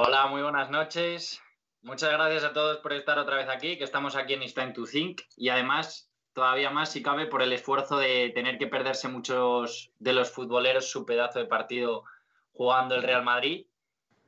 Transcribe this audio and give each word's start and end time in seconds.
Hola, 0.00 0.28
muy 0.28 0.42
buenas 0.42 0.70
noches. 0.70 1.42
Muchas 1.82 2.12
gracias 2.12 2.44
a 2.44 2.52
todos 2.52 2.76
por 2.76 2.92
estar 2.92 3.18
otra 3.18 3.34
vez 3.34 3.48
aquí, 3.48 3.76
que 3.76 3.82
estamos 3.82 4.14
aquí 4.14 4.34
en 4.34 4.42
Time 4.42 4.72
to 4.72 4.84
Think 4.84 5.22
y 5.36 5.48
además 5.48 6.08
todavía 6.34 6.70
más 6.70 6.92
si 6.92 7.02
cabe 7.02 7.26
por 7.26 7.42
el 7.42 7.52
esfuerzo 7.52 7.98
de 7.98 8.30
tener 8.32 8.58
que 8.58 8.68
perderse 8.68 9.08
muchos 9.08 9.90
de 9.98 10.12
los 10.12 10.30
futboleros 10.30 10.88
su 10.88 11.04
pedazo 11.04 11.40
de 11.40 11.46
partido 11.46 12.04
jugando 12.52 12.94
el 12.94 13.02
Real 13.02 13.24
Madrid. 13.24 13.66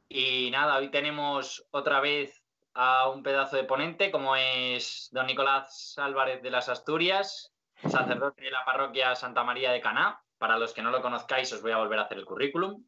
Y 0.09 0.51
nada, 0.51 0.77
hoy 0.77 0.91
tenemos 0.91 1.65
otra 1.71 2.01
vez 2.01 2.43
a 2.75 3.09
un 3.09 3.23
pedazo 3.23 3.55
de 3.55 3.63
ponente 3.63 4.11
como 4.11 4.35
es 4.35 5.09
don 5.13 5.29
Nicolás 5.29 5.95
Álvarez 5.99 6.43
de 6.43 6.51
las 6.51 6.69
Asturias, 6.69 7.53
sacerdote 7.77 8.43
de 8.43 8.51
la 8.51 8.65
parroquia 8.65 9.15
Santa 9.15 9.45
María 9.45 9.71
de 9.71 9.81
Caná. 9.81 10.21
Para 10.37 10.59
los 10.59 10.75
que 10.75 10.83
no 10.83 10.91
lo 10.91 11.01
conozcáis, 11.01 11.53
os 11.53 11.63
voy 11.63 11.71
a 11.71 11.77
volver 11.77 12.01
a 12.01 12.03
hacer 12.03 12.19
el 12.19 12.25
currículum. 12.25 12.83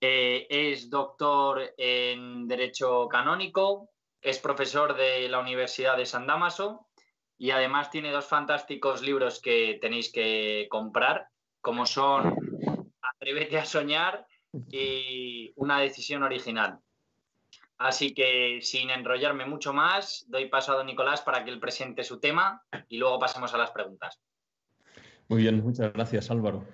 Eh, 0.00 0.46
es 0.48 0.90
doctor 0.90 1.74
en 1.76 2.46
Derecho 2.46 3.08
Canónico, 3.08 3.90
es 4.20 4.38
profesor 4.38 4.96
de 4.96 5.28
la 5.28 5.40
Universidad 5.40 5.96
de 5.96 6.06
San 6.06 6.26
Damaso 6.26 6.86
y 7.36 7.50
además 7.50 7.90
tiene 7.90 8.12
dos 8.12 8.26
fantásticos 8.26 9.02
libros 9.02 9.40
que 9.40 9.78
tenéis 9.80 10.12
que 10.12 10.66
comprar, 10.70 11.28
como 11.60 11.86
son 11.86 12.36
Atrévete 13.02 13.58
a 13.58 13.64
soñar 13.64 14.26
y 14.70 15.52
Una 15.56 15.80
decisión 15.80 16.22
original. 16.22 16.78
Así 17.78 18.12
que 18.12 18.58
sin 18.62 18.90
enrollarme 18.90 19.46
mucho 19.46 19.72
más, 19.72 20.24
doy 20.28 20.48
paso 20.48 20.72
a 20.72 20.76
don 20.76 20.86
Nicolás 20.86 21.22
para 21.22 21.44
que 21.44 21.50
él 21.50 21.60
presente 21.60 22.02
su 22.02 22.18
tema 22.18 22.62
y 22.88 22.98
luego 22.98 23.18
pasemos 23.18 23.54
a 23.54 23.58
las 23.58 23.70
preguntas. 23.70 24.20
Muy 25.28 25.42
bien, 25.42 25.62
muchas 25.62 25.92
gracias 25.92 26.30
Álvaro. 26.30 26.64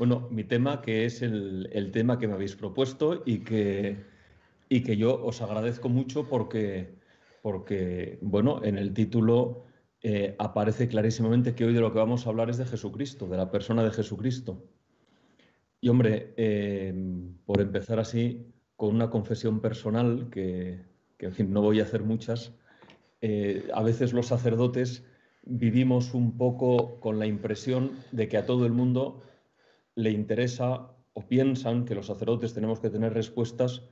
Bueno, 0.00 0.28
mi 0.30 0.44
tema, 0.44 0.80
que 0.80 1.04
es 1.04 1.20
el, 1.20 1.90
tema 1.92 2.18
que 2.18 2.26
me 2.26 2.32
habéis 2.32 2.56
propuesto 2.56 3.22
y 3.26 3.40
que, 3.40 3.98
y 4.70 4.82
que 4.82 4.96
yo 4.96 5.22
os 5.22 5.42
agradezco 5.42 5.90
mucho 5.90 6.26
porque, 6.26 6.94
porque 7.42 8.18
bueno, 8.22 8.64
en 8.64 8.78
el 8.78 8.94
título 8.94 9.66
eh, 10.00 10.36
aparece 10.38 10.88
clarísimamente 10.88 11.54
que 11.54 11.66
hoy 11.66 11.74
de 11.74 11.82
lo 11.82 11.92
que 11.92 11.98
vamos 11.98 12.24
a 12.24 12.30
hablar 12.30 12.48
es 12.48 12.56
de 12.56 12.64
Jesucristo, 12.64 13.28
de 13.28 13.36
la 13.36 13.50
persona 13.50 13.84
de 13.84 13.90
Jesucristo. 13.90 14.64
Y 15.82 15.90
hombre, 15.90 16.32
eh, 16.38 16.94
por 17.44 17.60
empezar 17.60 18.00
así, 18.00 18.46
con 18.76 18.94
una 18.94 19.10
confesión 19.10 19.60
personal, 19.60 20.30
que, 20.30 20.80
en 21.18 21.32
fin, 21.34 21.52
no 21.52 21.60
voy 21.60 21.80
a 21.80 21.82
hacer 21.82 22.04
muchas, 22.04 22.54
eh, 23.20 23.68
a 23.74 23.82
veces 23.82 24.14
los 24.14 24.28
sacerdotes 24.28 25.04
vivimos 25.42 26.14
un 26.14 26.38
poco 26.38 26.98
con 27.00 27.18
la 27.18 27.26
impresión 27.26 27.90
de 28.12 28.28
que 28.28 28.38
a 28.38 28.46
todo 28.46 28.64
el 28.64 28.72
mundo 28.72 29.24
le 29.94 30.10
interesa 30.10 30.90
o 31.12 31.26
piensan 31.26 31.84
que 31.84 31.94
los 31.94 32.06
sacerdotes 32.06 32.54
tenemos 32.54 32.80
que 32.80 32.90
tener 32.90 33.12
respuestas, 33.12 33.82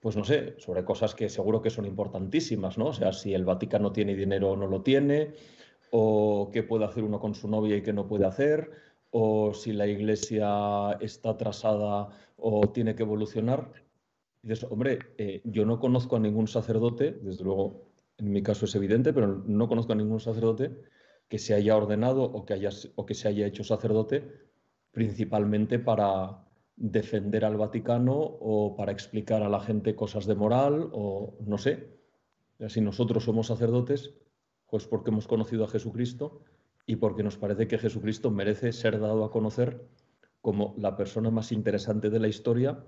pues 0.00 0.16
no 0.16 0.24
sé, 0.24 0.54
sobre 0.58 0.84
cosas 0.84 1.14
que 1.14 1.28
seguro 1.28 1.62
que 1.62 1.70
son 1.70 1.86
importantísimas, 1.86 2.78
¿no? 2.78 2.86
O 2.86 2.92
sea, 2.92 3.12
si 3.12 3.34
el 3.34 3.44
Vaticano 3.44 3.92
tiene 3.92 4.16
dinero 4.16 4.50
o 4.50 4.56
no 4.56 4.66
lo 4.66 4.82
tiene, 4.82 5.32
o 5.90 6.50
qué 6.52 6.62
puede 6.62 6.84
hacer 6.84 7.04
uno 7.04 7.20
con 7.20 7.34
su 7.34 7.48
novia 7.48 7.76
y 7.76 7.82
qué 7.82 7.92
no 7.92 8.06
puede 8.06 8.26
hacer, 8.26 8.70
o 9.10 9.52
si 9.52 9.72
la 9.72 9.86
iglesia 9.86 10.92
está 11.00 11.30
atrasada 11.30 12.08
o 12.38 12.70
tiene 12.72 12.94
que 12.94 13.02
evolucionar. 13.02 13.70
Y 14.42 14.48
dices, 14.48 14.66
hombre, 14.70 14.98
eh, 15.18 15.42
yo 15.44 15.66
no 15.66 15.78
conozco 15.78 16.16
a 16.16 16.20
ningún 16.20 16.48
sacerdote, 16.48 17.12
desde 17.22 17.44
luego 17.44 17.92
en 18.18 18.32
mi 18.32 18.42
caso 18.42 18.64
es 18.64 18.74
evidente, 18.74 19.12
pero 19.12 19.26
no 19.46 19.68
conozco 19.68 19.92
a 19.92 19.96
ningún 19.96 20.20
sacerdote 20.20 20.70
que 21.28 21.38
se 21.38 21.54
haya 21.54 21.76
ordenado 21.76 22.24
o 22.24 22.44
que, 22.44 22.54
haya, 22.54 22.70
o 22.96 23.06
que 23.06 23.14
se 23.14 23.28
haya 23.28 23.46
hecho 23.46 23.64
sacerdote 23.64 24.51
principalmente 24.92 25.78
para 25.78 26.44
defender 26.76 27.44
al 27.44 27.56
Vaticano 27.56 28.14
o 28.14 28.76
para 28.76 28.92
explicar 28.92 29.42
a 29.42 29.48
la 29.48 29.60
gente 29.60 29.96
cosas 29.96 30.26
de 30.26 30.34
moral 30.34 30.90
o 30.92 31.34
no 31.44 31.58
sé. 31.58 31.88
Si 32.68 32.80
nosotros 32.80 33.24
somos 33.24 33.48
sacerdotes, 33.48 34.14
pues 34.68 34.86
porque 34.86 35.10
hemos 35.10 35.26
conocido 35.26 35.64
a 35.64 35.68
Jesucristo 35.68 36.40
y 36.86 36.96
porque 36.96 37.22
nos 37.22 37.36
parece 37.36 37.66
que 37.66 37.78
Jesucristo 37.78 38.30
merece 38.30 38.72
ser 38.72 39.00
dado 39.00 39.24
a 39.24 39.30
conocer 39.30 39.86
como 40.40 40.74
la 40.76 40.96
persona 40.96 41.30
más 41.30 41.52
interesante 41.52 42.10
de 42.10 42.20
la 42.20 42.28
historia 42.28 42.84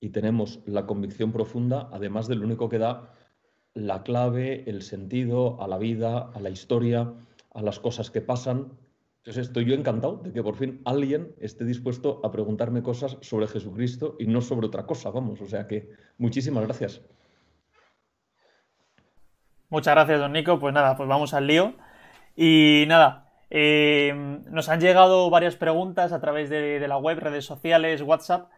y 0.00 0.10
tenemos 0.10 0.60
la 0.66 0.86
convicción 0.86 1.32
profunda, 1.32 1.88
además 1.92 2.28
del 2.28 2.44
único 2.44 2.68
que 2.68 2.78
da 2.78 3.14
la 3.74 4.02
clave, 4.02 4.68
el 4.68 4.82
sentido 4.82 5.60
a 5.62 5.68
la 5.68 5.78
vida, 5.78 6.30
a 6.34 6.40
la 6.40 6.50
historia, 6.50 7.12
a 7.52 7.62
las 7.62 7.78
cosas 7.78 8.10
que 8.10 8.20
pasan 8.20 8.72
entonces 9.20 9.48
estoy 9.48 9.66
yo 9.66 9.74
encantado 9.74 10.16
de 10.16 10.32
que 10.32 10.42
por 10.42 10.56
fin 10.56 10.80
alguien 10.86 11.34
esté 11.38 11.66
dispuesto 11.66 12.22
a 12.24 12.32
preguntarme 12.32 12.82
cosas 12.82 13.18
sobre 13.20 13.48
Jesucristo 13.48 14.16
y 14.18 14.26
no 14.26 14.40
sobre 14.40 14.66
otra 14.66 14.86
cosa, 14.86 15.10
vamos. 15.10 15.42
O 15.42 15.46
sea 15.46 15.66
que 15.66 15.90
muchísimas 16.16 16.64
gracias. 16.64 17.02
Muchas 19.68 19.94
gracias, 19.94 20.20
don 20.20 20.32
Nico. 20.32 20.58
Pues 20.58 20.72
nada, 20.72 20.96
pues 20.96 21.06
vamos 21.06 21.34
al 21.34 21.46
lío. 21.46 21.74
Y 22.34 22.84
nada, 22.88 23.30
eh, 23.50 24.40
nos 24.48 24.70
han 24.70 24.80
llegado 24.80 25.28
varias 25.28 25.54
preguntas 25.54 26.12
a 26.12 26.20
través 26.22 26.48
de, 26.48 26.86
la 26.88 26.96
web, 26.96 27.18
redes 27.18 27.44
sociales, 27.44 28.00
WhatsApp. 28.00 28.50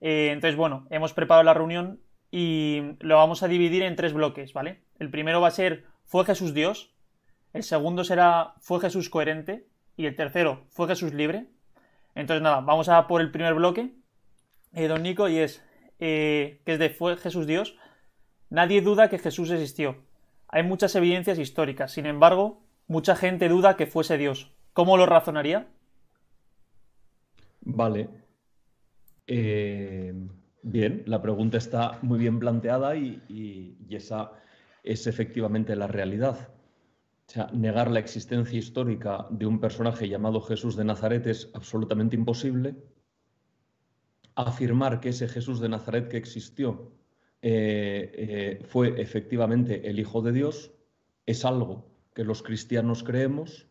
Eh, 0.00 0.30
entonces, 0.32 0.56
bueno, 0.56 0.88
hemos 0.90 1.12
preparado 1.12 1.44
la 1.44 1.54
reunión 1.54 2.00
y 2.32 2.96
lo 2.98 3.16
vamos 3.16 3.44
a 3.44 3.48
dividir 3.48 3.84
en 3.84 3.94
tres 3.94 4.12
bloques, 4.12 4.52
¿vale? 4.52 4.82
El 4.98 5.10
primero 5.10 5.40
va 5.40 5.48
a 5.48 5.52
ser 5.52 5.84
¿Fue 6.06 6.24
Jesús 6.24 6.54
Dios? 6.54 6.92
El 7.52 7.62
segundo 7.62 8.02
será 8.02 8.54
¿Fue 8.60 8.80
Jesús 8.80 9.08
coherente? 9.10 9.68
Y 9.98 10.06
el 10.06 10.14
tercero 10.14 10.64
fue 10.70 10.86
Jesús 10.86 11.12
libre. 11.12 11.48
Entonces, 12.14 12.40
nada, 12.40 12.60
vamos 12.60 12.88
a 12.88 13.06
por 13.08 13.20
el 13.20 13.30
primer 13.32 13.54
bloque, 13.54 13.92
eh, 14.72 14.86
don 14.86 15.02
Nico, 15.02 15.28
y 15.28 15.38
es 15.38 15.62
eh, 15.98 16.62
que 16.64 16.74
es 16.74 16.78
de 16.78 16.88
fue 16.88 17.16
Jesús 17.16 17.46
Dios. 17.46 17.76
Nadie 18.48 18.80
duda 18.80 19.10
que 19.10 19.18
Jesús 19.18 19.50
existió. 19.50 19.96
Hay 20.46 20.62
muchas 20.62 20.94
evidencias 20.94 21.38
históricas. 21.38 21.92
Sin 21.92 22.06
embargo, 22.06 22.62
mucha 22.86 23.16
gente 23.16 23.48
duda 23.48 23.76
que 23.76 23.86
fuese 23.86 24.16
Dios. 24.16 24.54
¿Cómo 24.72 24.96
lo 24.96 25.04
razonaría? 25.04 25.66
Vale. 27.60 28.08
Eh, 29.26 30.14
bien, 30.62 31.02
la 31.06 31.20
pregunta 31.20 31.58
está 31.58 31.98
muy 32.02 32.20
bien 32.20 32.38
planteada 32.38 32.94
y 32.96 33.84
esa 33.90 34.30
es 34.84 35.08
efectivamente 35.08 35.74
la 35.74 35.88
realidad. 35.88 36.48
O 37.28 37.30
sea, 37.30 37.50
negar 37.52 37.90
la 37.90 37.98
existencia 37.98 38.58
histórica 38.58 39.26
de 39.28 39.44
un 39.44 39.60
personaje 39.60 40.08
llamado 40.08 40.40
Jesús 40.40 40.76
de 40.76 40.84
Nazaret 40.84 41.26
es 41.26 41.50
absolutamente 41.52 42.16
imposible. 42.16 42.74
Afirmar 44.34 45.00
que 45.00 45.10
ese 45.10 45.28
Jesús 45.28 45.60
de 45.60 45.68
Nazaret 45.68 46.08
que 46.08 46.16
existió 46.16 46.90
eh, 47.42 48.10
eh, 48.14 48.64
fue 48.64 48.98
efectivamente 49.00 49.90
el 49.90 50.00
Hijo 50.00 50.22
de 50.22 50.32
Dios 50.32 50.72
es 51.26 51.44
algo 51.44 51.90
que 52.14 52.24
los 52.24 52.42
cristianos 52.42 53.04
creemos 53.04 53.66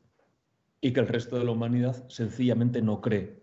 y 0.79 0.94
que 0.94 1.00
el 1.00 1.07
resto 1.07 1.40
de 1.40 1.46
la 1.46 1.51
humanidad 1.51 2.07
sencillamente 2.09 2.84
no 2.84 3.01
cree. 3.01 3.41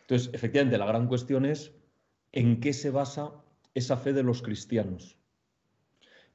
Entonces, 0.00 0.30
efectivamente, 0.34 0.78
la 0.78 0.86
gran 0.86 1.06
cuestión 1.06 1.46
es 1.46 1.72
en 2.32 2.58
qué 2.58 2.72
se 2.72 2.90
basa 2.90 3.30
esa 3.72 3.96
fe 3.96 4.12
de 4.12 4.24
los 4.24 4.42
cristianos. 4.42 5.16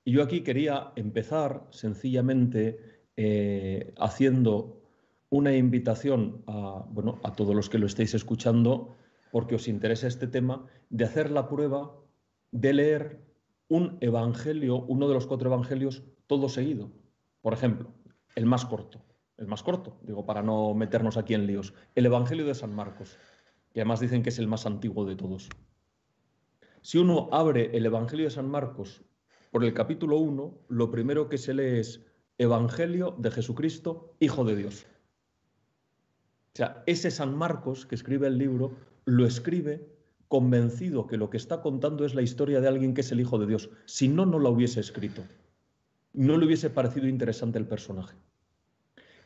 Y 0.03 0.13
yo 0.13 0.23
aquí 0.23 0.41
quería 0.41 0.91
empezar 0.95 1.67
sencillamente 1.69 2.79
eh, 3.15 3.93
haciendo 3.97 4.81
una 5.29 5.55
invitación 5.55 6.43
a, 6.47 6.85
bueno, 6.89 7.19
a 7.23 7.35
todos 7.35 7.55
los 7.55 7.69
que 7.69 7.77
lo 7.77 7.85
estéis 7.85 8.13
escuchando, 8.13 8.95
porque 9.31 9.55
os 9.55 9.67
interesa 9.67 10.07
este 10.07 10.27
tema, 10.27 10.65
de 10.89 11.05
hacer 11.05 11.31
la 11.31 11.47
prueba 11.47 11.95
de 12.51 12.73
leer 12.73 13.21
un 13.69 13.97
evangelio, 14.01 14.77
uno 14.77 15.07
de 15.07 15.13
los 15.13 15.27
cuatro 15.27 15.49
evangelios, 15.49 16.03
todo 16.27 16.49
seguido. 16.49 16.91
Por 17.41 17.53
ejemplo, 17.53 17.93
el 18.35 18.45
más 18.45 18.65
corto, 18.65 19.05
el 19.37 19.47
más 19.47 19.63
corto, 19.63 19.97
digo, 20.03 20.25
para 20.25 20.43
no 20.43 20.73
meternos 20.73 21.17
aquí 21.17 21.33
en 21.33 21.47
líos, 21.47 21.73
el 21.95 22.05
Evangelio 22.05 22.45
de 22.45 22.53
San 22.53 22.75
Marcos, 22.75 23.17
que 23.73 23.81
además 23.81 23.99
dicen 23.99 24.23
que 24.23 24.29
es 24.29 24.39
el 24.39 24.47
más 24.47 24.65
antiguo 24.65 25.05
de 25.05 25.15
todos. 25.15 25.49
Si 26.81 26.97
uno 26.97 27.29
abre 27.31 27.75
el 27.75 27.85
Evangelio 27.85 28.25
de 28.25 28.31
San 28.31 28.49
Marcos 28.49 29.03
por 29.51 29.65
el 29.65 29.73
capítulo 29.73 30.17
1, 30.17 30.65
lo 30.69 30.91
primero 30.91 31.27
que 31.27 31.37
se 31.37 31.53
lee 31.53 31.79
es 31.79 32.05
Evangelio 32.37 33.15
de 33.19 33.31
Jesucristo, 33.31 34.15
Hijo 34.21 34.45
de 34.45 34.55
Dios. 34.55 34.85
O 36.53 36.55
sea, 36.55 36.83
ese 36.85 37.11
San 37.11 37.37
Marcos 37.37 37.85
que 37.85 37.95
escribe 37.95 38.27
el 38.27 38.37
libro 38.37 38.77
lo 39.03 39.25
escribe 39.25 39.89
convencido 40.29 41.05
que 41.05 41.17
lo 41.17 41.29
que 41.29 41.35
está 41.35 41.61
contando 41.61 42.05
es 42.05 42.15
la 42.15 42.21
historia 42.21 42.61
de 42.61 42.69
alguien 42.69 42.93
que 42.93 43.01
es 43.01 43.11
el 43.11 43.19
Hijo 43.19 43.37
de 43.39 43.47
Dios. 43.47 43.69
Si 43.85 44.07
no, 44.07 44.25
no 44.25 44.39
lo 44.39 44.51
hubiese 44.51 44.79
escrito. 44.79 45.23
No 46.13 46.37
le 46.37 46.45
hubiese 46.45 46.69
parecido 46.69 47.07
interesante 47.07 47.59
el 47.59 47.67
personaje. 47.67 48.15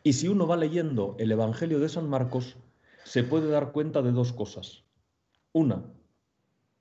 Y 0.01 0.13
si 0.13 0.27
uno 0.27 0.47
va 0.47 0.57
leyendo 0.57 1.15
el 1.19 1.31
Evangelio 1.31 1.79
de 1.79 1.89
San 1.89 2.09
Marcos, 2.09 2.57
se 3.03 3.23
puede 3.23 3.49
dar 3.49 3.71
cuenta 3.71 4.01
de 4.01 4.11
dos 4.11 4.33
cosas. 4.33 4.85
Una, 5.51 5.85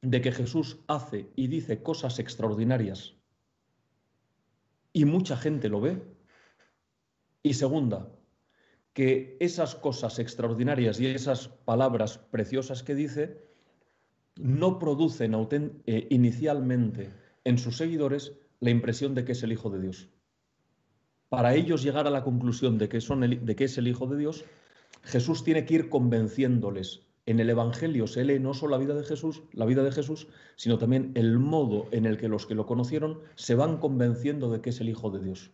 de 0.00 0.22
que 0.22 0.32
Jesús 0.32 0.78
hace 0.86 1.30
y 1.36 1.48
dice 1.48 1.82
cosas 1.82 2.18
extraordinarias 2.18 3.16
y 4.94 5.04
mucha 5.04 5.36
gente 5.36 5.68
lo 5.68 5.82
ve. 5.82 6.00
Y 7.42 7.52
segunda, 7.52 8.08
que 8.94 9.36
esas 9.40 9.74
cosas 9.74 10.18
extraordinarias 10.18 10.98
y 10.98 11.06
esas 11.06 11.48
palabras 11.48 12.16
preciosas 12.16 12.82
que 12.82 12.94
dice 12.94 13.42
no 14.36 14.78
producen 14.78 15.34
eh, 15.86 16.06
inicialmente 16.10 17.10
en 17.44 17.58
sus 17.58 17.76
seguidores 17.76 18.32
la 18.60 18.70
impresión 18.70 19.14
de 19.14 19.24
que 19.24 19.32
es 19.32 19.42
el 19.42 19.52
Hijo 19.52 19.68
de 19.68 19.82
Dios. 19.82 20.08
Para 21.28 21.54
ellos 21.54 21.82
llegar 21.82 22.06
a 22.06 22.10
la 22.10 22.22
conclusión 22.22 22.78
de 22.78 22.88
que, 22.88 23.00
son 23.00 23.20
de 23.20 23.56
que 23.56 23.64
es 23.64 23.76
el 23.76 23.88
Hijo 23.88 24.06
de 24.06 24.16
Dios, 24.16 24.44
Jesús 25.02 25.44
tiene 25.44 25.66
que 25.66 25.74
ir 25.74 25.88
convenciéndoles. 25.88 27.02
En 27.26 27.40
el 27.40 27.48
Evangelio 27.48 28.06
se 28.06 28.24
lee 28.24 28.38
no 28.38 28.52
solo 28.52 28.72
la 28.72 28.78
vida 28.78 28.94
de 28.94 29.04
Jesús, 29.04 29.42
la 29.52 29.64
vida 29.64 29.82
de 29.82 29.92
Jesús, 29.92 30.28
sino 30.56 30.78
también 30.78 31.12
el 31.14 31.38
modo 31.38 31.86
en 31.90 32.04
el 32.04 32.18
que 32.18 32.28
los 32.28 32.46
que 32.46 32.54
lo 32.54 32.66
conocieron 32.66 33.20
se 33.34 33.54
van 33.54 33.78
convenciendo 33.78 34.50
de 34.50 34.60
que 34.60 34.70
es 34.70 34.80
el 34.80 34.90
Hijo 34.90 35.10
de 35.10 35.24
Dios. 35.24 35.50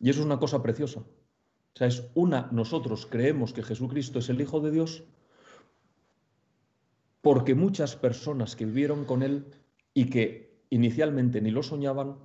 Y 0.00 0.10
eso 0.10 0.20
es 0.20 0.26
una 0.26 0.38
cosa 0.38 0.62
preciosa. 0.62 1.00
O 1.00 1.76
sea, 1.76 1.88
es 1.88 2.08
una, 2.14 2.48
nosotros 2.52 3.06
creemos 3.06 3.52
que 3.52 3.62
Jesucristo 3.62 4.20
es 4.20 4.28
el 4.28 4.40
Hijo 4.40 4.60
de 4.60 4.70
Dios 4.70 5.04
porque 7.24 7.54
muchas 7.54 7.96
personas 7.96 8.54
que 8.54 8.66
vivieron 8.66 9.06
con 9.06 9.22
Él 9.22 9.46
y 9.94 10.10
que 10.10 10.60
inicialmente 10.68 11.40
ni 11.40 11.50
lo 11.50 11.62
soñaban, 11.62 12.18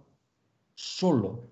solo 0.75 1.51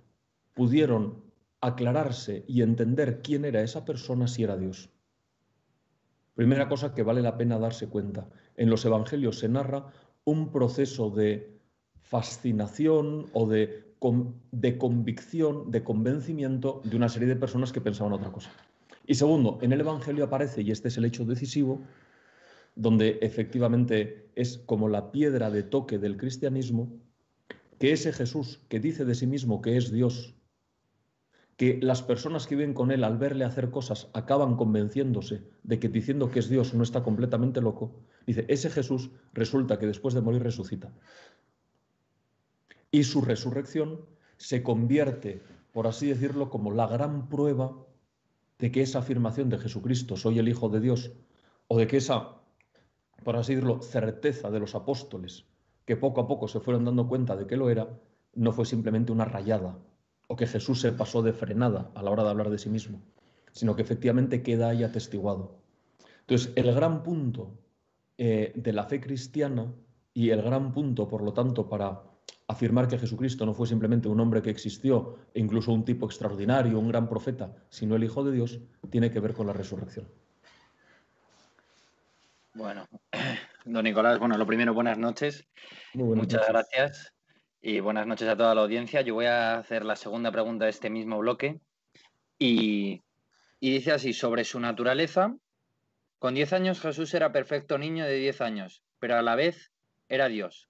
pudieron 0.53 1.23
aclararse 1.61 2.43
y 2.45 2.61
entender 2.61 3.21
quién 3.21 3.45
era 3.45 3.61
esa 3.61 3.85
persona 3.85 4.27
si 4.27 4.43
era 4.43 4.57
Dios. 4.57 4.89
Primera 6.37 6.69
cosa 6.69 6.93
que 6.93 7.01
vale 7.01 7.23
la 7.23 7.35
pena 7.35 7.57
darse 7.57 7.87
cuenta. 7.89 8.29
En 8.57 8.69
los 8.69 8.85
evangelios 8.85 9.39
se 9.39 9.49
narra 9.49 9.87
un 10.23 10.51
proceso 10.51 11.09
de 11.09 11.57
fascinación 12.03 13.25
o 13.33 13.47
de, 13.47 13.95
de 14.51 14.77
convicción, 14.77 15.71
de 15.71 15.83
convencimiento 15.83 16.79
de 16.83 16.95
una 16.95 17.09
serie 17.09 17.27
de 17.27 17.37
personas 17.37 17.71
que 17.71 17.81
pensaban 17.81 18.13
otra 18.13 18.31
cosa. 18.31 18.51
Y 19.07 19.15
segundo, 19.15 19.57
en 19.63 19.73
el 19.73 19.79
evangelio 19.79 20.25
aparece, 20.25 20.61
y 20.61 20.69
este 20.69 20.89
es 20.89 20.97
el 20.97 21.05
hecho 21.05 21.25
decisivo, 21.25 21.81
donde 22.75 23.17
efectivamente 23.23 24.29
es 24.35 24.59
como 24.59 24.89
la 24.89 25.11
piedra 25.11 25.49
de 25.49 25.63
toque 25.63 25.97
del 25.97 26.17
cristianismo, 26.17 26.87
que 27.79 27.93
ese 27.93 28.13
Jesús 28.13 28.61
que 28.69 28.79
dice 28.79 29.05
de 29.05 29.15
sí 29.15 29.25
mismo 29.25 29.59
que 29.59 29.75
es 29.75 29.91
Dios, 29.91 30.35
que 31.57 31.79
las 31.81 32.01
personas 32.03 32.47
que 32.47 32.55
viven 32.55 32.73
con 32.73 32.91
él 32.91 33.03
al 33.03 33.17
verle 33.17 33.43
hacer 33.43 33.71
cosas 33.71 34.09
acaban 34.13 34.55
convenciéndose 34.55 35.43
de 35.63 35.79
que 35.79 35.89
diciendo 35.89 36.29
que 36.29 36.39
es 36.39 36.49
Dios 36.49 36.73
no 36.73 36.83
está 36.83 37.03
completamente 37.03 37.61
loco, 37.61 37.91
dice, 38.25 38.45
ese 38.47 38.69
Jesús 38.69 39.09
resulta 39.33 39.79
que 39.79 39.87
después 39.87 40.13
de 40.13 40.21
morir 40.21 40.43
resucita. 40.43 40.93
Y 42.91 43.03
su 43.03 43.21
resurrección 43.21 44.01
se 44.37 44.63
convierte, 44.63 45.41
por 45.73 45.87
así 45.87 46.07
decirlo, 46.07 46.49
como 46.49 46.71
la 46.71 46.87
gran 46.87 47.27
prueba 47.27 47.75
de 48.59 48.71
que 48.71 48.81
esa 48.81 48.99
afirmación 48.99 49.49
de 49.49 49.57
Jesucristo, 49.57 50.15
soy 50.15 50.39
el 50.39 50.47
Hijo 50.47 50.69
de 50.69 50.79
Dios, 50.79 51.11
o 51.67 51.77
de 51.77 51.87
que 51.87 51.97
esa 51.97 52.37
por 53.23 53.35
así 53.35 53.55
decirlo, 53.55 53.81
certeza 53.81 54.49
de 54.49 54.59
los 54.59 54.75
apóstoles, 54.75 55.45
que 55.85 55.97
poco 55.97 56.21
a 56.21 56.27
poco 56.27 56.47
se 56.47 56.59
fueron 56.59 56.85
dando 56.85 57.07
cuenta 57.07 57.35
de 57.35 57.47
que 57.47 57.57
lo 57.57 57.69
era, 57.69 57.89
no 58.33 58.51
fue 58.51 58.65
simplemente 58.65 59.11
una 59.11 59.25
rayada, 59.25 59.77
o 60.27 60.35
que 60.35 60.47
Jesús 60.47 60.81
se 60.81 60.91
pasó 60.91 61.21
de 61.21 61.33
frenada 61.33 61.91
a 61.95 62.03
la 62.03 62.11
hora 62.11 62.23
de 62.23 62.29
hablar 62.29 62.49
de 62.49 62.57
sí 62.57 62.69
mismo, 62.69 63.01
sino 63.51 63.75
que 63.75 63.81
efectivamente 63.81 64.43
queda 64.43 64.69
ahí 64.69 64.83
atestiguado. 64.83 65.59
Entonces, 66.21 66.51
el 66.55 66.73
gran 66.73 67.03
punto 67.03 67.57
eh, 68.17 68.51
de 68.55 68.73
la 68.73 68.83
fe 68.83 68.99
cristiana 68.99 69.73
y 70.13 70.29
el 70.29 70.41
gran 70.41 70.71
punto, 70.73 71.07
por 71.07 71.23
lo 71.23 71.33
tanto, 71.33 71.69
para 71.69 72.03
afirmar 72.47 72.87
que 72.87 72.97
Jesucristo 72.97 73.45
no 73.45 73.53
fue 73.53 73.67
simplemente 73.67 74.09
un 74.09 74.19
hombre 74.19 74.41
que 74.41 74.49
existió, 74.49 75.15
e 75.33 75.39
incluso 75.39 75.71
un 75.71 75.85
tipo 75.85 76.05
extraordinario, 76.05 76.79
un 76.79 76.89
gran 76.89 77.07
profeta, 77.07 77.55
sino 77.69 77.95
el 77.95 78.03
Hijo 78.03 78.23
de 78.23 78.31
Dios, 78.33 78.59
tiene 78.89 79.11
que 79.11 79.19
ver 79.19 79.33
con 79.33 79.47
la 79.47 79.53
resurrección. 79.53 80.07
Bueno, 82.53 82.87
don 83.65 83.83
Nicolás, 83.83 84.19
bueno, 84.19 84.37
lo 84.37 84.45
primero, 84.45 84.73
buenas 84.73 84.97
noches. 84.97 85.45
Muchas 85.93 86.47
gracias 86.47 87.16
y 87.61 87.79
buenas 87.79 88.07
noches 88.07 88.27
a 88.27 88.37
toda 88.37 88.55
la 88.55 88.61
audiencia. 88.61 89.01
Yo 89.01 89.15
voy 89.15 89.25
a 89.25 89.57
hacer 89.57 89.85
la 89.85 89.95
segunda 89.95 90.31
pregunta 90.31 90.65
de 90.65 90.71
este 90.71 90.89
mismo 90.89 91.17
bloque 91.19 91.59
y, 92.39 93.01
dice 93.59 93.91
así, 93.91 94.13
sobre 94.13 94.43
su 94.43 94.59
naturaleza. 94.59 95.35
Con 96.19 96.33
10 96.33 96.53
años 96.53 96.81
Jesús 96.81 97.13
era 97.13 97.31
perfecto 97.31 97.77
niño 97.77 98.05
de 98.05 98.15
10 98.15 98.41
años, 98.41 98.83
pero 98.99 99.17
a 99.17 99.21
la 99.21 99.35
vez 99.35 99.71
era 100.09 100.27
Dios. 100.27 100.69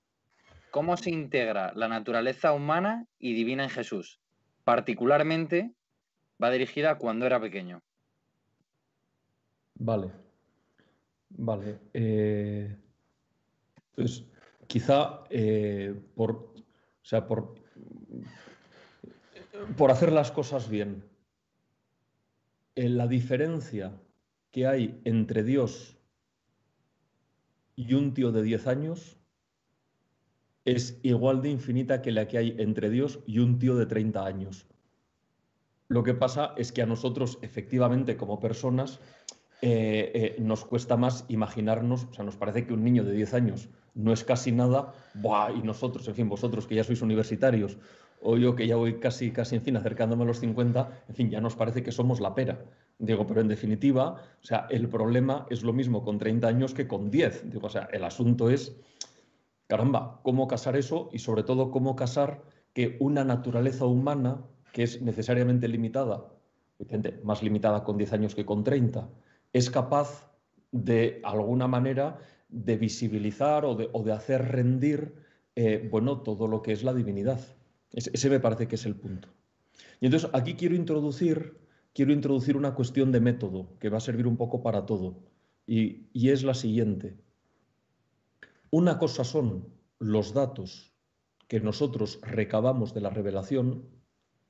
¿Cómo 0.72 0.98
se 0.98 1.12
integra 1.12 1.72
la 1.76 1.88
naturaleza 1.88 2.54
humana 2.54 3.06
y 3.20 3.34
divina 3.34 3.64
en 3.64 3.70
Jesús? 3.70 4.20
Particularmente 4.64 5.72
va 6.42 6.52
dirigida 6.52 6.98
cuando 6.98 7.26
era 7.26 7.40
pequeño. 7.40 7.82
Vale, 9.76 10.12
Vale. 11.30 11.80
Eh, 11.94 12.76
pues 13.96 14.26
quizá 14.68 15.24
eh, 15.30 15.94
por, 16.16 16.54
o 17.08 17.10
sea, 17.10 17.26
por, 17.26 17.56
por 19.78 19.92
hacer 19.92 20.12
las 20.12 20.30
cosas 20.30 20.70
bien, 20.70 21.06
en 22.76 22.98
la 22.98 23.08
diferencia 23.08 23.94
que 24.52 24.68
hay 24.68 25.00
entre 25.06 25.44
Dios 25.44 25.98
y 27.78 27.94
un 27.94 28.14
tío 28.14 28.34
de 28.34 28.44
10 28.44 28.68
años 28.68 29.16
es 30.66 31.00
igual 31.02 31.42
de 31.42 31.50
infinita 31.50 32.02
que 32.02 32.12
la 32.12 32.28
que 32.28 32.40
hay 32.40 32.56
entre 32.60 32.90
Dios 32.90 33.22
y 33.26 33.40
un 33.40 33.58
tío 33.58 33.78
de 33.78 33.86
30 33.86 34.26
años. 34.26 34.68
Lo 35.88 36.04
que 36.04 36.14
pasa 36.14 36.56
es 36.58 36.74
que 36.74 36.82
a 36.82 36.86
nosotros, 36.86 37.40
efectivamente, 37.42 38.18
como 38.18 38.42
personas, 38.42 39.00
eh, 39.62 40.12
eh, 40.14 40.36
nos 40.42 40.66
cuesta 40.66 40.98
más 40.98 41.24
imaginarnos, 41.30 42.04
o 42.04 42.14
sea, 42.14 42.26
nos 42.26 42.36
parece 42.36 42.68
que 42.68 42.74
un 42.74 42.84
niño 42.84 43.06
de 43.06 43.14
10 43.14 43.34
años 43.34 43.70
no 43.98 44.14
es 44.14 44.24
casi 44.24 44.52
nada, 44.52 44.94
y 45.56 45.62
nosotros, 45.64 46.08
en 46.08 46.16
fin, 46.16 46.30
vosotros 46.30 46.68
que 46.68 46.76
ya 46.76 46.84
sois 46.84 47.02
universitarios, 47.02 47.78
o 48.22 48.38
yo 48.38 48.56
que 48.56 48.68
ya 48.68 48.76
voy 48.76 49.00
casi, 49.00 49.32
casi, 49.32 49.56
en 49.56 49.62
fin, 49.62 49.76
acercándome 49.76 50.24
a 50.24 50.28
los 50.28 50.40
50, 50.40 51.04
en 51.10 51.16
fin, 51.16 51.30
ya 51.30 51.42
nos 51.42 51.56
parece 51.56 51.84
que 51.84 51.92
somos 51.92 52.20
la 52.20 52.34
pera. 52.34 52.64
Digo, 53.00 53.28
pero 53.28 53.42
en 53.42 53.48
definitiva, 53.48 54.22
o 54.42 54.46
sea, 54.46 54.68
el 54.70 54.88
problema 54.88 55.46
es 55.50 55.64
lo 55.64 55.74
mismo 55.74 56.04
con 56.04 56.18
30 56.18 56.48
años 56.48 56.74
que 56.74 56.88
con 56.88 57.12
10. 57.12 57.52
Digo, 57.52 57.68
o 57.68 57.70
sea, 57.70 57.90
el 57.92 58.04
asunto 58.04 58.50
es, 58.50 58.76
caramba, 59.68 60.20
cómo 60.24 60.48
casar 60.48 60.76
eso 60.76 61.10
y 61.12 61.20
sobre 61.20 61.44
todo 61.44 61.70
cómo 61.70 61.96
casar 61.96 62.42
que 62.74 62.98
una 63.00 63.24
naturaleza 63.24 63.86
humana 63.86 64.44
que 64.74 64.84
es 64.84 65.02
necesariamente 65.02 65.68
limitada, 65.68 66.26
más 67.24 67.42
limitada 67.42 67.84
con 67.84 67.98
10 67.98 68.14
años 68.14 68.36
que 68.36 68.46
con 68.46 68.64
30, 68.64 69.10
es 69.54 69.70
capaz 69.70 70.32
de 70.72 71.22
alguna 71.24 71.68
manera 71.68 72.20
de 72.50 72.78
visibilizar 72.78 73.66
o 73.66 73.76
de, 73.76 74.12
hacer 74.12 74.42
rendir 74.50 75.14
eh, 75.56 75.88
bueno, 75.92 76.22
todo 76.22 76.48
lo 76.48 76.62
que 76.62 76.72
es 76.72 76.84
la 76.84 76.94
divinidad. 76.94 77.40
Ese, 77.92 78.30
me 78.30 78.40
parece 78.40 78.68
que 78.68 78.76
es 78.76 78.86
el 78.86 78.96
punto. 78.96 79.30
Y 80.00 80.06
entonces 80.06 80.30
aquí 80.34 80.56
quiero 80.56 80.76
introducir, 80.76 81.58
quiero 81.94 82.12
introducir 82.14 82.56
una 82.56 82.76
cuestión 82.76 83.12
de 83.12 83.20
método 83.20 83.78
que 83.80 83.90
va 83.90 83.98
a 83.98 84.02
servir 84.02 84.28
un 84.28 84.38
poco 84.38 84.62
para 84.62 84.86
todo. 84.86 85.20
Y, 85.66 86.08
y 86.14 86.30
es 86.30 86.44
la 86.44 86.54
siguiente. 86.54 87.18
Una 88.70 89.00
cosa 89.00 89.24
son 89.24 89.68
los 90.00 90.34
datos 90.34 90.94
que 91.48 91.60
nosotros 91.60 92.20
recabamos 92.22 92.94
de 92.94 93.02
la 93.02 93.10
revelación, 93.10 93.86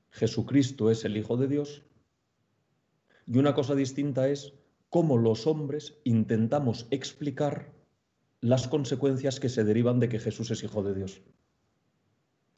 Jesucristo 0.09 0.89
es 0.89 1.05
el 1.05 1.15
Hijo 1.15 1.37
de 1.37 1.47
Dios, 1.47 1.83
y 3.27 3.37
una 3.37 3.53
cosa 3.53 3.75
distinta 3.75 4.29
es 4.29 4.53
cómo 4.89 5.17
los 5.17 5.47
hombres 5.47 5.99
intentamos 6.03 6.87
explicar 6.91 7.76
las 8.41 8.67
consecuencias 8.67 9.39
que 9.39 9.49
se 9.49 9.63
derivan 9.63 9.99
de 9.99 10.09
que 10.09 10.19
Jesús 10.19 10.51
es 10.51 10.63
hijo 10.63 10.83
de 10.83 10.93
Dios. 10.93 11.21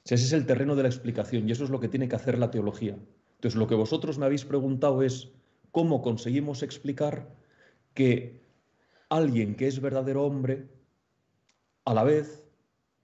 ese 0.03 0.25
es 0.25 0.33
el 0.33 0.45
terreno 0.45 0.75
de 0.75 0.83
la 0.83 0.89
explicación 0.89 1.47
y 1.47 1.51
eso 1.51 1.63
es 1.63 1.69
lo 1.69 1.79
que 1.79 1.87
tiene 1.87 2.07
que 2.07 2.15
hacer 2.15 2.37
la 2.37 2.51
teología. 2.51 2.97
Entonces, 3.35 3.57
lo 3.57 3.67
que 3.67 3.75
vosotros 3.75 4.17
me 4.17 4.25
habéis 4.25 4.43
preguntado 4.43 5.01
es 5.01 5.29
cómo 5.71 6.01
conseguimos 6.01 6.63
explicar 6.63 7.33
que 7.93 8.41
alguien 9.07 9.55
que 9.55 9.67
es 9.67 9.79
verdadero 9.79 10.25
hombre, 10.25 10.67
a 11.85 11.93
la 11.93 12.03
vez, 12.03 12.43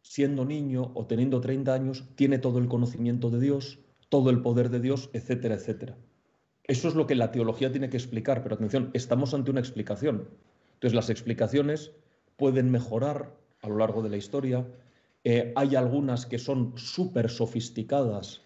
siendo 0.01 0.45
niño 0.45 0.91
o 0.93 1.05
teniendo 1.05 1.41
30 1.41 1.73
años, 1.73 2.05
tiene 2.15 2.37
todo 2.37 2.59
el 2.59 2.67
conocimiento 2.67 3.29
de 3.29 3.39
Dios, 3.39 3.79
todo 4.09 4.29
el 4.29 4.41
poder 4.41 4.69
de 4.69 4.79
Dios, 4.81 5.09
etcétera, 5.13 5.55
etcétera. 5.55 5.97
Eso 6.63 6.87
es 6.87 6.95
lo 6.95 7.07
que 7.07 7.15
la 7.15 7.31
teología 7.31 7.71
tiene 7.71 7.89
que 7.89 7.97
explicar, 7.97 8.43
pero 8.43 8.55
atención, 8.55 8.91
estamos 8.93 9.33
ante 9.33 9.51
una 9.51 9.59
explicación. 9.59 10.29
Entonces 10.73 10.95
las 10.95 11.09
explicaciones 11.09 11.93
pueden 12.37 12.71
mejorar 12.71 13.35
a 13.61 13.69
lo 13.69 13.77
largo 13.77 14.01
de 14.01 14.09
la 14.09 14.17
historia. 14.17 14.67
Eh, 15.23 15.53
hay 15.55 15.75
algunas 15.75 16.25
que 16.25 16.37
son 16.37 16.77
súper 16.77 17.29
sofisticadas 17.29 18.41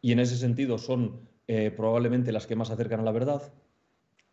y 0.00 0.12
en 0.12 0.20
ese 0.20 0.36
sentido 0.36 0.78
son 0.78 1.28
eh, 1.48 1.70
probablemente 1.70 2.32
las 2.32 2.46
que 2.46 2.56
más 2.56 2.70
acercan 2.70 3.00
a 3.00 3.04
la 3.04 3.12
verdad. 3.12 3.52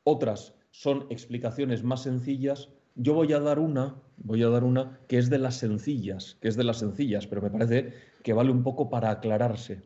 Otras 0.03 0.53
son 0.71 1.07
explicaciones 1.09 1.83
más 1.83 2.03
sencillas. 2.03 2.69
Yo 2.95 3.13
voy 3.13 3.33
a 3.33 3.39
dar 3.39 3.59
una, 3.59 3.95
voy 4.17 4.43
a 4.43 4.49
dar 4.49 4.63
una 4.63 4.99
que 5.07 5.17
es 5.17 5.29
de 5.29 5.39
las 5.39 5.55
sencillas, 5.55 6.37
que 6.41 6.47
es 6.47 6.55
de 6.55 6.63
las 6.63 6.77
sencillas, 6.77 7.27
pero 7.27 7.41
me 7.41 7.49
parece 7.49 7.93
que 8.23 8.33
vale 8.33 8.51
un 8.51 8.63
poco 8.63 8.89
para 8.89 9.09
aclararse. 9.09 9.81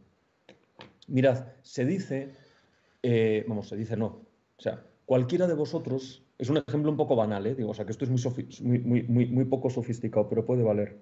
Mirad, 1.07 1.45
se 1.61 1.85
dice 1.85 2.35
eh, 3.03 3.45
vamos, 3.47 3.69
se 3.69 3.75
dice 3.75 3.97
no. 3.97 4.05
O 4.05 4.61
sea, 4.61 4.85
cualquiera 5.05 5.47
de 5.47 5.53
vosotros 5.53 6.23
Es 6.41 6.49
un 6.49 6.57
ejemplo 6.57 6.89
un 6.89 6.97
poco 6.97 7.15
banal, 7.15 7.45
¿eh? 7.45 7.53
Digo, 7.53 7.69
o 7.69 7.73
sea, 7.75 7.85
que 7.85 7.91
esto 7.91 8.03
es 8.03 8.09
muy, 8.09 9.45
poco 9.45 9.69
sofisticado, 9.69 10.27
pero 10.27 10.43
puede 10.43 10.63
valer. 10.63 10.99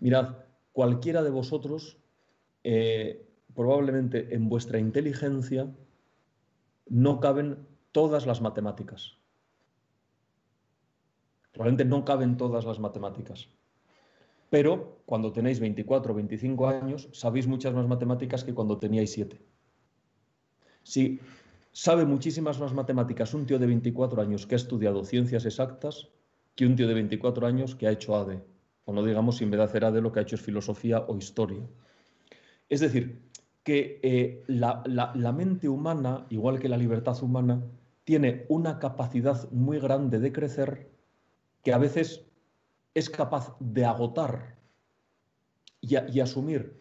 Mirad, 0.00 0.36
cualquiera 0.72 1.22
de 1.22 1.30
vosotros, 1.30 1.96
eh, 2.62 3.26
probablemente 3.54 4.34
en 4.34 4.50
vuestra 4.50 4.78
inteligencia, 4.78 5.74
no 6.90 7.20
caben 7.20 7.66
todas 7.90 8.26
las 8.26 8.42
matemáticas. 8.42 9.16
Probablemente 11.52 11.86
no 11.86 12.04
caben 12.04 12.36
todas 12.36 12.66
las 12.66 12.78
matemáticas. 12.78 13.48
Pero 14.50 14.98
cuando 15.06 15.32
tenéis 15.32 15.58
24 15.58 16.12
o 16.12 16.16
25 16.16 16.68
años, 16.68 17.08
sabéis 17.14 17.46
muchas 17.46 17.72
más 17.72 17.88
matemáticas 17.88 18.44
que 18.44 18.52
cuando 18.52 18.76
teníais 18.76 19.10
7. 19.10 19.40
Si 20.82 21.18
sabe 21.76 22.06
muchísimas 22.06 22.58
más 22.58 22.72
matemáticas 22.72 23.34
un 23.34 23.44
tío 23.44 23.58
de 23.58 23.66
24 23.66 24.22
años 24.22 24.46
que 24.46 24.54
ha 24.54 24.56
estudiado 24.56 25.04
ciencias 25.04 25.44
exactas 25.44 26.08
que 26.54 26.64
un 26.64 26.74
tío 26.74 26.88
de 26.88 26.94
24 26.94 27.46
años 27.46 27.74
que 27.74 27.86
ha 27.86 27.90
hecho 27.90 28.16
ADE. 28.16 28.42
O 28.86 28.94
no 28.94 29.04
digamos 29.04 29.36
si 29.36 29.44
en 29.44 29.50
vez 29.50 29.58
de 29.58 29.64
hacer 29.64 29.84
ADE 29.84 30.00
lo 30.00 30.10
que 30.10 30.20
ha 30.20 30.22
hecho 30.22 30.36
es 30.36 30.40
filosofía 30.40 31.04
o 31.06 31.18
historia. 31.18 31.60
Es 32.70 32.80
decir, 32.80 33.20
que 33.62 34.00
eh, 34.02 34.42
la, 34.46 35.34
mente 35.36 35.68
humana, 35.68 36.26
igual 36.30 36.58
que 36.58 36.70
la 36.70 36.78
libertad 36.78 37.22
humana, 37.22 37.62
tiene 38.04 38.46
una 38.48 38.78
capacidad 38.78 39.50
muy 39.50 39.78
grande 39.78 40.18
de 40.18 40.32
crecer 40.32 40.88
que 41.62 41.74
a 41.74 41.78
veces 41.78 42.24
es 42.94 43.10
capaz 43.10 43.54
de 43.60 43.84
agotar 43.84 44.56
y, 45.82 46.20
asumir 46.20 46.80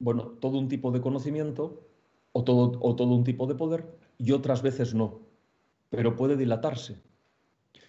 bueno, 0.00 0.24
todo 0.40 0.58
un 0.58 0.68
tipo 0.68 0.90
de 0.90 1.00
conocimiento 1.00 1.86
o 2.32 2.42
todo 2.42 3.14
un 3.14 3.22
tipo 3.22 3.46
de 3.46 3.54
poder 3.54 4.03
y 4.18 4.32
otras 4.32 4.62
veces 4.62 4.94
no, 4.94 5.20
pero 5.90 6.16
puede 6.16 6.36
dilatarse. 6.36 6.98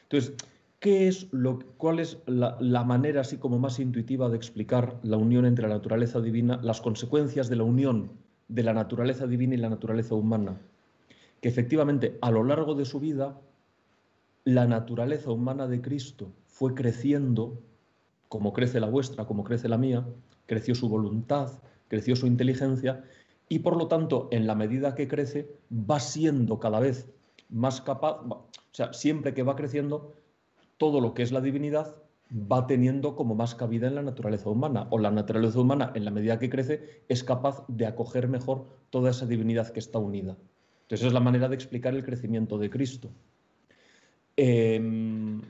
Entonces, 0.04 0.34
¿qué 0.80 1.08
es 1.08 1.32
lo, 1.32 1.60
¿cuál 1.78 2.00
es 2.00 2.18
la, 2.26 2.58
la, 2.60 2.84
manera 2.84 3.22
así 3.22 3.38
como 3.38 3.60
más 3.60 3.80
intuitiva 3.80 4.30
de 4.30 4.38
explicar 4.38 5.00
la 5.04 5.18
unión 5.18 5.46
entre 5.46 5.68
la 5.68 5.76
naturaleza 5.76 6.22
divina, 6.22 6.60
las 6.62 6.82
consecuencias 6.82 7.50
de 7.50 7.56
la 7.56 7.64
unión 7.64 8.12
de 8.48 8.64
la 8.64 8.74
naturaleza 8.74 9.28
divina 9.28 9.56
y 9.56 9.58
la 9.58 9.70
naturaleza 9.70 10.16
humana? 10.16 10.58
Que 11.42 11.50
efectivamente 11.50 12.18
a 12.22 12.32
lo 12.32 12.44
largo 12.44 12.76
de 12.76 12.86
su 12.86 13.00
vida 13.00 13.40
la 14.46 14.68
naturaleza 14.68 15.32
humana 15.32 15.68
de 15.68 15.82
Cristo 15.82 16.32
fue 16.46 16.76
creciendo, 16.76 17.60
como 18.30 18.54
crece 18.54 18.80
la 18.80 18.88
vuestra, 18.88 19.26
como 19.26 19.44
crece 19.44 19.68
la 19.68 19.78
mía, 19.78 20.06
creció 20.46 20.76
su 20.76 20.88
voluntad, 20.88 21.52
creció 21.88 22.16
su 22.16 22.28
inteligencia 22.28 23.04
y 23.50 23.60
por 23.60 23.78
lo 23.78 23.88
tanto, 23.88 24.28
en 24.32 24.48
la 24.48 24.56
medida 24.56 24.96
que 24.96 25.08
crece, 25.08 25.50
va 25.72 26.00
siendo 26.00 26.60
cada 26.60 26.80
vez 26.80 27.10
más 27.50 27.82
capaz, 27.82 28.22
o 28.22 28.48
sea, 28.72 28.94
siempre 28.94 29.34
que 29.34 29.44
va 29.44 29.56
creciendo, 29.56 30.14
todo 30.78 31.00
lo 31.00 31.14
que 31.14 31.24
es 31.24 31.32
la 31.32 31.42
divinidad 31.42 31.96
va 32.32 32.66
teniendo 32.66 33.16
como 33.16 33.36
más 33.36 33.54
cabida 33.56 33.88
en 33.88 33.96
la 33.96 34.02
naturaleza 34.02 34.50
humana, 34.50 34.88
o 34.90 34.98
la 34.98 35.12
naturaleza 35.12 35.60
humana, 35.60 35.92
en 35.96 36.06
la 36.06 36.12
medida 36.12 36.40
que 36.40 36.50
crece, 36.50 37.04
es 37.08 37.24
capaz 37.24 37.64
de 37.68 37.86
acoger 37.86 38.28
mejor 38.28 38.66
toda 38.90 39.12
esa 39.12 39.26
divinidad 39.26 39.70
que 39.70 39.80
está 39.80 40.00
unida. 40.00 40.36
Entonces, 40.82 41.02
esa 41.02 41.08
es 41.08 41.14
la 41.14 41.20
manera 41.20 41.48
de 41.48 41.56
explicar 41.56 41.94
el 41.94 42.04
crecimiento 42.04 42.58
de 42.58 42.70
Cristo. 42.70 43.10
Em, 44.38 45.42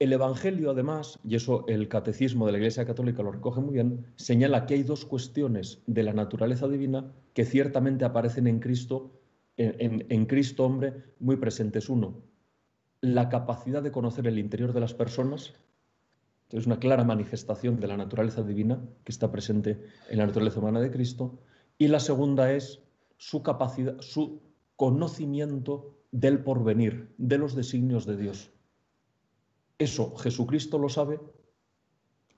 el 0.00 0.14
Evangelio, 0.14 0.70
además, 0.70 1.20
y 1.22 1.36
eso 1.36 1.66
el 1.68 1.86
Catecismo 1.86 2.46
de 2.46 2.52
la 2.52 2.58
Iglesia 2.58 2.86
Católica 2.86 3.22
lo 3.22 3.32
recoge 3.32 3.60
muy 3.60 3.74
bien, 3.74 4.06
señala 4.16 4.64
que 4.64 4.72
hay 4.72 4.82
dos 4.82 5.04
cuestiones 5.04 5.82
de 5.86 6.02
la 6.02 6.14
naturaleza 6.14 6.66
divina 6.68 7.12
que 7.34 7.44
ciertamente 7.44 8.06
aparecen 8.06 8.46
en 8.46 8.60
Cristo, 8.60 9.20
en, 9.58 10.24
Cristo 10.24 10.64
hombre, 10.64 10.94
muy 11.18 11.36
presentes. 11.36 11.90
Uno, 11.90 12.22
la 13.02 13.28
capacidad 13.28 13.82
de 13.82 13.92
conocer 13.92 14.26
el 14.26 14.38
interior 14.38 14.72
de 14.72 14.80
las 14.80 14.94
personas, 14.94 15.52
es 16.50 16.66
una 16.66 16.78
clara 16.78 17.04
manifestación 17.04 17.78
de 17.78 17.86
la 17.86 17.98
naturaleza 17.98 18.42
divina 18.42 18.82
que 19.04 19.12
está 19.12 19.30
presente 19.30 19.82
en 20.08 20.16
la 20.16 20.26
naturaleza 20.26 20.60
humana 20.60 20.80
de 20.80 20.90
Cristo. 20.90 21.38
Y 21.76 21.88
la 21.88 22.00
segunda 22.00 22.52
es 22.52 22.82
su 23.18 23.42
capacidad, 23.42 24.00
su 24.00 24.40
conocimiento 24.76 25.98
del 26.10 26.42
porvenir, 26.42 27.12
de 27.18 27.36
los 27.36 27.54
designios 27.54 28.06
de 28.06 28.16
Dios. 28.16 28.50
Eso 29.80 30.14
Jesucristo 30.16 30.78
lo 30.78 30.90
sabe, 30.90 31.18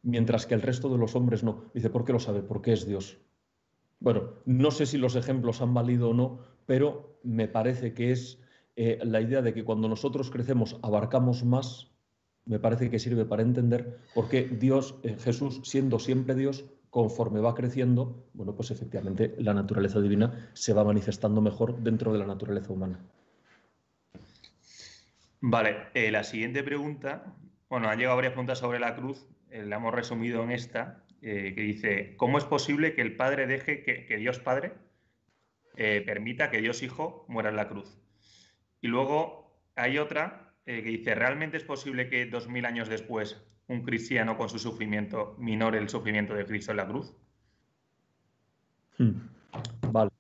mientras 0.04 0.46
que 0.46 0.54
el 0.54 0.62
resto 0.62 0.88
de 0.88 0.96
los 0.96 1.16
hombres 1.16 1.42
no. 1.42 1.64
Dice, 1.74 1.90
¿por 1.90 2.04
qué 2.04 2.12
lo 2.12 2.20
sabe? 2.20 2.40
Porque 2.40 2.72
es 2.72 2.86
Dios. 2.86 3.18
Bueno, 3.98 4.34
no 4.46 4.70
sé 4.70 4.86
si 4.86 4.96
los 4.96 5.16
ejemplos 5.16 5.60
han 5.60 5.74
valido 5.74 6.10
o 6.10 6.14
no, 6.14 6.38
pero 6.66 7.18
me 7.24 7.48
parece 7.48 7.94
que 7.94 8.12
es 8.12 8.38
eh, 8.76 9.00
la 9.02 9.20
idea 9.20 9.42
de 9.42 9.52
que 9.52 9.64
cuando 9.64 9.88
nosotros 9.88 10.30
crecemos 10.30 10.76
abarcamos 10.82 11.44
más, 11.44 11.90
me 12.44 12.60
parece 12.60 12.90
que 12.90 13.00
sirve 13.00 13.24
para 13.24 13.42
entender 13.42 13.98
por 14.14 14.28
qué 14.28 14.44
Dios, 14.44 14.94
eh, 15.02 15.16
Jesús, 15.18 15.62
siendo 15.64 15.98
siempre 15.98 16.36
Dios, 16.36 16.64
conforme 16.90 17.40
va 17.40 17.56
creciendo, 17.56 18.24
bueno, 18.34 18.54
pues 18.54 18.70
efectivamente 18.70 19.34
la 19.38 19.52
naturaleza 19.52 20.00
divina 20.00 20.48
se 20.52 20.74
va 20.74 20.84
manifestando 20.84 21.40
mejor 21.40 21.82
dentro 21.82 22.12
de 22.12 22.20
la 22.20 22.26
naturaleza 22.26 22.72
humana. 22.72 23.00
Vale, 25.44 25.88
eh, 25.94 26.12
la 26.12 26.22
siguiente 26.22 26.62
pregunta, 26.62 27.34
bueno, 27.68 27.88
han 27.88 27.98
llegado 27.98 28.14
varias 28.14 28.32
preguntas 28.32 28.60
sobre 28.60 28.78
la 28.78 28.94
cruz, 28.94 29.26
eh, 29.50 29.64
la 29.64 29.76
hemos 29.76 29.92
resumido 29.92 30.44
en 30.44 30.52
esta, 30.52 31.04
eh, 31.20 31.52
que 31.56 31.62
dice, 31.62 32.14
¿cómo 32.16 32.38
es 32.38 32.44
posible 32.44 32.94
que 32.94 33.02
el 33.02 33.16
Padre 33.16 33.48
deje 33.48 33.82
que, 33.82 34.16
Dios 34.18 34.38
Padre 34.38 34.72
permita 35.74 36.48
que 36.48 36.60
Dios 36.60 36.84
Hijo 36.84 37.26
muera 37.28 37.48
en 37.48 37.56
la 37.56 37.68
cruz? 37.68 37.98
Y 38.80 38.86
luego 38.86 39.60
hay 39.74 39.98
otra 39.98 40.54
que 40.64 40.80
dice, 40.80 41.16
¿realmente 41.16 41.56
es 41.56 41.64
posible 41.64 42.08
que 42.08 42.24
dos 42.26 42.46
mil 42.48 42.64
años 42.64 42.88
después 42.88 43.44
un 43.66 43.82
cristiano 43.82 44.36
con 44.36 44.48
su 44.48 44.60
sufrimiento 44.60 45.34
minore 45.40 45.78
el 45.78 45.88
sufrimiento 45.88 46.34
de 46.34 46.46
Cristo 46.46 46.70
en 46.70 46.76
la 46.76 46.86
cruz? 46.86 47.12
Hmm. 48.96 49.28
Vale. 49.90 50.12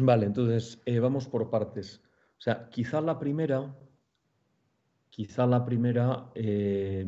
Vale, 0.00 0.26
entonces 0.26 0.82
vamos 1.00 1.28
por 1.28 1.48
partes. 1.48 2.02
O 2.38 2.40
sea, 2.40 2.68
quizá 2.70 3.00
la 3.00 3.18
primera 3.20 3.72
Quizá 5.10 5.46
la 5.46 5.64
primera 5.64 6.30
eh, 6.34 7.04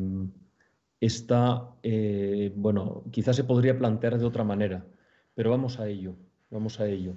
está, 0.99 1.75
eh, 1.83 2.51
bueno, 2.55 3.03
quizá 3.11 3.33
se 3.33 3.43
podría 3.43 3.77
plantear 3.77 4.17
de 4.17 4.25
otra 4.25 4.43
manera, 4.43 4.85
pero 5.33 5.49
vamos 5.49 5.79
a 5.79 5.87
ello, 5.87 6.15
vamos 6.49 6.79
a 6.79 6.87
ello. 6.87 7.15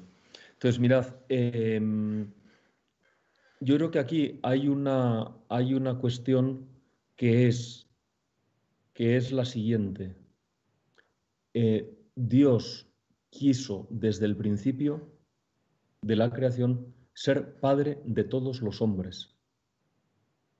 Entonces, 0.54 0.80
mirad, 0.80 1.06
em, 1.28 2.32
yo 3.60 3.76
creo 3.76 3.90
que 3.90 3.98
aquí 3.98 4.40
hay 4.42 4.68
una, 4.68 5.36
hay 5.48 5.74
una 5.74 5.98
cuestión 5.98 6.68
que 7.16 7.46
es, 7.46 7.86
que 8.92 9.16
es 9.16 9.32
la 9.32 9.44
siguiente. 9.44 10.16
Eh, 11.54 11.94
Dios 12.14 12.86
quiso 13.30 13.86
desde 13.90 14.26
el 14.26 14.36
principio 14.36 15.08
de 16.02 16.16
la 16.16 16.30
creación 16.30 16.94
ser 17.12 17.60
padre 17.60 18.00
de 18.04 18.24
todos 18.24 18.62
los 18.62 18.80
hombres. 18.82 19.35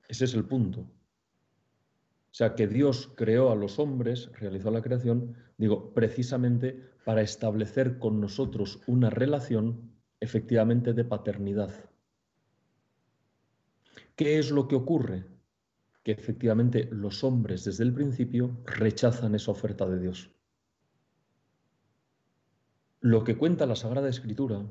Ese 0.07 0.25
es 0.25 0.33
el 0.33 0.45
punto. 0.45 0.81
O 0.81 2.35
sea, 2.37 2.55
que 2.55 2.67
Dios 2.67 3.11
creó 3.15 3.51
a 3.51 3.55
los 3.55 3.79
hombres, 3.79 4.31
realizó 4.33 4.69
la 4.69 4.81
creación, 4.81 5.35
digo, 5.57 5.93
precisamente 5.93 6.91
para 7.03 7.21
establecer 7.21 7.97
con 7.99 8.21
nosotros 8.21 8.81
una 8.85 9.09
relación 9.09 9.91
efectivamente 10.19 10.93
de 10.93 11.03
paternidad. 11.03 11.71
¿Qué 14.15 14.39
es 14.39 14.51
lo 14.51 14.67
que 14.67 14.75
ocurre? 14.75 15.25
Que 16.03 16.11
efectivamente 16.11 16.87
los 16.91 17.23
hombres 17.23 17.65
desde 17.65 17.83
el 17.83 17.93
principio 17.93 18.57
rechazan 18.65 19.35
esa 19.35 19.51
oferta 19.51 19.87
de 19.87 19.99
Dios. 19.99 20.31
Lo 22.99 23.23
que 23.23 23.37
cuenta 23.37 23.65
la 23.65 23.75
Sagrada 23.75 24.09
Escritura, 24.09 24.65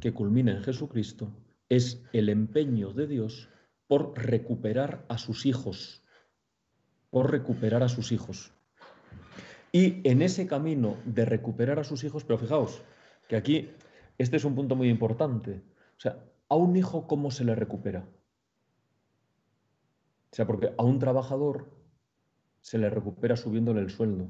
que 0.00 0.12
culmina 0.12 0.52
en 0.52 0.62
Jesucristo, 0.62 1.32
es 1.68 2.04
el 2.12 2.28
empeño 2.28 2.92
de 2.92 3.06
Dios 3.06 3.48
por 3.88 4.16
recuperar 4.16 5.04
a 5.08 5.18
sus 5.18 5.46
hijos, 5.46 6.04
por 7.10 7.30
recuperar 7.30 7.82
a 7.82 7.88
sus 7.88 8.12
hijos. 8.12 8.52
Y 9.72 10.08
en 10.08 10.22
ese 10.22 10.46
camino 10.46 10.96
de 11.04 11.24
recuperar 11.24 11.78
a 11.78 11.84
sus 11.84 12.04
hijos, 12.04 12.24
pero 12.24 12.38
fijaos 12.38 12.82
que 13.26 13.36
aquí 13.36 13.70
este 14.18 14.36
es 14.36 14.44
un 14.44 14.54
punto 14.54 14.76
muy 14.76 14.88
importante. 14.88 15.62
O 15.96 16.00
sea, 16.00 16.24
a 16.48 16.56
un 16.56 16.76
hijo, 16.76 17.06
¿cómo 17.06 17.30
se 17.30 17.44
le 17.44 17.54
recupera? 17.54 18.06
O 20.30 20.36
sea, 20.36 20.46
porque 20.46 20.72
a 20.76 20.82
un 20.82 20.98
trabajador 20.98 21.70
se 22.60 22.78
le 22.78 22.90
recupera 22.90 23.36
subiéndole 23.36 23.80
el 23.80 23.90
sueldo. 23.90 24.24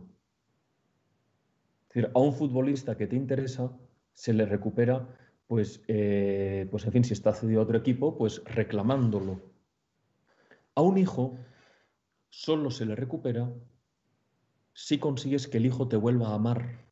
Es 1.89 1.95
decir, 1.95 2.11
a 2.15 2.19
un 2.21 2.35
futbolista 2.35 2.97
que 2.97 3.07
te 3.07 3.17
interesa 3.17 3.73
se 4.13 4.33
le 4.33 4.47
recupera 4.47 5.09
pues, 5.49 5.83
eh, 5.89 6.69
pues 6.71 6.85
en 6.85 6.93
fin, 6.93 7.05
si 7.05 7.15
está 7.15 7.33
cedido 7.33 7.61
a 7.61 7.65
otro 7.65 7.79
equipo, 7.79 8.17
pues 8.17 8.43
reclamándolo. 8.45 9.41
A 10.75 10.83
un 10.83 10.99
hijo 10.99 11.37
solo 12.29 12.71
se 12.71 12.85
le 12.85 12.95
recupera 12.95 13.51
si 14.75 14.99
consigues 14.99 15.49
que 15.49 15.57
el 15.57 15.67
hijo 15.67 15.89
te 15.89 15.97
vuelva 15.97 16.29
a 16.29 16.35
amar. 16.35 16.87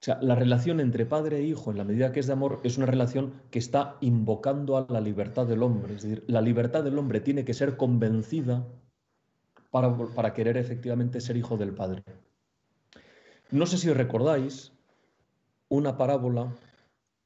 O 0.00 0.04
sea, 0.04 0.18
la 0.22 0.34
relación 0.34 0.80
entre 0.80 1.06
padre 1.06 1.38
e 1.38 1.42
hijo, 1.42 1.70
en 1.70 1.78
la 1.78 1.84
medida 1.84 2.10
que 2.10 2.20
es 2.20 2.26
de 2.26 2.32
amor, 2.32 2.60
es 2.64 2.78
una 2.78 2.86
relación 2.86 3.34
que 3.50 3.60
está 3.60 3.98
invocando 4.00 4.78
a 4.78 4.86
la 4.88 5.00
libertad 5.00 5.46
del 5.46 5.62
hombre. 5.62 5.94
Es 5.94 6.02
decir, 6.02 6.24
la 6.26 6.40
libertad 6.40 6.82
del 6.82 6.98
hombre 6.98 7.20
tiene 7.20 7.44
que 7.44 7.54
ser 7.54 7.76
convencida 7.76 8.66
para, 9.70 9.94
para 9.96 10.32
querer 10.32 10.56
efectivamente 10.56 11.20
ser 11.20 11.36
hijo 11.36 11.58
del 11.58 11.74
Padre. 11.74 12.02
No 13.50 13.66
sé 13.66 13.76
si 13.76 13.92
recordáis 13.92 14.71
una 15.72 15.96
parábola, 15.96 16.54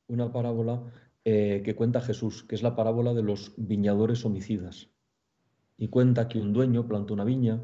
una 0.07 0.33
parábola 0.33 0.85
eh, 1.25 1.63
que 1.65 1.75
cuenta 1.75 2.01
Jesús, 2.01 2.45
que 2.45 2.55
es 2.55 2.63
la 2.63 2.77
parábola 2.77 3.13
de 3.13 3.25
los 3.25 3.53
viñadores 3.57 4.25
homicidas. 4.25 4.89
Y 5.77 5.89
cuenta 5.89 6.29
que 6.29 6.39
un 6.39 6.53
dueño 6.53 6.87
plantó 6.87 7.13
una 7.13 7.25
viña, 7.25 7.61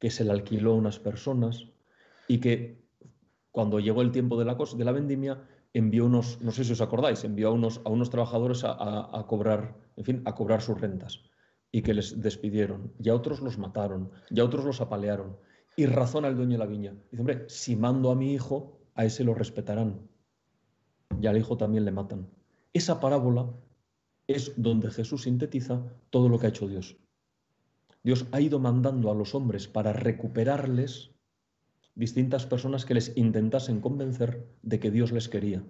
que 0.00 0.10
se 0.10 0.24
la 0.24 0.32
alquiló 0.32 0.72
a 0.72 0.74
unas 0.74 0.98
personas 0.98 1.68
y 2.26 2.40
que 2.40 2.82
cuando 3.52 3.78
llegó 3.78 4.02
el 4.02 4.10
tiempo 4.10 4.36
de 4.36 4.46
la, 4.46 4.56
de 4.56 4.84
la 4.84 4.90
vendimia 4.90 5.46
envió 5.74 6.06
unos, 6.06 6.42
no 6.42 6.50
sé 6.50 6.64
si 6.64 6.72
os 6.72 6.80
acordáis, 6.80 7.22
envió 7.22 7.46
a 7.46 7.52
unos, 7.52 7.80
a 7.84 7.88
unos 7.90 8.10
trabajadores 8.10 8.64
a, 8.64 8.72
a, 9.16 9.26
cobrar, 9.28 9.76
en 9.96 10.04
fin, 10.04 10.22
a 10.24 10.34
cobrar 10.34 10.60
sus 10.60 10.80
rentas 10.80 11.22
y 11.70 11.82
que 11.82 11.94
les 11.94 12.20
despidieron, 12.20 12.92
y 12.98 13.10
a 13.10 13.14
otros 13.14 13.40
los 13.40 13.58
mataron, 13.58 14.10
y 14.28 14.40
a 14.40 14.44
otros 14.44 14.64
los 14.64 14.80
apalearon. 14.80 15.36
Y 15.76 15.86
razona 15.86 16.26
el 16.26 16.34
dueño 16.34 16.54
de 16.54 16.58
la 16.58 16.66
viña. 16.66 16.94
Dice, 17.12 17.20
hombre, 17.20 17.44
si 17.48 17.76
mando 17.76 18.10
a 18.10 18.16
mi 18.16 18.32
hijo, 18.32 18.79
a 18.94 19.04
ese 19.04 19.24
lo 19.24 19.34
respetarán. 19.34 20.08
Y 21.20 21.26
al 21.26 21.36
hijo 21.36 21.56
también 21.56 21.84
le 21.84 21.92
matan. 21.92 22.28
Esa 22.72 23.00
parábola 23.00 23.50
es 24.26 24.52
donde 24.56 24.90
Jesús 24.90 25.22
sintetiza 25.22 25.82
todo 26.10 26.28
lo 26.28 26.38
que 26.38 26.46
ha 26.46 26.50
hecho 26.50 26.68
Dios. 26.68 26.96
Dios 28.02 28.26
ha 28.32 28.40
ido 28.40 28.58
mandando 28.58 29.10
a 29.10 29.14
los 29.14 29.34
hombres 29.34 29.68
para 29.68 29.92
recuperarles 29.92 31.10
distintas 31.94 32.46
personas 32.46 32.84
que 32.86 32.94
les 32.94 33.16
intentasen 33.16 33.80
convencer 33.80 34.46
de 34.62 34.80
que 34.80 34.90
Dios 34.90 35.12
les 35.12 35.28
quería. 35.28 35.64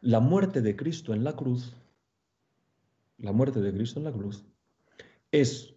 La 0.00 0.20
muerte 0.20 0.62
de 0.62 0.76
Cristo 0.76 1.12
en 1.12 1.24
la 1.24 1.34
cruz, 1.34 1.74
la 3.18 3.32
muerte 3.32 3.60
de 3.60 3.72
Cristo 3.72 3.98
en 3.98 4.04
la 4.04 4.12
cruz, 4.12 4.46
es 5.32 5.74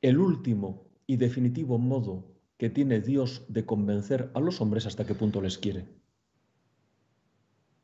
el 0.00 0.18
último 0.18 0.86
y 1.06 1.16
definitivo 1.16 1.78
modo 1.78 2.31
que 2.62 2.70
tiene 2.70 3.00
Dios 3.00 3.42
de 3.48 3.66
convencer 3.66 4.30
a 4.34 4.38
los 4.38 4.60
hombres 4.60 4.86
hasta 4.86 5.04
qué 5.04 5.16
punto 5.16 5.42
les 5.42 5.58
quiere. 5.58 5.88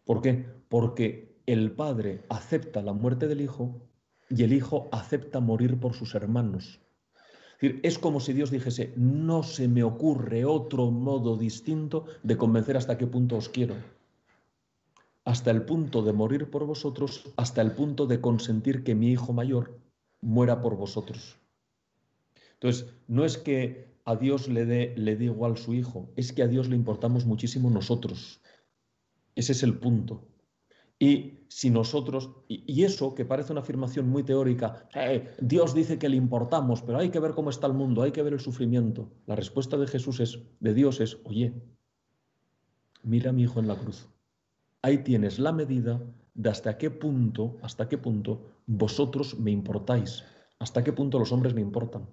¿Por 0.04 0.23
qué? 0.23 0.47
Porque 0.68 1.37
el 1.47 1.73
Padre 1.73 2.25
acepta 2.28 2.80
la 2.80 2.92
muerte 2.92 3.26
del 3.26 3.40
Hijo 3.40 3.82
y 4.30 4.44
el 4.44 4.52
Hijo 4.52 4.88
acepta 4.92 5.40
morir 5.40 5.80
por 5.80 5.94
sus 5.94 6.14
hermanos. 6.14 6.80
Es, 7.58 7.75
es 7.82 7.99
como 7.99 8.20
si 8.20 8.32
Dios 8.32 8.52
dijese, 8.52 8.94
no 8.97 9.42
se 9.42 9.66
me 9.66 9.82
ocurre 9.82 10.44
otro 10.44 10.92
modo 10.92 11.37
distinto 11.37 12.04
de 12.23 12.37
convencer 12.37 12.76
hasta 12.76 12.97
qué 12.97 13.08
punto 13.08 13.37
os 13.37 13.49
quiero. 13.49 13.75
Hasta 15.25 15.50
el 15.50 15.62
punto 15.62 16.02
de 16.02 16.12
morir 16.12 16.52
por 16.52 16.64
vosotros, 16.66 17.32
hasta 17.37 17.62
el 17.62 17.73
punto 17.73 18.06
de 18.06 18.20
consentir 18.20 18.85
que 18.85 18.94
mi 18.94 19.11
hijo 19.11 19.32
mayor 19.32 19.80
muera 20.20 20.62
por 20.62 20.76
vosotros. 20.76 21.37
Entonces, 22.52 22.94
no 23.08 23.25
es 23.25 23.38
que 23.38 23.88
a 24.09 24.17
Dios 24.17 24.49
le 24.49 24.65
dé, 24.65 24.95
le 24.97 25.23
igual 25.23 25.59
su 25.59 25.75
hijo, 25.75 26.11
es 26.17 26.33
que 26.33 26.43
a 26.43 26.49
Dios 26.49 26.71
le 26.71 26.77
importamos 26.77 27.27
muchísimo 27.27 27.69
nosotros. 27.69 28.41
Ese 29.35 29.53
es 29.53 29.62
el 29.62 29.79
punto. 29.79 30.27
Y 30.99 31.41
si 31.49 31.69
nosotros, 31.69 32.31
y, 32.49 32.85
eso 32.85 33.15
que 33.15 33.27
parece 33.27 33.53
una 33.53 33.61
afirmación 33.61 34.09
muy 34.09 34.23
teórica, 34.23 34.88
eh, 34.95 35.31
Dios 35.43 35.75
dice 35.75 35.99
que 35.99 36.09
le 36.09 36.17
importamos, 36.17 36.81
pero 36.81 36.97
hay 36.97 37.11
que 37.11 37.21
ver 37.21 37.35
cómo 37.35 37.50
está 37.50 37.67
el 37.67 37.75
mundo, 37.75 38.00
hay 38.00 38.12
que 38.12 38.23
ver 38.23 38.33
el 38.33 38.41
sufrimiento. 38.41 39.12
La 39.27 39.37
respuesta 39.37 39.77
de 39.77 39.87
Jesús 39.87 40.21
es, 40.21 40.38
de 40.59 40.73
Dios 40.73 41.00
es, 41.00 41.19
oye, 41.25 41.53
mira 43.03 43.29
a 43.29 43.35
mi 43.35 43.43
hijo 43.43 43.61
en 43.61 43.69
la 43.69 43.77
cruz. 43.77 44.09
Ahí 44.81 45.05
tienes 45.05 45.38
la 45.38 45.53
medida 45.53 46.00
de 46.33 46.49
hasta 46.49 46.79
qué 46.79 46.91
punto, 46.91 47.59
hasta 47.61 47.91
qué 47.91 47.99
punto 47.99 48.47
vosotros 48.65 49.38
me 49.38 49.50
importáis, 49.50 50.25
hasta 50.59 50.83
qué 50.83 50.95
punto 50.95 51.19
los 51.19 51.31
hombres 51.31 51.53
me 51.53 51.61
importan. 51.61 52.09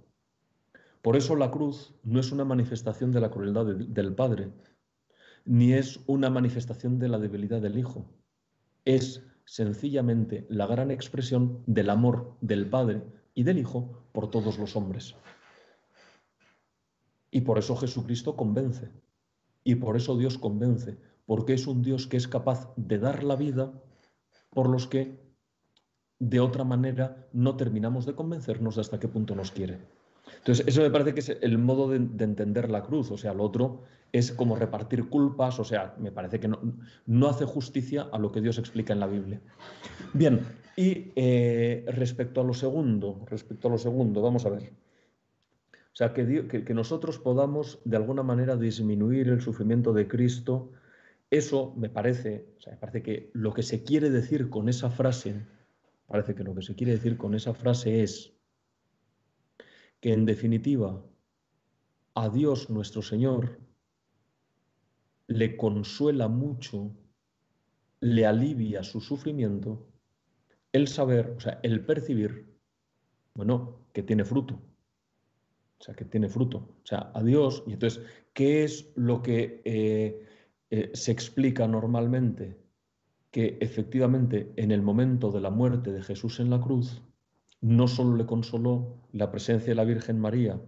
Por 1.06 1.16
eso 1.16 1.36
la 1.36 1.52
cruz 1.52 1.94
no 2.02 2.20
es 2.20 2.32
una 2.32 2.46
manifestación 2.46 3.12
de 3.12 3.20
la 3.20 3.30
crueldad 3.30 3.68
del 3.68 4.16
Padre, 4.16 4.52
ni 5.46 5.74
es 5.74 6.00
una 6.08 6.32
manifestación 6.32 6.98
de 6.98 7.10
la 7.10 7.20
debilidad 7.20 7.62
del 7.62 7.78
Hijo. 7.78 8.08
Es 8.86 9.22
sencillamente 9.46 10.48
la 10.50 10.66
gran 10.66 10.90
expresión 10.90 11.62
del 11.68 11.92
amor 11.92 12.36
del 12.42 12.68
Padre 12.68 13.04
y 13.36 13.44
del 13.44 13.60
Hijo 13.60 14.02
por 14.14 14.32
todos 14.32 14.58
los 14.58 14.76
hombres. 14.76 15.16
Y 17.30 17.42
por 17.42 17.60
eso 17.60 17.76
Jesucristo 17.76 18.36
convence. 18.36 18.90
Y 19.64 19.76
por 19.76 19.98
eso 19.98 20.18
Dios 20.18 20.40
convence, 20.40 20.98
porque 21.28 21.54
es 21.54 21.68
un 21.68 21.84
Dios 21.84 22.08
que 22.08 22.18
es 22.18 22.28
capaz 22.28 22.74
de 22.78 22.98
dar 22.98 23.24
la 23.24 23.36
vida 23.36 23.80
por 24.50 24.68
los 24.68 24.88
que 24.88 25.24
de 26.18 26.40
otra 26.40 26.64
manera 26.64 27.28
no 27.32 27.58
terminamos 27.58 28.08
de 28.08 28.16
convencernos 28.16 28.74
de 28.74 28.82
hasta 28.82 29.00
qué 29.00 29.08
punto 29.08 29.36
nos 29.36 29.52
quiere. 29.52 29.95
Entonces, 30.38 30.68
eso 30.68 30.82
me 30.82 30.90
parece 30.90 31.14
que 31.14 31.20
es 31.20 31.30
el 31.42 31.58
modo 31.58 31.90
de, 31.90 31.98
entender 31.98 32.70
la 32.70 32.84
cruz. 32.84 33.12
O 33.12 33.18
sea, 33.18 33.34
lo 33.34 33.44
otro 33.44 33.84
es 34.12 34.32
como 34.32 34.56
repartir 34.56 35.10
culpas. 35.10 35.60
O 35.60 35.64
sea, 35.64 35.96
me 36.00 36.12
parece 36.12 36.40
que 36.40 36.48
no, 36.48 37.28
hace 37.28 37.46
justicia 37.46 38.08
a 38.12 38.20
lo 38.20 38.32
que 38.32 38.42
Dios 38.42 38.58
explica 38.58 38.94
en 38.94 39.00
la 39.00 39.08
Biblia. 39.08 39.42
Bien, 40.14 40.42
y 40.76 41.12
eh, 41.16 41.86
respecto 41.88 42.42
a 42.42 42.44
lo 42.44 42.54
segundo, 42.54 43.26
respecto 43.30 43.68
a 43.68 43.72
lo 43.72 43.78
segundo, 43.78 44.22
vamos 44.22 44.46
a 44.46 44.50
ver. 44.50 44.74
O 45.96 45.98
sea, 45.98 46.14
que, 46.14 46.48
que, 46.48 46.74
nosotros 46.74 47.20
podamos 47.20 47.80
de 47.86 47.96
alguna 47.96 48.22
manera 48.22 48.58
disminuir 48.58 49.30
el 49.30 49.40
sufrimiento 49.40 49.94
de 49.94 50.10
Cristo, 50.10 50.72
eso 51.32 51.74
me 51.78 51.90
parece, 51.90 52.50
o 52.58 52.62
sea, 52.62 52.74
me 52.74 52.80
parece 52.80 53.02
que 53.02 53.32
lo 53.32 53.54
que 53.54 53.64
se 53.64 53.84
quiere 53.84 54.10
decir 54.10 54.50
con 54.50 54.68
esa 54.68 54.90
frase, 54.90 55.36
parece 56.06 56.36
que 56.36 56.44
lo 56.44 56.54
que 56.54 56.64
se 56.64 56.76
quiere 56.76 56.92
decir 56.92 57.16
con 57.16 57.34
esa 57.34 57.54
frase 57.54 58.04
es 58.04 58.35
que 60.06 60.14
en 60.14 60.28
definitiva 60.28 61.04
a 62.14 62.30
Dios 62.30 62.70
nuestro 62.70 63.02
Señor 63.02 63.60
le 65.26 65.58
consuela 65.58 66.28
mucho, 66.28 66.96
le 68.02 68.28
alivia 68.28 68.84
su 68.84 69.02
sufrimiento, 69.02 69.88
el 70.74 70.88
saber, 70.90 71.34
o 71.36 71.40
sea, 71.40 71.60
el 71.64 71.84
percibir, 71.84 72.56
bueno, 73.34 73.80
que 73.94 74.04
tiene 74.04 74.24
fruto. 74.26 74.62
O 75.80 75.84
sea, 75.84 75.96
que 75.96 76.06
tiene 76.06 76.30
fruto. 76.30 76.58
O 76.84 76.86
sea, 76.86 77.10
a 77.16 77.24
Dios. 77.24 77.64
Y 77.66 77.74
entonces, 77.74 78.04
¿qué 78.34 78.64
es 78.64 78.92
lo 78.94 79.24
que 79.24 79.64
eh, 79.66 80.24
eh, 80.70 80.92
se 80.94 81.12
explica 81.14 81.68
normalmente? 81.68 82.60
Que 83.32 83.58
efectivamente 83.60 84.54
en 84.56 84.70
el 84.70 84.84
momento 84.84 85.32
de 85.32 85.42
la 85.42 85.50
muerte 85.50 85.92
de 85.92 86.04
Jesús 86.04 86.40
en 86.40 86.52
la 86.52 86.62
cruz, 86.62 87.02
no 87.62 87.88
solo 87.88 88.16
le 88.16 88.26
consoló 88.26 89.02
la 89.12 89.32
presencia 89.32 89.70
de 89.70 89.76
la 89.76 89.84
Virgen 89.84 90.20
María 90.20 90.62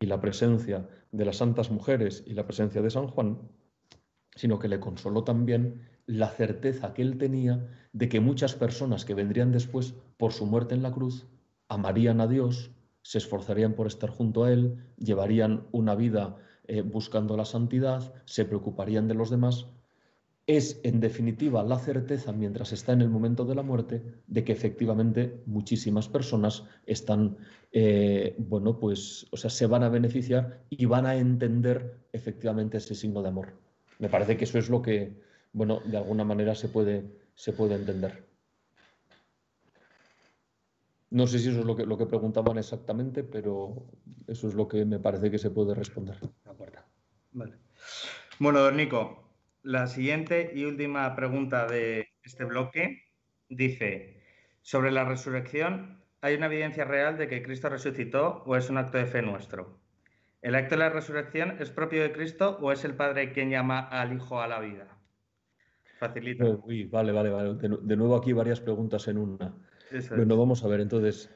y 0.00 0.06
la 0.06 0.20
presencia 0.20 0.88
de 1.12 1.24
las 1.24 1.36
santas 1.36 1.70
mujeres 1.70 2.24
y 2.26 2.34
la 2.34 2.46
presencia 2.46 2.82
de 2.82 2.90
San 2.90 3.08
Juan, 3.08 3.38
sino 4.34 4.58
que 4.58 4.68
le 4.68 4.80
consoló 4.80 5.24
también 5.24 5.88
la 6.06 6.28
certeza 6.28 6.94
que 6.94 7.02
él 7.02 7.18
tenía 7.18 7.68
de 7.92 8.08
que 8.08 8.20
muchas 8.20 8.54
personas 8.54 9.04
que 9.04 9.14
vendrían 9.14 9.52
después 9.52 9.94
por 10.16 10.32
su 10.32 10.46
muerte 10.46 10.74
en 10.74 10.82
la 10.82 10.92
cruz 10.92 11.26
amarían 11.68 12.20
a 12.20 12.26
Dios, 12.26 12.72
se 13.02 13.18
esforzarían 13.18 13.74
por 13.74 13.86
estar 13.86 14.10
junto 14.10 14.44
a 14.44 14.52
Él, 14.52 14.76
llevarían 14.98 15.66
una 15.72 15.94
vida 15.94 16.36
eh, 16.66 16.82
buscando 16.82 17.36
la 17.36 17.44
santidad, 17.44 18.12
se 18.24 18.44
preocuparían 18.44 19.08
de 19.08 19.14
los 19.14 19.30
demás 19.30 19.66
es 20.56 20.80
en 20.82 21.00
definitiva 21.00 21.62
la 21.62 21.78
certeza 21.78 22.32
mientras 22.32 22.72
está 22.72 22.92
en 22.92 23.02
el 23.02 23.08
momento 23.08 23.44
de 23.44 23.54
la 23.54 23.62
muerte 23.62 24.02
de 24.26 24.42
que 24.42 24.52
efectivamente 24.52 25.42
muchísimas 25.46 26.08
personas 26.08 26.64
están, 26.86 27.36
eh, 27.72 28.34
bueno, 28.38 28.78
pues, 28.78 29.26
o 29.30 29.36
sea, 29.36 29.48
se 29.48 29.66
van 29.66 29.84
a 29.84 29.88
beneficiar 29.88 30.64
y 30.68 30.86
van 30.86 31.06
a 31.06 31.14
entender 31.16 31.98
efectivamente 32.12 32.78
ese 32.78 32.96
signo 32.96 33.22
de 33.22 33.28
amor. 33.28 33.52
Me 34.00 34.08
parece 34.08 34.36
que 34.36 34.44
eso 34.44 34.58
es 34.58 34.68
lo 34.68 34.82
que, 34.82 35.12
bueno, 35.52 35.80
de 35.84 35.96
alguna 35.96 36.24
manera 36.24 36.54
se 36.56 36.68
puede, 36.68 37.04
se 37.34 37.52
puede 37.52 37.76
entender. 37.76 38.24
No 41.10 41.26
sé 41.26 41.38
si 41.38 41.50
eso 41.50 41.60
es 41.60 41.66
lo 41.66 41.76
que, 41.76 41.86
lo 41.86 41.96
que 41.96 42.06
preguntaban 42.06 42.58
exactamente, 42.58 43.22
pero 43.22 43.86
eso 44.26 44.48
es 44.48 44.54
lo 44.54 44.66
que 44.66 44.84
me 44.84 44.98
parece 44.98 45.30
que 45.30 45.38
se 45.38 45.50
puede 45.50 45.74
responder. 45.74 46.16
Vale. 47.32 47.54
Bueno, 48.38 48.60
don 48.60 48.76
Nico, 48.76 49.29
la 49.62 49.86
siguiente 49.86 50.52
y 50.54 50.64
última 50.64 51.14
pregunta 51.14 51.66
de 51.66 52.08
este 52.22 52.44
bloque 52.44 53.02
dice, 53.48 54.22
sobre 54.62 54.90
la 54.90 55.04
resurrección, 55.04 56.02
¿hay 56.20 56.34
una 56.34 56.46
evidencia 56.46 56.84
real 56.84 57.18
de 57.18 57.28
que 57.28 57.42
Cristo 57.42 57.68
resucitó 57.68 58.42
o 58.46 58.56
es 58.56 58.70
un 58.70 58.78
acto 58.78 58.98
de 58.98 59.06
fe 59.06 59.22
nuestro? 59.22 59.78
¿El 60.42 60.54
acto 60.54 60.74
de 60.74 60.78
la 60.78 60.90
resurrección 60.90 61.56
es 61.60 61.70
propio 61.70 62.02
de 62.02 62.12
Cristo 62.12 62.58
o 62.60 62.72
es 62.72 62.84
el 62.84 62.94
Padre 62.94 63.32
quien 63.32 63.50
llama 63.50 63.80
al 63.80 64.14
Hijo 64.14 64.40
a 64.40 64.48
la 64.48 64.60
vida? 64.60 64.96
Facilita. 65.98 66.44
Uy, 66.64 66.84
vale, 66.84 67.12
vale, 67.12 67.28
vale. 67.28 67.54
De, 67.54 67.96
nuevo 67.96 68.16
aquí 68.16 68.32
varias 68.32 68.60
preguntas 68.60 69.06
en 69.08 69.18
una. 69.18 69.54
bueno, 70.16 70.38
vamos 70.38 70.64
a 70.64 70.68
ver, 70.68 70.80
entonces, 70.80 71.30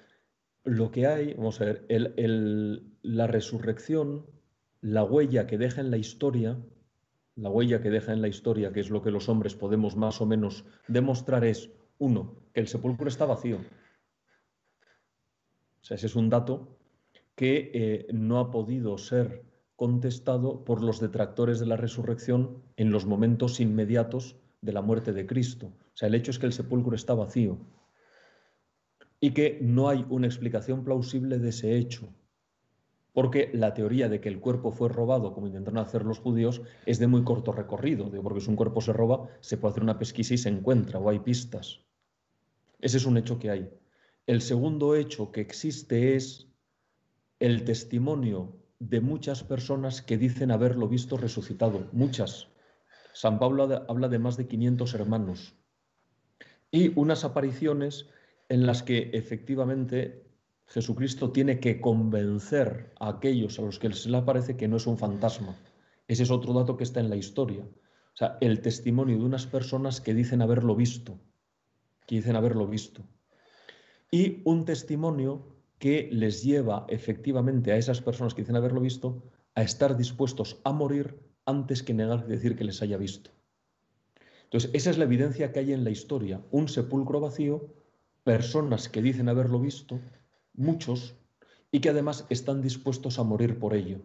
lo 0.65 0.91
que 0.91 1.07
hay, 1.07 1.35
vamos 1.35 1.61
a 1.61 1.67
ver, 1.67 1.87
la 3.03 3.27
resurrección, 3.27 4.25
la 4.81 5.05
huella 5.05 5.47
que 5.47 5.59
deja 5.59 5.83
en 5.83 5.91
la 5.91 5.99
historia, 5.99 6.57
la 7.37 7.51
huella 7.51 7.83
que 7.83 7.91
deja 7.91 8.13
en 8.13 8.23
la 8.23 8.29
historia, 8.29 8.73
que 8.73 8.81
es 8.81 8.91
lo 8.91 9.03
que 9.03 9.11
los 9.11 9.29
hombres 9.29 9.55
podemos 9.55 9.97
más 9.97 10.21
o 10.21 10.27
menos 10.27 10.65
demostrar, 10.89 11.45
es, 11.45 11.71
uno, 11.99 12.37
que 12.53 12.61
el 12.61 12.69
sepulcro 12.69 13.09
está 13.09 13.25
vacío. 13.25 13.59
O 15.83 15.85
sea, 15.85 15.97
ese 15.97 16.07
es 16.07 16.17
un 16.17 16.31
dato 16.31 16.79
que 17.35 17.71
eh, 17.75 18.07
no 18.13 18.39
ha 18.39 18.51
podido 18.51 18.97
ser 18.97 19.45
contestado 19.77 20.65
por 20.65 20.83
los 20.83 21.01
detractores 21.01 21.59
de 21.59 21.67
la 21.67 21.77
resurrección 21.77 22.63
en 22.77 22.91
los 22.91 23.07
momentos 23.07 23.61
inmediatos 23.61 24.37
de 24.61 24.73
la 24.73 24.83
muerte 24.83 25.13
de 25.13 25.27
Cristo. 25.27 25.67
O 25.67 25.97
sea, 25.97 26.09
el 26.09 26.15
hecho 26.15 26.31
es 26.31 26.39
que 26.39 26.47
el 26.47 26.53
sepulcro 26.53 26.95
está 26.95 27.15
vacío 27.15 27.59
y 29.21 29.33
que 29.33 29.59
no 29.61 29.89
hay 29.89 30.07
una 30.09 30.27
explicación 30.27 30.85
plausible 30.85 31.39
de 31.39 31.49
ese 31.49 31.77
hecho. 31.77 32.09
Porque 33.15 33.51
la 33.55 33.73
teoría 33.73 34.09
de 34.09 34.21
que 34.21 34.29
el 34.29 34.41
cuerpo 34.41 34.73
fue 34.73 34.89
robado, 34.89 35.33
como 35.33 35.47
intentaron 35.47 35.79
hacer 35.79 36.05
los 36.05 36.19
judíos, 36.19 36.61
es 36.85 36.99
de 36.99 37.07
muy 37.07 37.23
corto 37.23 37.53
recorrido. 37.53 38.11
Porque 38.23 38.41
si 38.41 38.51
un 38.51 38.57
cuerpo 38.57 38.81
se 38.81 38.93
roba, 38.93 39.29
se 39.41 39.57
puede 39.57 39.71
hacer 39.71 39.85
una 39.85 39.99
pesquisa 39.99 40.35
y 40.35 40.39
se 40.39 40.49
encuentra, 40.49 40.99
o 40.99 41.09
hay 41.09 41.21
pistas. 41.21 41.81
Ese 42.81 42.97
es 42.97 43.07
un 43.07 43.17
hecho 43.17 43.39
que 43.39 43.51
hay. 43.51 43.71
El 44.27 44.43
segundo 44.43 44.97
hecho 44.97 45.31
que 45.31 45.41
existe 45.41 46.17
es 46.17 46.49
el 47.39 47.65
testimonio 47.65 48.57
de 48.81 49.01
muchas 49.01 49.45
personas 49.45 50.03
que 50.03 50.19
dicen 50.19 50.51
haberlo 50.51 50.89
visto 50.89 51.17
resucitado, 51.17 51.89
muchas. 51.93 52.49
San 53.13 53.39
Pablo 53.39 53.85
habla 53.89 54.09
de 54.09 54.19
más 54.19 54.37
de 54.37 54.49
500 54.49 54.93
hermanos. 54.95 55.55
Y 56.71 56.99
unas 56.99 57.25
apariciones 57.25 58.09
en 58.49 58.67
las 58.67 58.83
que 58.83 59.11
efectivamente 59.13 60.27
Jesucristo 60.67 61.31
tiene 61.31 61.61
que 61.61 61.81
convencer 61.81 62.93
a 62.99 63.09
aquellos 63.09 63.59
a 63.59 63.63
los 63.63 63.79
que 63.79 63.93
se 63.93 64.11
le 64.11 64.17
aparece 64.17 64.57
que 64.57 64.69
no 64.69 64.77
es 64.77 64.87
un 64.87 64.99
fantasma. 64.99 65.57
Ese 66.09 66.23
es 66.23 66.31
otro 66.31 66.53
dato 66.53 66.77
que 66.77 66.85
está 66.85 67.01
en 67.01 67.11
la 67.11 67.17
historia. 67.17 67.63
O 67.63 68.17
sea, 68.17 68.39
el 68.41 68.61
testimonio 68.61 69.19
de 69.19 69.25
unas 69.25 69.47
personas 69.47 70.01
que 70.01 70.15
dicen 70.15 70.43
haberlo 70.43 70.77
visto, 70.77 71.19
que 72.07 72.17
dicen 72.17 72.37
haberlo 72.37 72.67
visto. 72.67 73.03
Y 74.11 74.43
un 74.45 74.65
testimonio 74.65 75.55
que 75.79 76.09
les 76.13 76.43
lleva 76.43 76.87
efectivamente 76.89 77.73
a 77.73 77.77
esas 77.77 78.01
personas 78.01 78.35
que 78.35 78.43
dicen 78.43 78.57
haberlo 78.57 78.81
visto 78.81 79.23
a 79.55 79.63
estar 79.63 79.97
dispuestos 79.97 80.61
a 80.65 80.73
morir 80.73 81.19
antes 81.47 81.83
que 81.83 81.95
negar 81.95 82.27
decir 82.27 82.57
que 82.57 82.65
les 82.65 82.81
haya 82.83 82.97
visto. 82.97 83.31
Entonces, 84.45 84.71
esa 84.73 84.91
es 84.91 84.99
la 84.99 85.05
evidencia 85.05 85.53
que 85.53 85.59
hay 85.59 85.73
en 85.73 85.85
la 85.85 85.91
historia. 85.91 86.41
Un 86.51 86.69
sepulcro 86.69 87.21
vacío, 87.21 87.75
personas 88.23 88.89
que 88.89 89.03
dicen 89.03 89.29
haberlo 89.29 89.59
visto, 89.59 90.01
muchos, 90.55 91.15
y 91.71 91.81
que 91.81 91.91
además 91.91 92.27
están 92.31 92.63
dispuestos 92.63 93.19
a 93.19 93.25
morir 93.25 93.59
por 93.59 93.75
ello. 93.75 93.99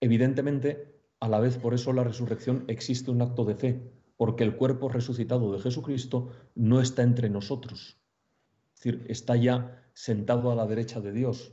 Evidentemente, 0.00 0.94
a 1.20 1.28
la 1.28 1.40
vez 1.40 1.58
por 1.58 1.74
eso 1.74 1.92
la 1.92 2.04
resurrección 2.04 2.64
existe 2.68 3.10
un 3.10 3.22
acto 3.22 3.44
de 3.44 3.54
fe, 3.54 3.80
porque 4.16 4.44
el 4.44 4.56
cuerpo 4.56 4.88
resucitado 4.88 5.52
de 5.52 5.60
Jesucristo 5.60 6.30
no 6.54 6.80
está 6.80 7.02
entre 7.02 7.30
nosotros. 7.30 7.96
Es 8.74 8.80
decir, 8.80 9.06
está 9.08 9.36
ya 9.36 9.82
sentado 9.94 10.50
a 10.50 10.54
la 10.54 10.66
derecha 10.66 11.00
de 11.00 11.12
Dios 11.12 11.52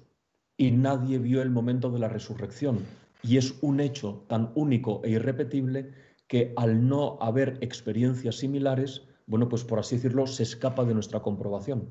y 0.58 0.72
nadie 0.72 1.20
vio 1.20 1.42
el 1.42 1.50
momento 1.50 1.92
de 1.92 2.00
la 2.00 2.10
resurrección. 2.10 2.80
Y 3.24 3.38
es 3.38 3.56
un 3.62 3.80
hecho 3.80 4.26
tan 4.28 4.52
único 4.56 5.02
e 5.04 5.12
irrepetible 5.12 5.94
que 6.28 6.54
al 6.58 6.88
no 6.88 7.18
haber 7.22 7.58
experiencias 7.62 8.36
similares, 8.36 9.04
bueno, 9.28 9.48
pues 9.50 9.64
por 9.64 9.80
así 9.80 9.96
decirlo, 9.96 10.28
se 10.28 10.44
escapa 10.44 10.84
de 10.84 10.94
nuestra 10.94 11.22
comprobación. 11.22 11.90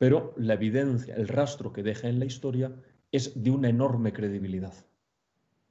Pero 0.00 0.32
la 0.38 0.54
evidencia, 0.54 1.14
el 1.14 1.28
rastro 1.28 1.74
que 1.74 1.82
deja 1.82 2.08
en 2.08 2.20
la 2.20 2.24
historia 2.24 2.74
es 3.12 3.44
de 3.44 3.50
una 3.50 3.68
enorme 3.68 4.14
credibilidad. 4.14 4.72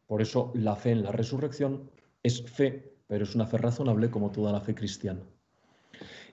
Por 0.05 0.21
eso 0.21 0.51
la 0.53 0.75
fe 0.75 0.91
en 0.91 1.01
la 1.01 1.11
resurrección 1.11 1.89
es 2.21 2.43
fe, 2.43 2.93
pero 3.07 3.23
es 3.23 3.33
una 3.33 3.47
fe 3.47 3.57
razonable 3.57 4.11
como 4.11 4.29
toda 4.29 4.51
la 4.51 4.61
fe 4.61 4.75
cristiana. 4.75 5.23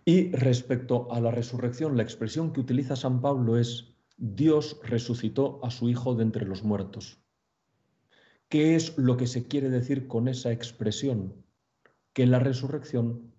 Y 0.04 0.30
respecto 0.32 1.10
a 1.10 1.20
la 1.20 1.30
resurrección, 1.30 1.96
la 1.96 2.02
expresión 2.02 2.52
que 2.52 2.60
utiliza 2.60 2.96
San 2.96 3.22
Pablo 3.22 3.56
es 3.56 3.94
Dios 4.18 4.78
resucitó 4.82 5.58
a 5.64 5.70
su 5.70 5.88
Hijo 5.88 6.14
de 6.14 6.24
entre 6.24 6.44
los 6.44 6.64
muertos. 6.64 7.18
¿Qué 8.50 8.74
es 8.74 8.98
lo 8.98 9.16
que 9.16 9.26
se 9.26 9.48
quiere 9.48 9.70
decir 9.70 10.06
con 10.06 10.28
esa 10.28 10.52
expresión? 10.52 11.32
Que 12.12 12.26
la 12.26 12.40
resurrección 12.40 13.32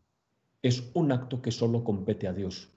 es 0.64 0.90
un 0.96 1.12
acto 1.12 1.44
que 1.44 1.52
solo 1.52 1.84
compete 1.84 2.28
a 2.28 2.34
Dios 2.34 2.72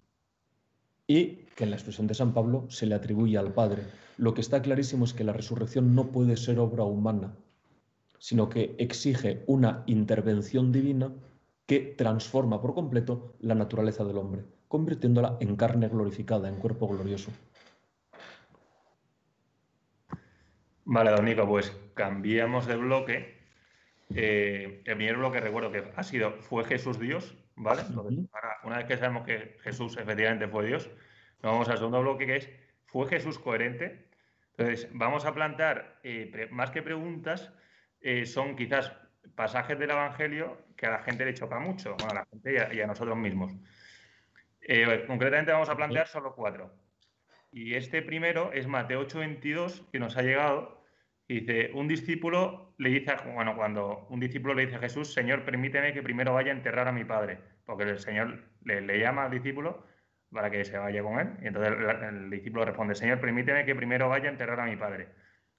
y 1.10 1.44
que 1.56 1.64
en 1.64 1.70
la 1.70 1.76
expresión 1.76 2.06
de 2.06 2.14
San 2.14 2.32
Pablo 2.32 2.66
se 2.68 2.86
le 2.86 2.94
atribuye 2.94 3.36
al 3.36 3.52
Padre. 3.52 3.82
Lo 4.16 4.32
que 4.32 4.40
está 4.40 4.62
clarísimo 4.62 5.04
es 5.04 5.12
que 5.12 5.24
la 5.24 5.32
resurrección 5.32 5.92
no 5.96 6.12
puede 6.12 6.36
ser 6.36 6.60
obra 6.60 6.84
humana, 6.84 7.34
sino 8.20 8.48
que 8.48 8.76
exige 8.78 9.42
una 9.48 9.82
intervención 9.86 10.70
divina 10.70 11.12
que 11.66 11.80
transforma 11.80 12.62
por 12.62 12.74
completo 12.74 13.34
la 13.40 13.56
naturaleza 13.56 14.04
del 14.04 14.18
hombre, 14.18 14.44
convirtiéndola 14.68 15.36
en 15.40 15.56
carne 15.56 15.88
glorificada, 15.88 16.48
en 16.48 16.60
cuerpo 16.60 16.86
glorioso. 16.86 17.32
Vale, 20.84 21.10
don 21.10 21.24
Nico, 21.24 21.44
pues 21.48 21.76
cambiamos 21.94 22.68
de 22.68 22.76
bloque. 22.76 23.40
Eh, 24.14 24.82
el 24.84 24.96
primer 24.96 25.16
bloque 25.16 25.40
recuerdo 25.40 25.72
que 25.72 25.90
ha 25.96 26.02
sido 26.04 26.34
¿Fue 26.42 26.62
Jesús 26.62 27.00
Dios? 27.00 27.34
¿Vale? 27.62 27.82
una 28.64 28.78
vez 28.78 28.86
que 28.86 28.96
sabemos 28.96 29.26
que 29.26 29.58
Jesús 29.62 29.98
efectivamente 29.98 30.48
fue 30.48 30.66
Dios, 30.66 30.88
vamos 31.42 31.68
al 31.68 31.76
segundo 31.76 32.00
bloque 32.00 32.26
que 32.26 32.36
es 32.36 32.50
¿Fue 32.86 33.06
Jesús 33.06 33.38
coherente? 33.38 34.08
Entonces, 34.56 34.88
vamos 34.92 35.24
a 35.24 35.32
plantear, 35.32 36.00
eh, 36.02 36.48
más 36.50 36.70
que 36.70 36.82
preguntas, 36.82 37.52
eh, 38.00 38.26
son 38.26 38.56
quizás 38.56 38.92
pasajes 39.36 39.78
del 39.78 39.90
Evangelio 39.90 40.58
que 40.76 40.86
a 40.86 40.90
la 40.90 41.02
gente 41.02 41.24
le 41.24 41.34
choca 41.34 41.60
mucho, 41.60 41.94
bueno, 41.96 42.10
a 42.10 42.14
la 42.14 42.26
gente 42.26 42.74
y 42.74 42.80
a, 42.80 42.86
nosotros 42.86 43.16
mismos. 43.16 43.54
Eh, 44.62 45.04
concretamente 45.06 45.52
vamos 45.52 45.68
a 45.68 45.76
plantear 45.76 46.08
solo 46.08 46.34
cuatro. 46.34 46.74
Y 47.52 47.74
este 47.74 48.02
primero 48.02 48.52
es 48.52 48.66
Mateo 48.66 49.06
8:22, 49.06 49.88
que 49.92 50.00
nos 50.00 50.16
ha 50.16 50.22
llegado, 50.22 50.79
dice, 51.34 51.70
un 51.74 51.86
discípulo 51.86 52.74
le 52.78 52.90
dice, 52.90 53.14
bueno, 53.34 53.54
cuando 53.56 54.06
un 54.10 54.20
discípulo 54.20 54.54
le 54.54 54.66
dice 54.66 54.76
a 54.76 54.80
Jesús, 54.80 55.12
Señor, 55.12 55.44
permíteme 55.44 55.92
que 55.92 56.02
primero 56.02 56.34
vaya 56.34 56.50
a 56.50 56.56
enterrar 56.56 56.88
a 56.88 56.92
mi 56.92 57.04
padre, 57.04 57.38
porque 57.64 57.84
el 57.84 57.98
Señor 57.98 58.42
le, 58.64 58.98
llama 58.98 59.24
al 59.24 59.30
discípulo 59.30 59.86
para 60.32 60.50
que 60.50 60.64
se 60.64 60.78
vaya 60.78 61.02
con 61.02 61.20
él. 61.20 61.28
Y 61.42 61.46
entonces 61.46 61.72
el, 61.72 62.04
el 62.04 62.30
discípulo 62.30 62.64
responde, 62.64 62.94
Señor, 62.94 63.20
permíteme 63.20 63.64
que 63.64 63.74
primero 63.74 64.08
vaya 64.08 64.28
a 64.28 64.32
enterrar 64.32 64.60
a 64.60 64.66
mi 64.66 64.76
padre. 64.76 65.08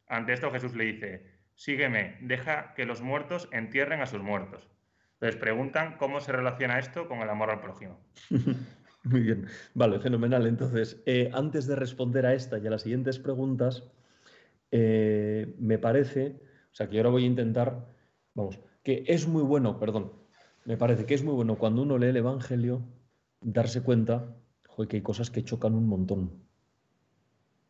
Ante 0.07 0.33
esto 0.33 0.51
Jesús 0.51 0.75
le 0.75 0.85
dice, 0.85 1.25
sígueme, 1.55 2.17
deja 2.21 2.73
que 2.73 2.85
los 2.85 3.01
muertos 3.01 3.47
entierren 3.51 4.01
a 4.01 4.05
sus 4.05 4.21
muertos. 4.21 4.69
Entonces 5.13 5.39
preguntan 5.39 5.97
cómo 5.97 6.19
se 6.19 6.31
relaciona 6.31 6.79
esto 6.79 7.07
con 7.07 7.19
el 7.19 7.29
amor 7.29 7.51
al 7.51 7.61
prójimo. 7.61 7.99
Muy 9.03 9.21
bien, 9.21 9.45
vale, 9.73 9.99
fenomenal. 9.99 10.47
Entonces, 10.47 11.01
eh, 11.05 11.29
antes 11.33 11.67
de 11.67 11.75
responder 11.75 12.25
a 12.25 12.33
esta 12.33 12.57
y 12.59 12.67
a 12.67 12.71
las 12.71 12.81
siguientes 12.81 13.19
preguntas, 13.19 13.83
eh, 14.71 15.55
me 15.59 15.77
parece, 15.77 16.39
o 16.71 16.75
sea, 16.75 16.89
que 16.89 16.97
ahora 16.97 17.09
voy 17.09 17.23
a 17.23 17.27
intentar, 17.27 17.87
vamos, 18.33 18.59
que 18.83 19.03
es 19.07 19.27
muy 19.27 19.43
bueno, 19.43 19.79
perdón, 19.79 20.13
me 20.65 20.77
parece 20.77 21.05
que 21.05 21.13
es 21.13 21.23
muy 21.23 21.33
bueno 21.33 21.57
cuando 21.57 21.81
uno 21.81 21.97
lee 21.97 22.07
el 22.07 22.17
Evangelio 22.17 22.81
darse 23.41 23.81
cuenta 23.81 24.35
joder, 24.67 24.87
que 24.87 24.97
hay 24.97 25.03
cosas 25.03 25.29
que 25.29 25.43
chocan 25.43 25.75
un 25.75 25.87
montón. 25.87 26.31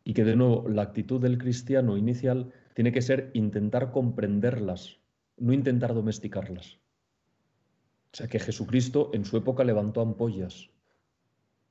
Y 0.03 0.13
que 0.13 0.23
de 0.23 0.35
nuevo 0.35 0.67
la 0.67 0.83
actitud 0.83 1.21
del 1.21 1.37
cristiano 1.37 1.97
inicial 1.97 2.51
tiene 2.73 2.91
que 2.91 3.01
ser 3.01 3.31
intentar 3.33 3.91
comprenderlas, 3.91 4.99
no 5.37 5.53
intentar 5.53 5.93
domesticarlas. 5.93 6.79
O 8.13 8.17
sea 8.17 8.27
que 8.27 8.39
Jesucristo 8.39 9.11
en 9.13 9.25
su 9.25 9.37
época 9.37 9.63
levantó 9.63 10.01
ampollas, 10.01 10.69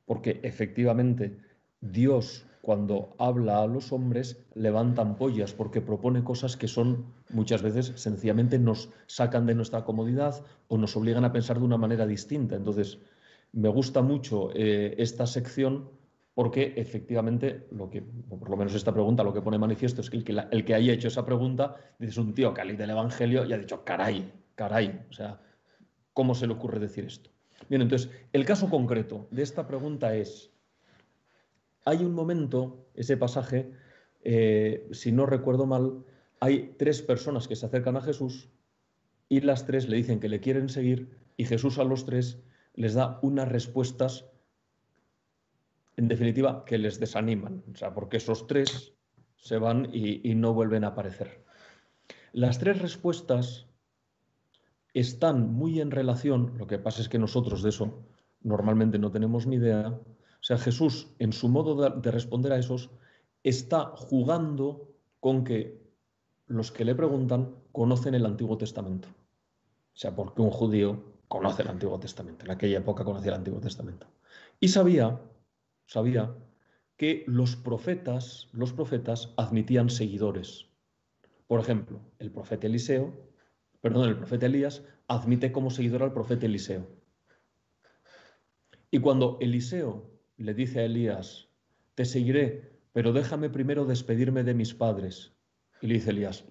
porque 0.06 0.40
efectivamente 0.42 1.38
Dios 1.80 2.46
cuando 2.60 3.14
habla 3.18 3.62
a 3.62 3.66
los 3.66 3.92
hombres 3.92 4.44
levanta 4.54 5.02
ampollas, 5.02 5.52
porque 5.52 5.80
propone 5.80 6.22
cosas 6.22 6.56
que 6.56 6.68
son 6.68 7.06
muchas 7.30 7.62
veces 7.62 7.92
sencillamente 7.96 8.58
nos 8.58 8.90
sacan 9.06 9.46
de 9.46 9.54
nuestra 9.54 9.84
comodidad 9.84 10.44
o 10.68 10.76
nos 10.76 10.96
obligan 10.96 11.24
a 11.24 11.32
pensar 11.32 11.58
de 11.58 11.64
una 11.64 11.78
manera 11.78 12.06
distinta. 12.06 12.56
Entonces, 12.56 12.98
me 13.52 13.68
gusta 13.68 14.02
mucho 14.02 14.50
eh, 14.54 14.94
esta 14.98 15.26
sección 15.26 15.88
porque 16.34 16.74
efectivamente, 16.76 17.66
lo 17.72 17.90
que, 17.90 18.02
por 18.02 18.48
lo 18.48 18.56
menos 18.56 18.74
esta 18.74 18.92
pregunta 18.92 19.24
lo 19.24 19.34
que 19.34 19.42
pone 19.42 19.58
manifiesto 19.58 20.00
es 20.00 20.10
que 20.10 20.18
el 20.18 20.64
que, 20.64 20.74
haya 20.74 20.92
hecho 20.92 21.08
esa 21.08 21.24
pregunta 21.24 21.76
es 21.98 22.16
un 22.16 22.34
tío 22.34 22.54
que 22.54 22.60
ha 22.60 22.64
leído 22.64 22.84
el 22.84 22.90
Evangelio 22.90 23.44
y 23.44 23.52
ha 23.52 23.58
dicho, 23.58 23.84
caray, 23.84 24.32
caray, 24.54 25.04
o 25.10 25.12
sea, 25.12 25.40
¿cómo 26.12 26.34
se 26.34 26.46
le 26.46 26.52
ocurre 26.52 26.78
decir 26.78 27.04
esto? 27.04 27.30
Bien, 27.68 27.82
entonces, 27.82 28.10
el 28.32 28.44
caso 28.44 28.70
concreto 28.70 29.28
de 29.30 29.42
esta 29.42 29.66
pregunta 29.66 30.14
es, 30.14 30.50
hay 31.84 32.04
un 32.04 32.14
momento, 32.14 32.86
ese 32.94 33.16
pasaje, 33.16 33.70
eh, 34.22 34.88
si 34.92 35.12
no 35.12 35.26
recuerdo 35.26 35.66
mal, 35.66 36.04
hay 36.40 36.74
tres 36.78 37.02
personas 37.02 37.48
que 37.48 37.56
se 37.56 37.66
acercan 37.66 37.96
a 37.96 38.02
Jesús 38.02 38.48
y 39.28 39.40
las 39.40 39.66
tres 39.66 39.88
le 39.88 39.96
dicen 39.96 40.20
que 40.20 40.28
le 40.28 40.40
quieren 40.40 40.68
seguir 40.68 41.16
y 41.36 41.44
Jesús 41.44 41.78
a 41.78 41.84
los 41.84 42.04
tres 42.04 42.42
les 42.74 42.94
da 42.94 43.18
unas 43.22 43.48
respuestas 43.48 44.30
en 46.00 46.08
definitiva, 46.08 46.64
que 46.64 46.78
les 46.78 46.98
desaniman, 46.98 47.62
o 47.70 47.76
sea, 47.76 47.92
porque 47.92 48.16
esos 48.16 48.46
tres 48.46 48.94
se 49.36 49.58
van 49.58 49.90
y, 49.92 50.34
no 50.34 50.54
vuelven 50.54 50.84
a 50.84 50.88
aparecer. 50.88 51.44
Las 52.32 52.58
tres 52.58 52.80
respuestas 52.80 53.66
están 54.94 55.52
muy 55.52 55.78
en 55.78 55.90
relación, 55.90 56.54
lo 56.56 56.66
que 56.66 56.78
pasa 56.78 57.02
es 57.02 57.10
que 57.10 57.18
nosotros 57.18 57.62
de 57.62 57.68
eso 57.68 58.02
normalmente 58.42 58.98
no 58.98 59.10
tenemos 59.10 59.46
ni 59.46 59.56
idea, 59.56 60.00
o 60.40 60.42
sea, 60.42 60.56
Jesús 60.56 61.08
en 61.18 61.32
su 61.32 61.48
modo 61.48 61.90
de, 61.90 62.10
responder 62.10 62.52
a 62.52 62.58
esos 62.58 62.90
está 63.42 63.92
jugando 63.94 64.90
con 65.20 65.44
que 65.44 65.78
los 66.46 66.72
que 66.72 66.84
le 66.84 66.94
preguntan 66.94 67.54
conocen 67.72 68.14
el 68.14 68.24
Antiguo 68.24 68.56
Testamento. 68.56 69.08
O 69.08 69.96
sea, 69.96 70.16
porque 70.16 70.40
un 70.40 70.50
judío 70.50 71.04
conoce 71.28 71.62
el 71.62 71.68
Antiguo 71.68 72.00
Testamento, 72.00 72.44
en 72.46 72.52
aquella 72.52 72.78
época 72.78 73.04
conocía 73.04 73.32
el 73.32 73.38
Antiguo 73.38 73.60
Testamento. 73.60 74.06
Y 74.58 74.68
sabía, 74.68 75.20
sabía 75.86 76.34
que 76.96 77.24
los 77.26 77.56
profetas, 77.56 78.48
los 78.52 78.72
profetas 78.72 79.32
admitían 79.36 79.90
seguidores. 79.90 80.66
Por 81.46 81.60
ejemplo, 81.60 82.00
el 82.18 82.30
profeta 82.30 82.66
Eliseo, 82.66 83.12
perdón, 83.80 84.08
el 84.08 84.16
profeta 84.16 84.46
Elías 84.46 84.82
admite 85.06 85.52
como 85.52 85.70
seguidor 85.70 86.02
al 86.02 86.12
profeta 86.12 86.46
Eliseo. 86.46 86.86
Y 88.90 89.00
cuando 89.00 89.38
Eliseo 89.40 90.19
le 90.44 90.54
dice 90.54 90.80
a 90.80 90.84
Elías, 90.84 91.48
te 91.94 92.04
seguiré, 92.04 92.70
pero 92.92 93.12
déjame 93.12 93.50
primero 93.50 93.84
despedirme 93.84 94.42
de 94.42 94.54
mis 94.54 94.74
padres. 94.74 95.32
Y 95.80 95.86
le 95.86 95.94
dice 95.94 96.10
Elías, 96.10 96.44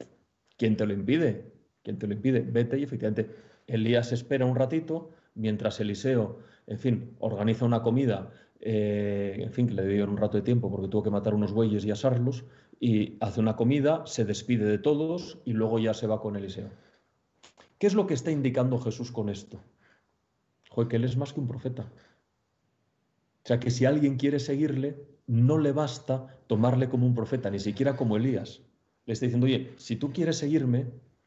¿quién 0.58 0.78
te 0.78 0.86
lo 0.86 0.93
impide? 0.93 1.52
¿Quién 1.84 1.97
te 1.97 2.08
lo 2.08 2.13
impide? 2.13 2.41
Vete 2.41 2.80
y 2.80 2.84
efectivamente 2.84 3.30
Elías 3.67 4.12
espera 4.12 4.45
un 4.45 4.56
ratito 4.56 5.12
mientras 5.36 5.80
Eliseo, 5.80 6.39
en 6.67 6.80
fin, 6.80 7.15
organiza 7.19 7.65
una 7.65 7.82
comida, 7.82 8.32
eh, 8.60 9.38
en 9.39 9.52
fin, 9.52 9.67
que 9.67 9.73
le 9.73 9.88
dio 9.88 10.06
un 10.06 10.17
rato 10.17 10.38
de 10.38 10.43
tiempo 10.43 10.69
porque 10.69 10.88
tuvo 10.88 11.04
que 11.04 11.10
matar 11.10 11.34
unos 11.34 11.54
bueyes 11.54 11.86
y 11.86 11.91
asarlos, 11.91 12.45
y 12.80 13.17
hace 13.19 13.39
una 13.39 13.56
comida, 13.56 14.06
se 14.06 14.25
despide 14.25 14.65
de 14.65 14.78
todos 14.78 15.39
y 15.45 15.54
luego 15.54 15.80
ya 15.80 15.93
se 15.93 16.08
va 16.08 16.21
con 16.21 16.36
Eliseo. 16.36 16.69
¿Qué 17.78 17.88
es 17.88 17.93
lo 17.93 18.08
que 18.08 18.13
está 18.13 18.32
indicando 18.32 18.80
Jesús 18.80 19.12
con 19.12 19.30
esto? 19.30 19.62
Joder, 20.69 20.89
que 20.89 20.95
él 20.97 21.06
es 21.06 21.17
más 21.17 21.34
que 21.34 21.39
un 21.39 21.47
profeta. 21.47 21.91
Sea, 23.50 23.60
que 23.60 23.72
si 23.72 23.86
alguien 23.86 24.18
quiere 24.18 24.40
seguirle, 24.40 24.96
no 25.26 25.58
le 25.58 25.72
basta 25.72 26.38
tomarle 26.46 26.88
como 26.88 27.08
un 27.08 27.16
profeta, 27.16 27.50
ni 27.50 27.58
siquiera 27.58 27.96
como 27.96 28.16
Elías. 28.16 28.62
Le 29.08 29.14
está 29.14 29.26
diciendo, 29.26 29.48
oye, 29.48 29.74
si 29.78 29.96
tú 29.96 30.14
quieres 30.14 30.38
seguirme, 30.38 30.86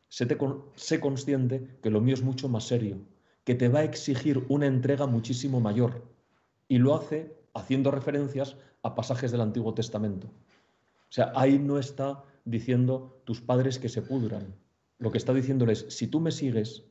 sé, 0.09 0.29
sé 0.77 1.01
consciente 1.01 1.67
que 1.83 1.91
lo 1.91 2.01
mío 2.01 2.15
es 2.15 2.23
mucho 2.23 2.49
más 2.49 2.63
serio, 2.63 2.99
que 3.43 3.57
te 3.57 3.67
va 3.69 3.81
a 3.81 3.83
exigir 3.83 4.47
una 4.49 4.69
entrega 4.69 5.09
muchísimo 5.09 5.59
mayor. 5.59 6.05
Y 6.69 6.79
lo 6.79 6.95
hace 6.95 7.35
haciendo 7.55 7.91
referencias 7.91 8.57
a 8.85 8.95
pasajes 8.95 9.33
del 9.33 9.41
Antiguo 9.41 9.75
Testamento. 9.75 10.29
O 10.29 11.13
sea, 11.13 11.33
ahí 11.35 11.59
no 11.59 11.77
está 11.77 12.23
diciendo 12.45 13.21
tus 13.25 13.41
padres 13.41 13.81
que 13.81 13.89
se 13.89 14.01
pudran. 14.01 14.55
Lo 15.01 15.11
que 15.11 15.19
está 15.19 15.35
diciéndoles, 15.35 15.87
si 15.89 16.07
tú 16.07 16.21
me 16.21 16.31
sigues, 16.31 16.85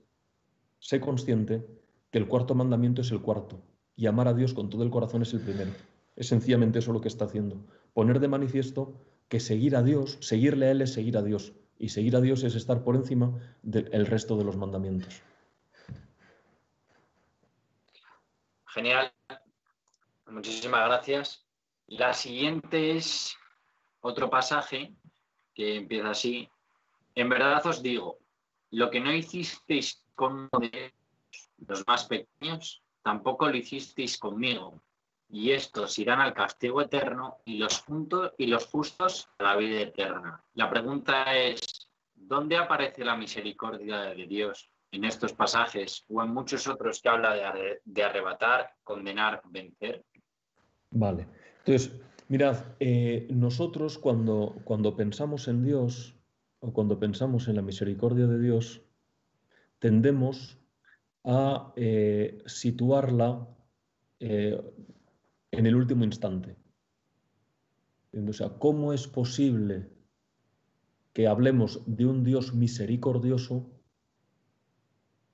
sé 0.79 0.99
consciente 0.99 1.65
que 2.11 2.17
el 2.17 2.27
cuarto 2.27 2.53
mandamiento 2.53 2.99
es 2.99 3.11
el 3.11 3.21
cuarto 3.21 3.61
y 3.95 4.07
amar 4.07 4.27
a 4.27 4.33
Dios 4.33 4.53
con 4.53 4.69
todo 4.69 4.83
el 4.83 4.89
corazón 4.89 5.21
es 5.21 5.33
el 5.33 5.41
primero. 5.41 5.71
Es 6.15 6.27
sencillamente 6.27 6.79
eso 6.79 6.93
lo 6.93 7.01
que 7.01 7.07
está 7.07 7.25
haciendo. 7.25 7.65
Poner 7.93 8.19
de 8.19 8.27
manifiesto 8.27 8.93
que 9.27 9.39
seguir 9.39 9.75
a 9.75 9.83
Dios, 9.83 10.17
seguirle 10.21 10.67
a 10.67 10.71
Él 10.71 10.81
es 10.81 10.93
seguir 10.93 11.17
a 11.17 11.23
Dios. 11.23 11.53
Y 11.77 11.89
seguir 11.89 12.15
a 12.15 12.21
Dios 12.21 12.43
es 12.43 12.55
estar 12.55 12.83
por 12.83 12.95
encima 12.95 13.39
del 13.63 14.05
resto 14.05 14.37
de 14.37 14.43
los 14.43 14.55
mandamientos. 14.55 15.21
Genial. 18.67 19.11
Muchísimas 20.27 20.87
gracias. 20.87 21.45
La 21.87 22.13
siguiente 22.13 22.97
es 22.97 23.35
otro 23.99 24.29
pasaje 24.29 24.93
que 25.53 25.75
empieza 25.75 26.11
así. 26.11 26.49
En 27.15 27.29
verdad 27.29 27.65
os 27.65 27.81
digo, 27.81 28.19
lo 28.69 28.89
que 28.89 29.01
no 29.01 29.13
hicisteis 29.13 30.05
con 30.15 30.49
los 31.67 31.87
más 31.87 32.05
pequeños, 32.05 32.81
tampoco 33.03 33.47
lo 33.47 33.57
hicisteis 33.57 34.17
conmigo. 34.17 34.81
Y 35.29 35.51
estos 35.51 35.97
irán 35.97 36.19
al 36.19 36.33
castigo 36.33 36.81
eterno 36.81 37.37
y 37.45 37.57
los, 37.57 37.85
justos 38.65 39.29
a 39.39 39.43
la 39.43 39.55
vida 39.55 39.81
eterna. 39.81 40.43
La 40.55 40.69
pregunta 40.69 41.37
es, 41.37 41.89
¿dónde 42.13 42.57
aparece 42.57 43.05
la 43.05 43.15
misericordia 43.15 44.01
de 44.01 44.27
Dios? 44.27 44.69
¿En 44.91 45.05
estos 45.05 45.31
pasajes 45.31 46.03
o 46.09 46.21
en 46.21 46.33
muchos 46.33 46.67
otros 46.67 47.01
que 47.01 47.07
habla 47.07 47.53
de, 47.85 48.03
arrebatar, 48.03 48.71
condenar, 48.83 49.41
vencer? 49.45 50.03
Vale. 50.89 51.27
Entonces, 51.59 51.93
mirad, 52.27 52.65
eh, 52.81 53.27
nosotros 53.29 53.97
cuando, 53.97 54.57
cuando 54.65 54.97
pensamos 54.97 55.47
en 55.47 55.63
Dios 55.63 56.13
o 56.59 56.73
cuando 56.73 56.99
pensamos 56.99 57.47
en 57.47 57.55
la 57.55 57.61
misericordia 57.61 58.27
de 58.27 58.37
Dios, 58.37 58.81
tendemos 59.79 60.60
a 61.23 61.73
eh, 61.75 62.41
situarla 62.45 63.47
eh, 64.19 64.59
en 65.51 65.65
el 65.65 65.75
último 65.75 66.03
instante. 66.03 66.55
O 68.13 68.59
¿cómo 68.59 68.93
es 68.93 69.07
posible 69.07 69.89
que 71.13 71.27
hablemos 71.27 71.81
de 71.85 72.05
un 72.05 72.23
Dios 72.23 72.53
misericordioso 72.53 73.69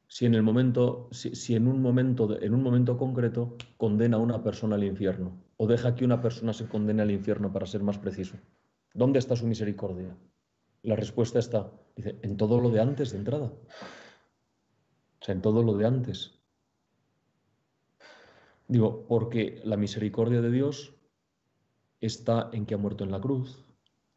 si 0.07 0.25
en 0.25 0.35
un 0.35 0.45
momento, 0.45 1.09
en 1.11 2.53
un 2.53 2.63
momento 2.63 2.97
concreto 2.97 3.57
condena 3.77 4.17
a 4.17 4.19
una 4.21 4.43
persona 4.43 4.75
al 4.75 4.83
infierno 4.83 5.43
o 5.57 5.67
deja 5.67 5.95
que 5.95 6.05
una 6.05 6.21
persona 6.21 6.53
se 6.53 6.67
condene 6.67 7.01
al 7.01 7.11
infierno 7.11 7.51
para 7.51 7.65
ser 7.65 7.81
más 7.81 7.97
preciso? 7.97 8.37
¿Dónde 8.93 9.19
está 9.19 9.35
su 9.35 9.47
misericordia? 9.47 10.15
La 10.83 10.95
respuesta 10.95 11.39
está, 11.39 11.71
en 11.97 12.37
todo 12.37 12.61
lo 12.61 12.69
de 12.69 12.79
antes 12.79 13.11
de 13.11 13.17
entrada 13.17 13.51
en 15.31 15.41
todo 15.41 15.63
lo 15.63 15.75
de 15.77 15.85
antes. 15.85 16.33
Digo, 18.67 19.05
porque 19.07 19.61
la 19.63 19.77
misericordia 19.77 20.41
de 20.41 20.51
Dios 20.51 20.93
está 22.01 22.49
en 22.51 22.65
que 22.65 22.73
ha 22.73 22.77
muerto 22.77 23.03
en 23.03 23.11
la 23.11 23.21
cruz, 23.21 23.63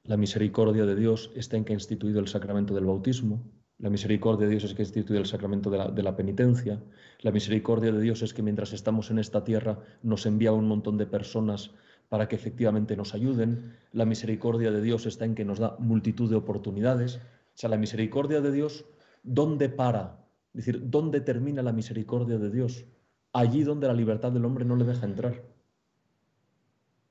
la 0.05 0.17
misericordia 0.17 0.87
de 0.87 0.97
Dios 0.97 1.31
está 1.37 1.57
en 1.57 1.65
que 1.65 1.73
ha 1.73 1.75
instituido 1.75 2.21
el 2.21 2.29
sacramento 2.29 2.75
del 2.75 2.87
bautismo, 2.87 3.45
la 3.79 3.91
misericordia 3.91 4.47
de 4.47 4.53
Dios 4.53 4.65
es 4.65 4.75
que 4.75 4.83
ha 4.83 4.85
instituido 4.85 5.21
el 5.21 5.27
sacramento 5.27 5.71
de 5.71 5.79
la, 5.79 5.89
de 5.89 6.03
la, 6.03 6.17
penitencia, 6.17 6.83
la 7.21 7.31
misericordia 7.31 7.93
de 7.93 8.01
Dios 8.01 8.23
es 8.23 8.35
que 8.35 8.43
mientras 8.43 8.73
estamos 8.73 9.11
en 9.11 9.19
esta 9.19 9.45
tierra 9.45 9.79
nos 10.03 10.27
envía 10.27 10.53
un 10.53 10.69
montón 10.69 10.99
de 10.99 11.07
personas 11.07 11.71
para 12.11 12.29
que 12.29 12.37
efectivamente 12.37 12.97
nos 12.97 13.15
ayuden, 13.15 13.77
la 13.93 14.05
misericordia 14.05 14.71
de 14.71 14.83
Dios 14.83 15.07
está 15.07 15.25
en 15.25 15.35
que 15.35 15.45
nos 15.45 15.61
da 15.61 15.77
multitud 15.79 16.29
de 16.29 16.37
oportunidades, 16.37 17.17
o 17.17 17.21
sea, 17.55 17.71
la 17.71 17.79
misericordia 17.79 18.41
de 18.41 18.53
Dios, 18.53 18.85
¿dónde 19.23 19.69
para? 19.69 20.20
Es 20.55 20.65
decir, 20.65 20.91
¿dónde 20.91 21.21
termina 21.21 21.63
la 21.63 21.73
misericordia 21.73 22.39
de 22.39 22.51
Dios? 22.51 22.85
Allí 23.33 23.63
donde 23.63 23.87
la 23.87 23.95
libertad 23.95 24.33
del 24.33 24.45
hombre 24.45 24.65
no 24.65 24.77
le 24.77 24.85
deja 24.85 25.07
entrar. 25.07 25.45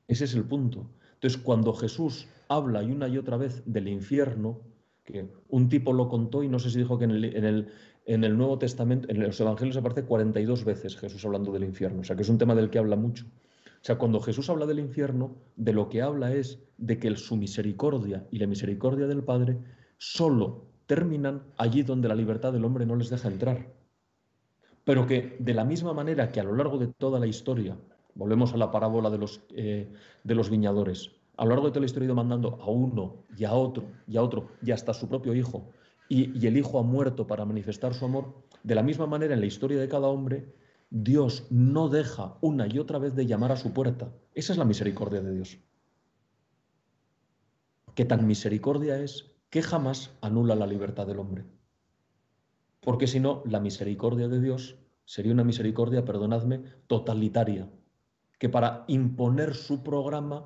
Ese 0.08 0.26
es 0.26 0.34
el 0.36 0.44
punto. 0.44 0.90
Entonces, 1.14 1.40
cuando 1.42 1.74
Jesús 1.74 2.28
habla 2.48 2.84
y 2.84 2.92
una 2.92 3.08
y 3.08 3.18
otra 3.18 3.38
vez 3.38 3.62
del 3.66 3.88
infierno, 3.88 4.62
que 5.04 5.30
un 5.48 5.70
tipo 5.70 5.94
lo 5.94 6.10
contó 6.10 6.44
y 6.44 6.50
no 6.50 6.60
sé 6.60 6.70
si 6.70 6.80
dijo 6.80 6.98
que 6.98 7.06
en 7.06 7.12
el, 7.12 7.68
en 8.06 8.24
el, 8.24 8.38
Nuevo 8.38 8.58
Testamento, 8.58 9.08
en 9.10 9.22
los 9.22 9.40
Evangelios 9.40 9.78
aparece 9.78 10.04
42 10.04 10.66
veces 10.66 10.98
Jesús 10.98 11.24
hablando 11.26 11.52
del 11.52 11.64
infierno, 11.64 12.02
o 12.02 12.04
sea 12.04 12.16
que 12.16 12.24
es 12.24 12.30
un 12.30 12.38
tema 12.38 12.56
del 12.56 12.70
que 12.70 12.80
habla 12.80 12.96
mucho. 12.96 13.26
O 13.26 13.84
sea, 13.86 13.98
cuando 13.98 14.20
Jesús 14.20 14.50
habla 14.50 14.66
del 14.66 14.80
infierno, 14.80 15.38
de 15.56 15.74
lo 15.74 15.90
que 15.90 16.02
habla 16.02 16.34
es 16.34 16.60
de 16.78 17.00
que 17.00 17.16
su 17.16 17.38
misericordia 17.38 18.28
y 18.30 18.40
la 18.40 18.48
misericordia 18.48 19.08
del 19.08 19.24
Padre 19.24 19.58
solo 19.98 20.69
terminan 20.90 21.44
allí 21.56 21.84
donde 21.84 22.08
la 22.08 22.16
libertad 22.16 22.52
del 22.52 22.66
hombre 22.66 22.84
no 22.84 22.96
les 22.96 23.12
deja 23.12 23.28
entrar. 23.28 23.72
Pero 24.84 25.06
que 25.06 25.38
de 25.40 25.54
la 25.54 25.64
misma 25.64 25.94
manera 25.94 26.32
que 26.32 26.40
a 26.40 26.44
lo 26.44 26.56
largo 26.56 26.80
de 26.80 26.88
toda 26.88 27.20
la 27.20 27.28
historia, 27.28 27.78
volvemos 28.16 28.56
a 28.56 28.58
la 28.58 28.72
parábola 28.72 29.12
de 29.12 29.20
los, 29.20 29.40
eh, 29.52 29.94
de 30.24 30.36
los 30.36 30.50
viñadores, 30.50 31.12
a 31.38 31.44
lo 31.44 31.52
largo 31.52 31.68
de 31.68 31.74
toda 31.74 31.82
la 31.82 31.86
historia 31.86 32.06
ha 32.06 32.10
ido 32.10 32.16
mandando 32.16 32.58
a 32.60 32.72
uno 32.72 33.18
y 33.38 33.46
a 33.46 33.54
otro 33.54 33.84
y 34.08 34.18
a 34.18 34.24
otro 34.24 34.50
y 34.64 34.72
hasta 34.72 34.90
a 34.90 34.96
su 34.96 35.08
propio 35.08 35.36
hijo, 35.36 35.70
y, 36.10 36.36
y 36.36 36.48
el 36.48 36.58
hijo 36.58 36.80
ha 36.80 36.84
muerto 36.84 37.28
para 37.28 37.46
manifestar 37.46 37.94
su 37.94 38.06
amor, 38.06 38.34
de 38.64 38.74
la 38.74 38.82
misma 38.82 39.06
manera 39.06 39.36
en 39.36 39.42
la 39.42 39.46
historia 39.46 39.80
de 39.80 39.88
cada 39.88 40.08
hombre, 40.08 40.56
Dios 40.90 41.46
no 41.52 41.88
deja 41.90 42.40
una 42.42 42.66
y 42.66 42.80
otra 42.80 42.98
vez 42.98 43.14
de 43.14 43.28
llamar 43.28 43.52
a 43.52 43.58
su 43.58 43.74
puerta. 43.74 44.12
Esa 44.34 44.54
es 44.54 44.58
la 44.58 44.66
misericordia 44.66 45.22
de 45.22 45.36
Dios. 45.36 45.60
Que 47.94 48.06
tan 48.06 48.26
misericordia 48.26 49.00
es 49.00 49.39
que 49.50 49.62
jamás 49.62 50.12
anula 50.22 50.56
la 50.56 50.68
libertad 50.68 51.08
del 51.08 51.20
hombre. 51.20 51.46
Porque 52.82 53.08
si 53.08 53.20
no, 53.20 53.42
la 53.46 53.60
misericordia 53.60 54.28
de 54.28 54.40
Dios 54.40 54.76
sería 55.06 55.34
una 55.34 55.44
misericordia, 55.44 56.06
perdonadme, 56.06 56.62
totalitaria, 56.88 57.68
que 58.38 58.50
para 58.50 58.86
imponer 58.88 59.56
su 59.56 59.84
programa 59.84 60.46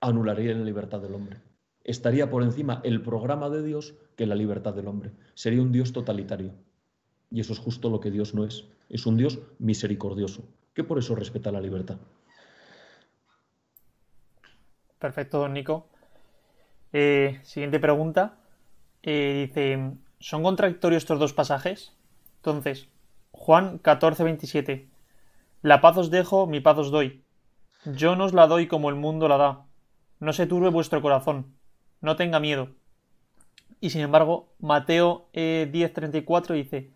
anularía 0.00 0.54
la 0.54 0.64
libertad 0.64 1.00
del 1.00 1.14
hombre. 1.14 1.40
Estaría 1.84 2.30
por 2.30 2.42
encima 2.42 2.80
el 2.84 3.02
programa 3.02 3.48
de 3.48 3.62
Dios 3.62 3.94
que 4.16 4.26
la 4.26 4.34
libertad 4.34 4.74
del 4.74 4.88
hombre. 4.88 5.12
Sería 5.34 5.62
un 5.62 5.72
Dios 5.72 5.92
totalitario. 5.92 6.52
Y 7.30 7.40
eso 7.40 7.52
es 7.52 7.58
justo 7.58 7.90
lo 7.90 8.00
que 8.00 8.10
Dios 8.10 8.34
no 8.34 8.44
es. 8.44 8.66
Es 8.88 9.06
un 9.06 9.16
Dios 9.16 9.38
misericordioso, 9.58 10.44
que 10.74 10.84
por 10.84 10.98
eso 10.98 11.14
respeta 11.14 11.52
la 11.52 11.60
libertad. 11.60 11.98
Perfecto, 14.98 15.38
don 15.38 15.52
Nico. 15.52 15.86
Eh, 16.92 17.40
siguiente 17.42 17.78
pregunta. 17.78 18.37
Eh, 19.10 19.46
dice, 19.48 19.94
¿son 20.20 20.42
contradictorios 20.42 21.02
estos 21.02 21.18
dos 21.18 21.32
pasajes? 21.32 21.94
Entonces, 22.40 22.90
Juan 23.30 23.78
14, 23.78 24.22
27. 24.22 24.86
La 25.62 25.80
paz 25.80 25.96
os 25.96 26.10
dejo, 26.10 26.46
mi 26.46 26.60
paz 26.60 26.76
os 26.76 26.90
doy. 26.90 27.24
Yo 27.86 28.16
no 28.16 28.26
os 28.26 28.34
la 28.34 28.46
doy 28.46 28.66
como 28.66 28.90
el 28.90 28.96
mundo 28.96 29.26
la 29.26 29.38
da. 29.38 29.64
No 30.20 30.34
se 30.34 30.46
turbe 30.46 30.68
vuestro 30.68 31.00
corazón. 31.00 31.54
No 32.02 32.16
tenga 32.16 32.38
miedo. 32.38 32.68
Y 33.80 33.88
sin 33.88 34.02
embargo, 34.02 34.52
Mateo 34.58 35.30
eh, 35.32 35.70
10:34 35.72 36.52
dice, 36.52 36.90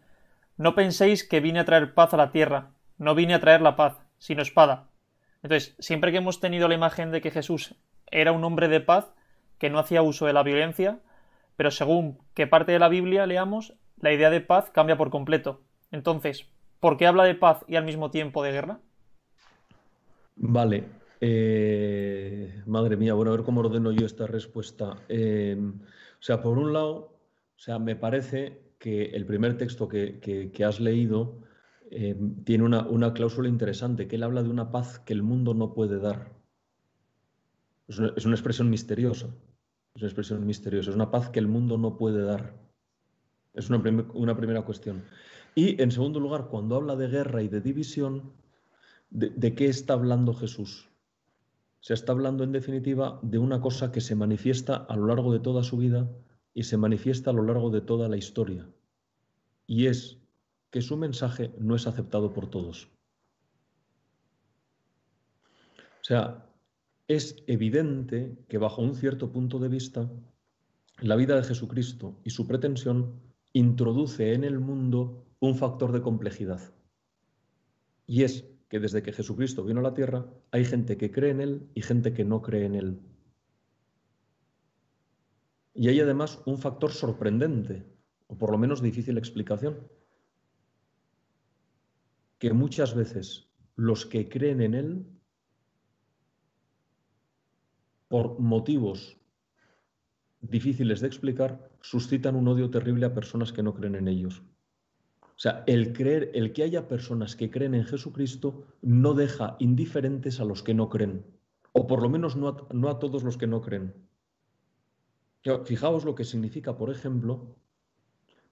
No 0.59 0.75
penséis 0.75 1.27
que 1.27 1.41
vine 1.41 1.61
a 1.61 1.65
traer 1.65 1.95
paz 1.95 2.13
a 2.13 2.19
la 2.19 2.31
tierra. 2.31 2.73
No 2.99 3.15
vine 3.15 3.33
a 3.33 3.41
traer 3.41 3.63
la 3.63 3.75
paz, 3.75 3.97
sino 4.19 4.43
espada. 4.43 4.91
Entonces, 5.43 5.77
siempre 5.79 6.13
que 6.13 6.19
hemos 6.19 6.41
tenido 6.41 6.69
la 6.69 6.75
imagen 6.75 7.11
de 7.11 7.23
que 7.23 7.31
Jesús 7.31 7.75
era 8.11 8.33
un 8.33 8.45
hombre 8.45 8.69
de 8.69 8.81
paz, 8.81 9.15
que 9.57 9.71
no 9.71 9.79
hacía 9.79 10.03
uso 10.03 10.27
de 10.27 10.35
la 10.35 10.43
violencia, 10.43 11.01
pero 11.63 11.71
según 11.71 12.19
qué 12.35 12.49
parte 12.49 12.73
de 12.73 12.81
la 12.81 12.89
Biblia 12.89 13.25
leamos, 13.25 13.75
la 14.01 14.13
idea 14.13 14.31
de 14.31 14.41
paz 14.41 14.73
cambia 14.73 14.97
por 14.97 15.11
completo. 15.11 15.61
Entonces, 15.93 16.49
¿por 16.81 16.97
qué 16.97 17.07
habla 17.07 17.23
de 17.23 17.37
paz 17.37 17.65
y 17.69 17.77
al 17.77 17.85
mismo 17.85 18.11
tiempo 18.11 18.43
de 18.43 18.51
guerra? 18.51 18.81
Vale. 20.35 20.87
Eh, 21.21 22.65
madre 22.67 22.97
mía, 22.97 23.15
bueno, 23.15 23.31
a 23.31 23.37
ver 23.37 23.45
cómo 23.45 23.61
ordeno 23.61 23.93
yo 23.93 24.07
esta 24.07 24.27
respuesta. 24.27 24.97
Eh, 25.09 25.57
o 25.57 26.19
sea, 26.19 26.43
por 26.43 26.59
un 26.59 26.73
lado, 26.73 26.95
o 27.55 27.59
sea, 27.59 27.79
me 27.79 27.95
parece 27.95 28.75
que 28.81 29.05
el 29.11 29.25
primer 29.25 29.57
texto 29.57 29.87
que, 29.87 30.65
has 30.67 30.81
leído 30.81 31.45
eh, 31.93 32.17
tiene 32.43 32.65
una, 32.65 32.89
una, 32.89 33.13
cláusula 33.13 33.49
interesante, 33.49 34.09
que 34.09 34.17
él 34.17 34.25
habla 34.25 34.43
de 34.43 34.49
una 34.49 34.73
paz 34.73 34.99
que 34.99 35.13
el 35.13 35.23
mundo 35.23 35.55
no 35.55 35.75
puede 35.75 36.01
dar. 36.01 36.33
Es 37.87 38.01
una, 38.01 38.13
es 38.17 38.27
una 38.27 38.35
expresión 38.35 38.69
misteriosa. 38.69 39.29
Es 39.95 40.03
una 40.03 40.09
expresión 40.09 40.47
misteriosa. 40.47 40.91
Es 40.91 40.97
una 40.97 41.11
paz 41.11 41.29
que 41.29 41.39
el 41.39 41.49
mundo 41.49 41.77
no 41.79 41.97
puede 41.97 42.23
dar. 42.25 42.55
Es 43.55 43.69
una, 43.69 43.83
primera 43.83 44.63
cuestión. 44.63 45.05
Y 45.55 45.81
en 45.83 45.91
segundo 45.91 46.21
lugar, 46.21 46.49
cuando 46.49 46.77
habla 46.77 46.97
de 46.97 47.09
guerra 47.09 47.43
y 47.43 47.49
de 47.49 47.61
división, 47.61 48.33
¿de, 49.11 49.55
qué 49.55 49.67
está 49.67 49.93
hablando 49.93 50.33
Jesús? 50.33 50.89
Se 51.81 51.93
está 51.93 52.13
hablando 52.13 52.45
en 52.45 52.53
definitiva 52.53 53.19
de 53.23 53.39
una 53.39 53.61
cosa 53.61 53.93
que 53.93 54.01
se 54.01 54.15
manifiesta 54.15 54.77
a 54.77 54.97
lo 54.97 55.07
largo 55.07 55.33
de 55.33 55.41
toda 55.41 55.63
su 55.63 55.77
vida 55.77 56.09
y 56.55 56.63
se 56.63 56.79
manifiesta 56.79 57.31
a 57.31 57.35
lo 57.35 57.43
largo 57.43 57.71
de 57.71 57.83
toda 57.83 58.09
la 58.09 58.17
historia. 58.17 58.67
Y 59.67 59.87
es 59.87 60.19
que 60.71 60.81
su 60.81 60.97
mensaje 60.97 61.53
no 61.59 61.77
es 61.77 61.87
aceptado 61.87 62.33
por 62.33 62.49
todos. 62.49 62.89
O 66.01 66.05
sea, 66.05 66.47
es 67.09 67.37
evidente 67.47 68.37
que 68.49 68.59
bajo 68.59 68.83
un 68.83 68.95
cierto 68.95 69.33
punto 69.33 69.59
de 69.59 69.69
vista, 69.69 70.11
la 71.01 71.17
vida 71.17 71.37
de 71.37 71.45
Jesucristo 71.45 72.21
y 72.25 72.31
su 72.31 72.47
pretensión 72.47 73.21
introduce 73.53 74.35
en 74.35 74.45
el 74.45 74.61
mundo 74.61 75.27
un 75.41 75.57
factor 75.57 75.93
de 75.93 76.01
complejidad. 76.01 76.61
Y 78.07 78.23
es 78.23 78.45
que 78.69 78.81
desde 78.81 79.03
que 79.03 79.13
Jesucristo 79.13 79.65
vino 79.65 79.81
a 79.81 79.83
la 79.83 79.95
tierra, 79.95 80.27
hay 80.51 80.65
gente 80.65 80.97
que 80.97 81.11
cree 81.11 81.31
en 81.31 81.41
Él 81.41 81.69
y 81.75 81.83
gente 81.83 82.15
que 82.15 82.25
no 82.25 82.41
cree 82.41 82.65
en 82.65 82.75
Él. 82.75 83.01
Y 85.75 85.89
hay 85.89 86.01
además 86.01 86.41
un 86.47 86.59
factor 86.59 86.93
sorprendente, 86.93 87.85
o 88.29 88.37
por 88.37 88.51
lo 88.51 88.59
menos 88.59 88.81
difícil 88.81 89.19
explicación, 89.19 89.89
que 92.39 92.53
muchas 92.53 92.95
veces 92.95 93.49
los 93.77 94.07
que 94.07 94.29
creen 94.29 94.61
en 94.61 94.75
Él, 94.75 95.07
por 98.13 98.39
motivos 98.39 99.17
difíciles 100.43 101.01
de 101.01 101.07
explicar, 101.07 101.71
suscitan 101.81 102.37
un 102.37 102.47
odio 102.47 102.69
terrible 102.69 103.07
a 103.07 103.15
personas 103.15 103.55
que 103.55 103.63
no 103.63 103.73
creen 103.73 103.95
en 103.95 104.07
ellos. 104.07 104.43
O 105.23 105.39
sea, 105.43 105.65
el 105.67 105.95
creer, 105.95 106.31
el 106.35 106.53
que 106.53 106.63
haya 106.63 106.89
personas 106.89 107.37
que 107.37 107.51
creen 107.51 107.75
en 107.75 107.87
Jesucristo 107.87 108.67
no 108.83 109.15
deja 109.15 109.57
indiferentes 109.61 110.41
a 110.41 110.45
los 110.45 110.63
que 110.63 110.75
no 110.75 110.91
creen, 110.91 111.25
o 111.73 111.87
por 111.87 112.03
lo 112.03 112.11
menos 112.11 112.37
no 112.37 112.49
a, 112.91 112.99
todos 112.99 113.23
los 113.23 113.39
que 113.39 113.47
no 113.47 113.63
creen. 113.63 113.95
Fijaos 115.65 116.05
lo 116.05 116.15
que 116.15 116.25
significa, 116.25 116.77
por 116.77 116.91
ejemplo, 116.91 117.57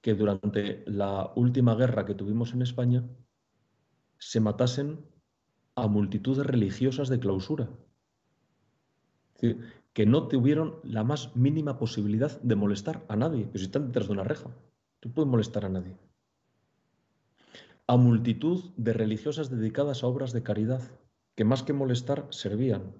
que 0.00 0.14
durante 0.14 0.84
la 0.86 1.34
última 1.36 1.74
guerra 1.74 2.06
que 2.06 2.14
tuvimos 2.14 2.54
en 2.54 2.62
España 2.62 3.06
se 4.16 4.40
matasen 4.40 5.04
a 5.74 5.86
multitudes 5.86 6.46
religiosas 6.46 7.10
de 7.10 7.20
clausura. 7.20 7.68
Que 9.92 10.06
no 10.06 10.28
tuvieron 10.28 10.76
la 10.84 11.04
más 11.04 11.34
mínima 11.36 11.78
posibilidad 11.78 12.40
de 12.40 12.56
molestar 12.56 13.04
a 13.08 13.16
nadie. 13.16 13.46
Pero 13.46 13.58
si 13.58 13.64
están 13.64 13.86
detrás 13.86 14.06
de 14.06 14.12
una 14.12 14.24
reja, 14.24 14.50
tú 15.00 15.12
puedes 15.12 15.30
molestar 15.30 15.64
a 15.64 15.68
nadie 15.68 15.96
a 17.90 17.96
multitud 17.96 18.70
de 18.76 18.92
religiosas 18.92 19.50
dedicadas 19.50 20.04
a 20.04 20.06
obras 20.06 20.32
de 20.32 20.44
caridad, 20.44 20.80
que 21.34 21.42
más 21.42 21.64
que 21.64 21.72
molestar 21.72 22.28
servían. 22.30 22.94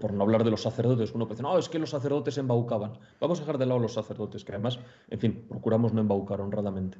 por 0.00 0.12
no 0.12 0.22
hablar 0.22 0.44
de 0.44 0.52
los 0.52 0.62
sacerdotes, 0.62 1.12
uno 1.12 1.26
dice, 1.26 1.42
no, 1.42 1.58
es 1.58 1.68
que 1.68 1.80
los 1.80 1.90
sacerdotes 1.90 2.38
embaucaban. 2.38 3.00
Vamos 3.20 3.38
a 3.38 3.42
dejar 3.42 3.58
de 3.58 3.66
lado 3.66 3.80
los 3.80 3.94
sacerdotes, 3.94 4.44
que 4.44 4.52
además, 4.52 4.78
en 5.08 5.18
fin, 5.18 5.44
procuramos 5.48 5.92
no 5.92 6.00
embaucar 6.00 6.40
honradamente. 6.40 6.98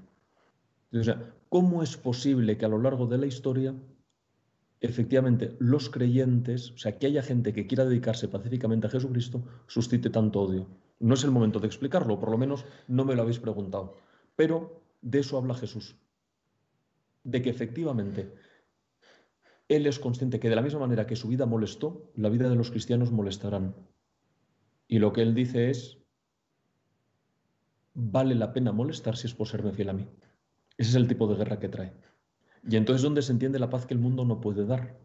O 0.92 1.04
sea, 1.04 1.32
¿cómo 1.48 1.84
es 1.84 1.96
posible 1.96 2.58
que 2.58 2.64
a 2.64 2.68
lo 2.68 2.78
largo 2.78 3.06
de 3.06 3.18
la 3.18 3.26
historia, 3.26 3.72
efectivamente, 4.80 5.56
los 5.58 5.90
creyentes, 5.90 6.70
o 6.72 6.78
sea, 6.78 6.98
que 6.98 7.06
haya 7.06 7.22
gente 7.22 7.52
que 7.52 7.66
quiera 7.66 7.84
dedicarse 7.84 8.28
pacíficamente 8.28 8.86
a 8.86 8.90
Jesucristo, 8.90 9.44
suscite 9.66 10.10
tanto 10.10 10.40
odio? 10.40 10.66
No 10.98 11.14
es 11.14 11.24
el 11.24 11.30
momento 11.30 11.60
de 11.60 11.66
explicarlo, 11.66 12.18
por 12.18 12.30
lo 12.30 12.38
menos 12.38 12.64
no 12.88 13.04
me 13.04 13.14
lo 13.14 13.22
habéis 13.22 13.38
preguntado. 13.38 13.96
Pero 14.36 14.82
de 15.02 15.20
eso 15.20 15.38
habla 15.38 15.54
Jesús 15.54 15.96
de 17.24 17.42
que 17.42 17.50
efectivamente 17.50 18.34
él 19.68 19.86
es 19.86 19.98
consciente 19.98 20.40
que 20.40 20.48
de 20.48 20.56
la 20.56 20.62
misma 20.62 20.80
manera 20.80 21.06
que 21.06 21.16
su 21.16 21.28
vida 21.28 21.46
molestó, 21.46 22.10
la 22.16 22.28
vida 22.28 22.48
de 22.48 22.56
los 22.56 22.70
cristianos 22.70 23.12
molestarán. 23.12 23.74
Y 24.88 24.98
lo 24.98 25.12
que 25.12 25.22
él 25.22 25.34
dice 25.34 25.70
es, 25.70 25.98
vale 27.94 28.34
la 28.34 28.52
pena 28.52 28.72
molestar 28.72 29.16
si 29.16 29.28
es 29.28 29.34
por 29.34 29.46
serme 29.46 29.72
fiel 29.72 29.90
a 29.90 29.92
mí. 29.92 30.08
Ese 30.76 30.90
es 30.90 30.96
el 30.96 31.06
tipo 31.06 31.28
de 31.28 31.36
guerra 31.36 31.60
que 31.60 31.68
trae. 31.68 31.92
Y 32.68 32.76
entonces 32.76 33.02
donde 33.02 33.22
se 33.22 33.32
entiende 33.32 33.58
la 33.58 33.70
paz 33.70 33.86
que 33.86 33.94
el 33.94 34.00
mundo 34.00 34.24
no 34.24 34.40
puede 34.40 34.66
dar. 34.66 34.98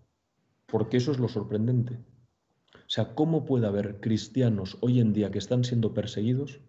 Porque 0.66 0.98
eso 0.98 1.12
es 1.12 1.20
lo 1.20 1.28
sorprendente. 1.28 2.00
O 2.74 2.90
sea, 2.90 3.16
¿cómo 3.16 3.46
puede 3.46 3.68
haber 3.68 4.00
cristianos 4.00 4.78
hoy 4.82 5.00
en 5.00 5.14
día 5.14 5.32
que 5.32 5.40
están 5.40 5.64
siendo 5.64 5.94
perseguidos 5.94 6.60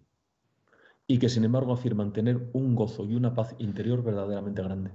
y 1.05 1.19
que 1.19 1.29
sin 1.29 1.43
embargo 1.43 1.73
afirman 1.73 2.13
tener 2.13 2.49
un 2.53 2.75
gozo 2.75 3.05
y 3.05 3.15
una 3.15 3.33
paz 3.33 3.55
interior 3.59 4.03
verdaderamente 4.03 4.61
grande? 4.63 4.91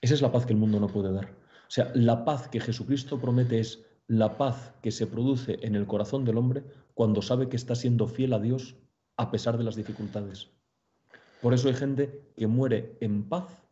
Esa 0.00 0.14
es 0.14 0.22
la 0.22 0.30
paz 0.30 0.46
que 0.46 0.52
el 0.52 0.58
mundo 0.58 0.78
no 0.78 0.86
puede 0.86 1.12
dar. 1.12 1.26
O 1.26 1.70
sea, 1.70 1.90
la 1.94 2.24
paz 2.24 2.48
que 2.48 2.60
Jesucristo 2.60 3.20
promete 3.20 3.58
es 3.58 3.84
la 4.06 4.38
paz 4.38 4.72
que 4.82 4.90
se 4.90 5.06
produce 5.06 5.58
en 5.62 5.74
el 5.74 5.86
corazón 5.86 6.24
del 6.24 6.38
hombre 6.38 6.64
cuando 6.94 7.20
sabe 7.20 7.48
que 7.48 7.56
está 7.56 7.74
siendo 7.74 8.06
fiel 8.06 8.32
a 8.32 8.38
Dios 8.38 8.76
a 9.16 9.30
pesar 9.30 9.58
de 9.58 9.64
las 9.64 9.76
dificultades. 9.76 10.50
Por 11.42 11.52
eso 11.52 11.68
hay 11.68 11.74
gente 11.74 12.22
que 12.36 12.46
muere 12.46 12.96
en 13.00 13.28
paz 13.28 13.67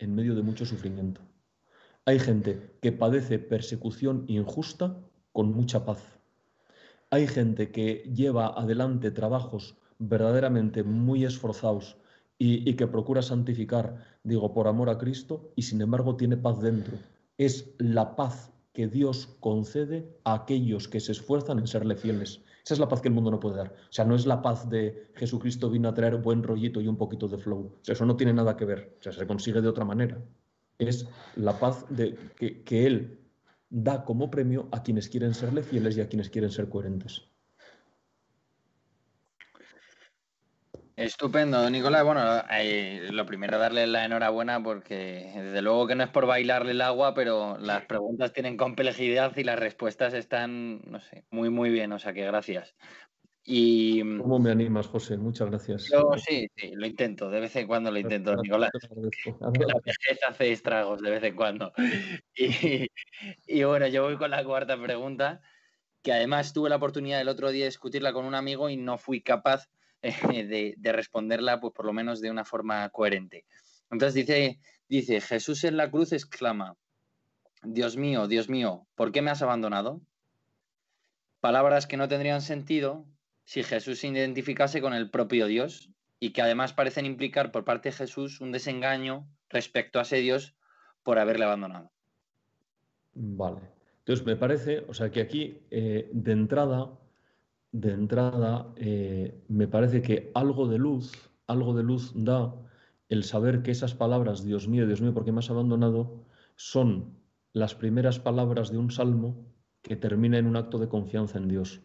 en 0.00 0.14
medio 0.14 0.34
de 0.34 0.42
mucho 0.42 0.66
sufrimiento. 0.66 1.20
Hay 2.06 2.18
gente 2.18 2.76
que 2.82 2.90
padece 2.90 3.38
persecución 3.38 4.24
injusta 4.26 4.98
con 5.32 5.52
mucha 5.52 5.84
paz. 5.84 6.02
Hay 7.10 7.26
gente 7.26 7.70
que 7.70 8.10
lleva 8.14 8.48
adelante 8.48 9.10
trabajos 9.10 9.76
verdaderamente 9.98 10.82
muy 10.82 11.24
esforzados 11.24 11.98
y, 12.38 12.74
que 12.74 12.86
procura 12.86 13.20
santificar, 13.20 14.02
digo, 14.24 14.54
por 14.54 14.66
amor 14.66 14.88
a 14.88 14.96
Cristo, 14.96 15.52
y 15.56 15.62
sin 15.62 15.82
embargo 15.82 16.16
tiene 16.16 16.38
paz 16.38 16.60
dentro. 16.62 16.96
Es 17.36 17.74
la 17.78 18.16
paz 18.16 18.50
que 18.72 18.86
Dios 18.86 19.36
concede 19.40 20.08
a 20.24 20.34
aquellos 20.34 20.88
que 20.88 21.00
se 21.00 21.12
esfuerzan 21.12 21.58
en 21.58 21.66
serle 21.66 21.96
fieles. 21.96 22.42
Esa 22.64 22.74
es 22.74 22.80
la 22.80 22.88
paz 22.88 23.00
que 23.00 23.08
el 23.08 23.14
mundo 23.14 23.30
no 23.30 23.40
puede 23.40 23.56
dar. 23.56 23.68
O 23.68 23.92
sea, 23.92 24.04
no 24.04 24.14
es 24.14 24.26
la 24.26 24.42
paz 24.42 24.68
de 24.68 25.10
Jesucristo 25.14 25.70
vino 25.70 25.88
a 25.88 25.94
traer 25.94 26.16
buen 26.16 26.42
rollito 26.42 26.80
y 26.80 26.88
un 26.88 26.96
poquito 26.96 27.28
de 27.28 27.38
flow. 27.38 27.78
O 27.80 27.84
sea, 27.84 27.94
eso 27.94 28.04
no 28.06 28.16
tiene 28.16 28.32
nada 28.32 28.56
que 28.56 28.64
ver. 28.64 28.96
O 29.00 29.02
sea, 29.02 29.12
se 29.12 29.26
consigue 29.26 29.60
de 29.60 29.68
otra 29.68 29.84
manera. 29.84 30.22
Es 30.78 31.06
la 31.36 31.58
paz 31.58 31.84
de, 31.90 32.16
que, 32.36 32.62
que 32.62 32.86
Él 32.86 33.20
da 33.70 34.04
como 34.04 34.30
premio 34.30 34.68
a 34.72 34.82
quienes 34.82 35.08
quieren 35.08 35.34
serle 35.34 35.62
fieles 35.62 35.96
y 35.96 36.00
a 36.00 36.08
quienes 36.08 36.30
quieren 36.30 36.50
ser 36.50 36.68
coherentes. 36.68 37.29
Estupendo, 41.00 41.70
Nicolás. 41.70 42.04
Bueno, 42.04 42.20
eh, 42.52 43.08
lo 43.10 43.24
primero 43.24 43.58
darle 43.58 43.86
la 43.86 44.04
enhorabuena 44.04 44.62
porque 44.62 45.32
desde 45.34 45.62
luego 45.62 45.86
que 45.86 45.94
no 45.94 46.04
es 46.04 46.10
por 46.10 46.26
bailarle 46.26 46.72
el 46.72 46.82
agua, 46.82 47.14
pero 47.14 47.56
las 47.56 47.86
preguntas 47.86 48.34
tienen 48.34 48.58
complejidad 48.58 49.34
y 49.38 49.44
las 49.44 49.58
respuestas 49.58 50.12
están, 50.12 50.82
no 50.82 51.00
sé, 51.00 51.24
muy, 51.30 51.48
muy 51.48 51.70
bien. 51.70 51.92
O 51.92 51.98
sea 51.98 52.12
que 52.12 52.26
gracias. 52.26 52.74
Y, 53.46 54.00
¿Cómo 54.18 54.38
me 54.38 54.50
animas, 54.50 54.88
José? 54.88 55.16
Muchas 55.16 55.48
gracias. 55.48 55.88
Yo 55.90 56.12
sí, 56.18 56.46
sí, 56.54 56.72
lo 56.74 56.86
intento, 56.86 57.30
de 57.30 57.40
vez 57.40 57.56
en 57.56 57.66
cuando 57.66 57.90
lo 57.90 57.98
intento, 57.98 58.36
Nicolás. 58.36 58.70
La 59.40 59.80
vejez 59.82 60.18
hace 60.28 60.52
estragos 60.52 61.00
de 61.00 61.10
vez 61.12 61.22
en 61.22 61.34
cuando. 61.34 61.72
Y, 62.34 62.88
y 63.46 63.64
bueno, 63.64 63.86
yo 63.86 64.02
voy 64.02 64.18
con 64.18 64.30
la 64.30 64.44
cuarta 64.44 64.76
pregunta, 64.76 65.40
que 66.02 66.12
además 66.12 66.52
tuve 66.52 66.68
la 66.68 66.76
oportunidad 66.76 67.22
el 67.22 67.28
otro 67.28 67.50
día 67.50 67.64
de 67.64 67.70
discutirla 67.70 68.12
con 68.12 68.26
un 68.26 68.34
amigo 68.34 68.68
y 68.68 68.76
no 68.76 68.98
fui 68.98 69.22
capaz 69.22 69.66
de, 70.02 70.74
de, 70.76 70.92
responderla, 70.92 71.60
pues 71.60 71.72
por 71.74 71.84
lo 71.84 71.92
menos 71.92 72.20
de 72.20 72.30
una 72.30 72.44
forma 72.44 72.88
coherente. 72.90 73.44
Entonces 73.90 74.14
dice, 74.14 74.60
dice, 74.88 75.20
Jesús 75.20 75.64
en 75.64 75.76
la 75.76 75.90
cruz 75.90 76.12
exclama, 76.12 76.76
Dios 77.62 77.96
mío, 77.96 78.26
Dios 78.26 78.48
mío, 78.48 78.86
¿por 78.94 79.12
qué 79.12 79.22
me 79.22 79.30
has 79.30 79.42
abandonado? 79.42 80.00
Palabras 81.40 81.86
que 81.86 81.96
no 81.96 82.08
tendrían 82.08 82.40
sentido 82.40 83.06
si 83.44 83.62
Jesús 83.62 83.98
se 83.98 84.08
identificase 84.08 84.80
con 84.80 84.94
el 84.94 85.10
propio 85.10 85.46
Dios 85.46 85.90
y 86.20 86.32
que 86.32 86.42
además 86.42 86.72
parecen 86.72 87.06
implicar 87.06 87.50
por 87.50 87.64
parte 87.64 87.88
de 87.88 87.96
Jesús 87.96 88.40
un 88.40 88.52
desengaño 88.52 89.26
respecto 89.48 89.98
a 89.98 90.02
ese 90.02 90.18
Dios 90.18 90.54
por 91.02 91.18
haberle 91.18 91.46
abandonado. 91.46 91.90
Vale. 93.12 93.60
Entonces 93.98 94.24
me 94.24 94.36
parece, 94.36 94.84
o 94.88 94.94
sea 94.94 95.10
que 95.10 95.20
aquí 95.20 95.62
eh, 95.70 96.08
de 96.12 96.32
entrada, 96.32 96.90
de 97.72 97.92
entrada, 97.92 98.72
eh, 98.76 99.42
me 99.48 99.68
parece 99.68 100.02
que 100.02 100.30
algo 100.34 100.68
de 100.68 100.78
luz, 100.78 101.12
algo 101.46 101.74
de 101.74 101.82
luz 101.82 102.12
da 102.14 102.54
el 103.08 103.24
saber 103.24 103.62
que 103.62 103.70
esas 103.70 103.94
palabras, 103.94 104.44
Dios 104.44 104.68
mío, 104.68 104.86
Dios 104.86 105.00
mío, 105.00 105.14
¿por 105.14 105.24
qué 105.24 105.32
me 105.32 105.40
has 105.40 105.50
abandonado? 105.50 106.24
son 106.60 107.16
las 107.54 107.74
primeras 107.74 108.18
palabras 108.18 108.70
de 108.70 108.76
un 108.76 108.90
salmo 108.90 109.46
que 109.80 109.96
termina 109.96 110.36
en 110.36 110.46
un 110.46 110.56
acto 110.56 110.76
de 110.78 110.90
confianza 110.90 111.38
en 111.38 111.48
Dios. 111.48 111.80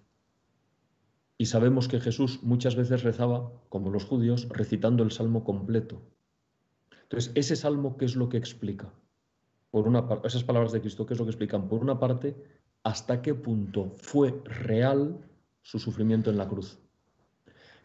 Y 1.37 1.45
sabemos 1.45 1.87
que 1.87 2.01
Jesús 2.01 2.43
muchas 2.43 2.75
veces 2.75 3.01
rezaba, 3.01 3.53
como 3.69 3.89
los 3.89 4.03
judíos, 4.03 4.49
recitando 4.49 5.01
el 5.01 5.11
salmo 5.11 5.45
completo. 5.45 6.01
Entonces, 7.03 7.31
ese 7.35 7.55
salmo, 7.55 7.95
¿qué 7.95 8.03
es 8.03 8.17
lo 8.17 8.27
que 8.27 8.35
explica? 8.35 8.91
Por 9.71 9.87
una 9.87 10.05
esas 10.25 10.43
palabras 10.43 10.73
de 10.73 10.81
Cristo, 10.81 11.05
¿qué 11.05 11.13
es 11.13 11.19
lo 11.19 11.25
que 11.25 11.31
explican? 11.31 11.69
Por 11.69 11.81
una 11.81 11.97
parte, 11.97 12.35
hasta 12.83 13.21
qué 13.21 13.33
punto 13.33 13.91
fue 13.95 14.41
real 14.43 15.21
su 15.65 15.79
sufrimiento 15.79 16.29
en 16.29 16.37
la 16.37 16.47
cruz. 16.47 16.77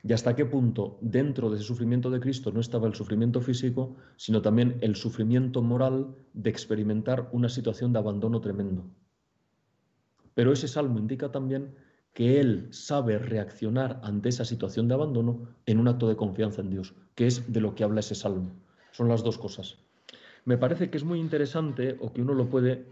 Y 0.02 0.12
hasta 0.12 0.36
qué 0.36 0.44
punto 0.44 0.98
dentro 1.00 1.48
de 1.48 1.56
ese 1.56 1.64
sufrimiento 1.64 2.10
de 2.10 2.20
Cristo 2.20 2.52
no 2.52 2.60
estaba 2.60 2.86
el 2.86 2.94
sufrimiento 2.94 3.40
físico, 3.40 3.96
sino 4.16 4.42
también 4.42 4.76
el 4.82 4.96
sufrimiento 4.96 5.62
moral 5.62 6.14
de 6.34 6.50
experimentar 6.50 7.30
una 7.32 7.48
situación 7.48 7.94
de 7.94 7.98
abandono 7.98 8.42
tremendo. 8.42 8.84
Pero 10.34 10.52
ese 10.52 10.68
salmo 10.68 10.98
indica 10.98 11.32
también 11.32 11.74
que 12.12 12.38
él 12.38 12.68
sabe 12.70 13.18
reaccionar 13.18 13.98
ante 14.02 14.28
esa 14.28 14.44
situación 14.44 14.86
de 14.86 14.94
abandono 14.94 15.48
en 15.64 15.78
un 15.78 15.88
acto 15.88 16.06
de 16.06 16.16
confianza 16.16 16.60
en 16.60 16.70
Dios, 16.70 16.94
que 17.14 17.26
es 17.26 17.50
de 17.50 17.62
lo 17.62 17.74
que 17.74 17.84
habla 17.84 18.00
ese 18.00 18.14
salmo. 18.14 18.52
Son 18.92 19.08
las 19.08 19.24
dos 19.24 19.38
cosas. 19.38 19.78
Me 20.44 20.58
parece 20.58 20.90
que 20.90 20.98
es 20.98 21.04
muy 21.04 21.18
interesante 21.18 21.96
o 21.98 22.12
que 22.12 22.20
uno 22.20 22.34
lo 22.34 22.50
puede 22.50 22.88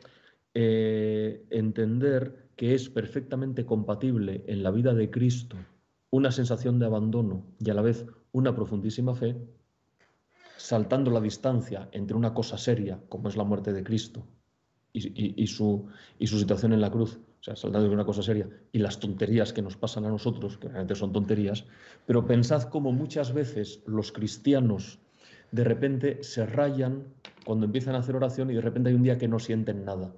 eh, 0.55 1.47
entender 1.51 2.48
que 2.59 2.75
es 2.75 2.91
perfectamente 2.91 3.65
compatible 3.65 4.43
en 4.49 4.65
la 4.65 4.73
vida 4.73 4.93
de 4.93 5.11
Cristo 5.11 5.57
una 6.11 6.33
sensación 6.33 6.81
de 6.81 6.87
abandono 6.87 7.47
y 7.61 7.71
a 7.71 7.75
la 7.75 7.83
vez 7.83 8.05
una 8.33 8.53
profundísima 8.53 9.15
fe, 9.15 9.37
saltando 10.57 11.13
la 11.13 11.21
distancia 11.21 11.89
entre 11.93 12.17
una 12.17 12.35
cosa 12.35 12.59
seria 12.59 13.01
como 13.09 13.29
es 13.29 13.37
la 13.37 13.45
muerte 13.45 13.73
de 13.73 13.85
Cristo 13.85 14.27
y, 14.93 15.47
su, 15.47 15.87
su 16.21 16.39
situación 16.39 16.73
en 16.73 16.81
la 16.81 16.91
cruz, 16.91 17.21
o 17.41 17.43
sea, 17.45 17.55
saltando 17.55 17.87
de 17.89 17.95
una 17.95 18.05
cosa 18.05 18.25
seria, 18.25 18.49
y 18.73 18.79
las 18.81 18.99
tonterías 18.99 19.53
que 19.53 19.63
nos 19.63 19.77
pasan 19.77 20.05
a 20.07 20.09
nosotros, 20.09 20.59
que 20.59 20.67
realmente 20.67 20.97
son 20.97 21.13
tonterías, 21.13 21.65
pero 22.07 22.27
pensad 22.27 22.65
cómo 22.65 22.91
muchas 22.91 23.33
veces 23.33 23.85
los 23.87 24.11
cristianos 24.11 24.99
de 25.53 25.63
repente 25.63 26.25
se 26.25 26.45
rayan 26.45 27.05
cuando 27.47 27.67
empiezan 27.67 27.95
a 27.95 27.99
hacer 27.99 28.17
oración 28.17 28.51
y 28.51 28.55
de 28.55 28.63
repente 28.63 28.89
hay 28.89 28.97
un 28.97 29.05
día 29.05 29.17
que 29.17 29.29
no 29.29 29.39
sienten 29.39 29.85
nada. 29.85 30.13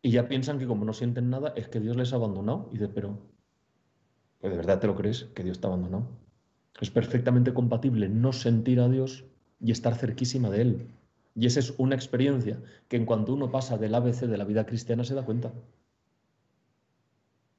Y 0.00 0.10
ya 0.10 0.28
piensan 0.28 0.58
que 0.58 0.66
como 0.66 0.84
no 0.84 0.92
sienten 0.92 1.30
nada 1.30 1.52
es 1.56 1.68
que 1.68 1.80
Dios 1.80 1.96
les 1.96 2.12
ha 2.12 2.16
abandonado. 2.16 2.68
Y 2.70 2.78
dice, 2.78 2.88
pero, 2.88 3.18
¿pues 4.40 4.50
¿de 4.52 4.56
verdad 4.56 4.78
te 4.78 4.86
lo 4.86 4.94
crees 4.94 5.24
que 5.34 5.42
Dios 5.42 5.60
te 5.60 5.66
ha 5.66 5.70
abandonado? 5.70 6.06
Es 6.80 6.90
perfectamente 6.90 7.52
compatible 7.52 8.08
no 8.08 8.32
sentir 8.32 8.80
a 8.80 8.88
Dios 8.88 9.24
y 9.60 9.72
estar 9.72 9.96
cerquísima 9.96 10.50
de 10.50 10.62
Él. 10.62 10.86
Y 11.34 11.46
esa 11.46 11.60
es 11.60 11.74
una 11.78 11.94
experiencia 11.94 12.60
que 12.88 12.96
en 12.96 13.06
cuanto 13.06 13.32
uno 13.32 13.50
pasa 13.50 13.78
del 13.78 13.94
ABC 13.94 14.26
de 14.26 14.38
la 14.38 14.44
vida 14.44 14.66
cristiana 14.66 15.04
se 15.04 15.14
da 15.14 15.24
cuenta. 15.24 15.52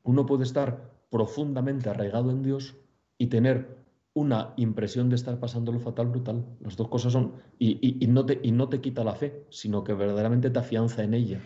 Uno 0.04 0.26
puede 0.26 0.44
estar 0.44 0.92
profundamente 1.10 1.90
arraigado 1.90 2.32
en 2.32 2.44
Dios 2.44 2.76
y 3.18 3.28
tener 3.28 3.80
una 4.14 4.54
impresión 4.58 5.10
de 5.10 5.16
estar 5.16 5.40
pasando 5.40 5.72
lo 5.72 5.80
fatal 5.80 6.08
brutal. 6.08 6.46
Las 6.62 6.78
dos 6.78 6.88
cosas 6.88 7.14
son, 7.14 7.34
y, 7.58 8.08
no 8.08 8.26
te, 8.26 8.40
y 8.42 8.52
no 8.52 8.70
te 8.70 8.82
quita 8.82 9.04
la 9.04 9.16
fe, 9.16 9.46
sino 9.50 9.84
que 9.84 9.94
verdaderamente 9.94 10.50
te 10.50 10.60
afianza 10.60 11.04
en 11.04 11.14
ella. 11.14 11.42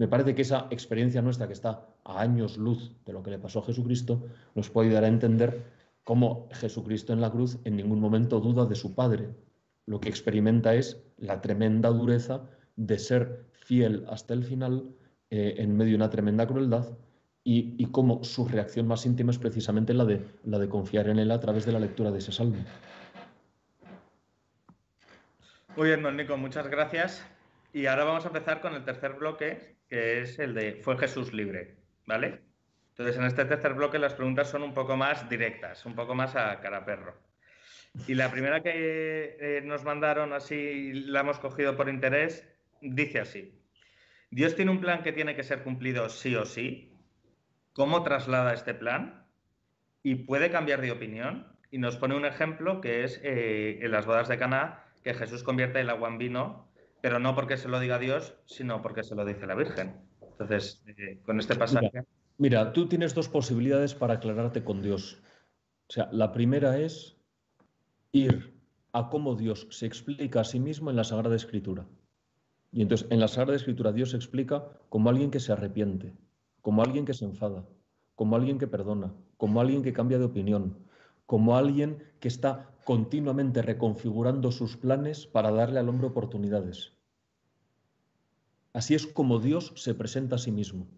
Me 0.00 0.08
parece 0.08 0.34
que 0.34 0.40
esa 0.40 0.66
experiencia 0.70 1.20
nuestra, 1.20 1.46
que 1.46 1.52
está 1.52 1.86
a 2.04 2.22
años 2.22 2.56
luz 2.56 2.90
de 3.04 3.12
lo 3.12 3.22
que 3.22 3.30
le 3.32 3.38
pasó 3.38 3.58
a 3.58 3.64
Jesucristo, 3.64 4.24
nos 4.54 4.70
puede 4.70 4.88
ayudar 4.88 5.04
a 5.04 5.08
entender 5.08 5.62
cómo 6.04 6.48
Jesucristo 6.52 7.12
en 7.12 7.20
la 7.20 7.30
cruz 7.30 7.58
en 7.64 7.76
ningún 7.76 8.00
momento 8.00 8.40
duda 8.40 8.64
de 8.64 8.76
su 8.76 8.94
Padre, 8.94 9.28
lo 9.84 10.00
que 10.00 10.08
experimenta 10.08 10.74
es 10.74 11.04
la 11.18 11.42
tremenda 11.42 11.90
dureza 11.90 12.48
de 12.76 12.98
ser 12.98 13.44
fiel 13.52 14.06
hasta 14.08 14.32
el 14.32 14.42
final 14.42 14.88
eh, 15.28 15.56
en 15.58 15.76
medio 15.76 15.90
de 15.90 15.96
una 15.96 16.08
tremenda 16.08 16.46
crueldad 16.46 16.96
y, 17.44 17.84
cómo 17.92 18.24
su 18.24 18.48
reacción 18.48 18.86
más 18.86 19.04
íntima 19.04 19.32
es 19.32 19.38
precisamente 19.38 19.92
la 19.92 20.06
de, 20.06 20.24
la 20.44 20.58
de 20.58 20.70
confiar 20.70 21.10
en 21.10 21.18
él 21.18 21.30
a 21.30 21.40
través 21.40 21.66
de 21.66 21.72
la 21.72 21.78
lectura 21.78 22.10
de 22.10 22.20
ese 22.20 22.32
salmo. 22.32 22.64
Muy 25.76 25.88
bien, 25.88 26.02
don 26.02 26.16
Nico, 26.16 26.38
muchas 26.38 26.68
gracias. 26.68 27.22
Y 27.74 27.84
ahora 27.84 28.04
vamos 28.04 28.24
a 28.24 28.28
empezar 28.28 28.62
con 28.62 28.74
el 28.74 28.84
tercer 28.84 29.12
bloque, 29.12 29.78
que 29.90 30.22
es 30.22 30.38
el 30.38 30.54
de 30.54 30.76
¿Fue 30.76 30.96
Jesús 30.96 31.34
libre? 31.34 31.76
¿Vale? 32.06 32.40
Entonces, 32.90 33.16
en 33.16 33.24
este 33.24 33.44
tercer 33.44 33.74
bloque 33.74 33.98
las 33.98 34.14
preguntas 34.14 34.48
son 34.48 34.62
un 34.62 34.72
poco 34.72 34.96
más 34.96 35.28
directas, 35.28 35.84
un 35.84 35.94
poco 35.94 36.14
más 36.14 36.36
a 36.36 36.60
cara 36.60 36.84
perro. 36.84 37.18
Y 38.06 38.14
la 38.14 38.30
primera 38.30 38.62
que 38.62 39.36
eh, 39.40 39.62
nos 39.64 39.84
mandaron 39.84 40.32
así, 40.32 40.92
la 40.92 41.20
hemos 41.20 41.40
cogido 41.40 41.76
por 41.76 41.88
interés, 41.88 42.46
dice 42.80 43.20
así. 43.20 43.58
Dios 44.30 44.54
tiene 44.54 44.70
un 44.70 44.80
plan 44.80 45.02
que 45.02 45.12
tiene 45.12 45.34
que 45.34 45.42
ser 45.42 45.64
cumplido 45.64 46.08
sí 46.08 46.36
o 46.36 46.44
sí. 46.44 46.96
¿Cómo 47.72 48.02
traslada 48.04 48.54
este 48.54 48.74
plan? 48.74 49.26
¿Y 50.04 50.14
puede 50.26 50.50
cambiar 50.50 50.80
de 50.80 50.92
opinión? 50.92 51.56
Y 51.72 51.78
nos 51.78 51.96
pone 51.96 52.14
un 52.14 52.24
ejemplo 52.24 52.80
que 52.80 53.02
es 53.04 53.20
eh, 53.24 53.80
en 53.82 53.90
las 53.90 54.06
bodas 54.06 54.28
de 54.28 54.38
Caná, 54.38 54.84
que 55.02 55.14
Jesús 55.14 55.42
convierte 55.42 55.80
el 55.80 55.90
agua 55.90 56.08
en 56.08 56.18
vino, 56.18 56.69
pero 57.00 57.18
no 57.18 57.34
porque 57.34 57.56
se 57.56 57.68
lo 57.68 57.80
diga 57.80 57.98
Dios, 57.98 58.34
sino 58.46 58.82
porque 58.82 59.02
se 59.02 59.14
lo 59.14 59.24
dice 59.24 59.46
la 59.46 59.54
Virgen. 59.54 60.00
Entonces, 60.20 60.82
eh, 60.86 61.20
con 61.24 61.38
este 61.38 61.54
pasaje... 61.54 61.90
mira, 62.38 62.72
tú 62.72 62.88
tienes 62.88 63.14
dos 63.14 63.28
posibilidades 63.28 63.94
para 63.94 64.14
aclararte 64.14 64.64
con 64.64 64.82
Dios. 64.82 65.20
O 65.88 65.92
sea, 65.92 66.08
la 66.12 66.32
primera 66.32 66.78
es 66.78 67.16
ir 68.12 68.54
a 68.92 69.08
cómo 69.08 69.36
Dios 69.36 69.66
se 69.70 69.86
explica 69.86 70.40
a 70.40 70.44
sí 70.44 70.60
mismo 70.60 70.90
en 70.90 70.96
la 70.96 71.04
Sagrada 71.04 71.36
Escritura. 71.36 71.86
Y 72.72 72.82
entonces 72.82 73.06
en 73.10 73.20
la 73.20 73.28
Sagrada 73.28 73.56
Escritura 73.56 73.92
Dios 73.92 74.10
se 74.10 74.16
explica 74.16 74.68
como 74.88 75.10
alguien 75.10 75.30
que 75.30 75.40
se 75.40 75.52
arrepiente, 75.52 76.14
como 76.60 76.82
alguien 76.82 77.04
que 77.04 77.14
se 77.14 77.24
enfada, 77.24 77.66
como 78.14 78.36
alguien 78.36 78.58
que 78.58 78.66
perdona, 78.66 79.12
como 79.36 79.60
alguien 79.60 79.82
que 79.82 79.92
cambia 79.92 80.18
de 80.18 80.24
opinión, 80.24 80.78
como 81.30 81.56
alguien 81.56 82.02
que 82.18 82.26
está 82.26 82.72
continuamente 82.82 83.62
reconfigurando 83.62 84.50
sus 84.50 84.76
planes 84.76 85.28
para 85.28 85.52
darle 85.52 85.78
al 85.78 85.88
hombre 85.88 86.08
oportunidades. 86.08 86.94
Así 88.72 88.96
es 88.96 89.06
como 89.06 89.38
Dios 89.38 89.72
se 89.76 89.94
presenta 89.94 90.34
a 90.34 90.38
sí 90.40 90.50
mismo. 90.50 90.88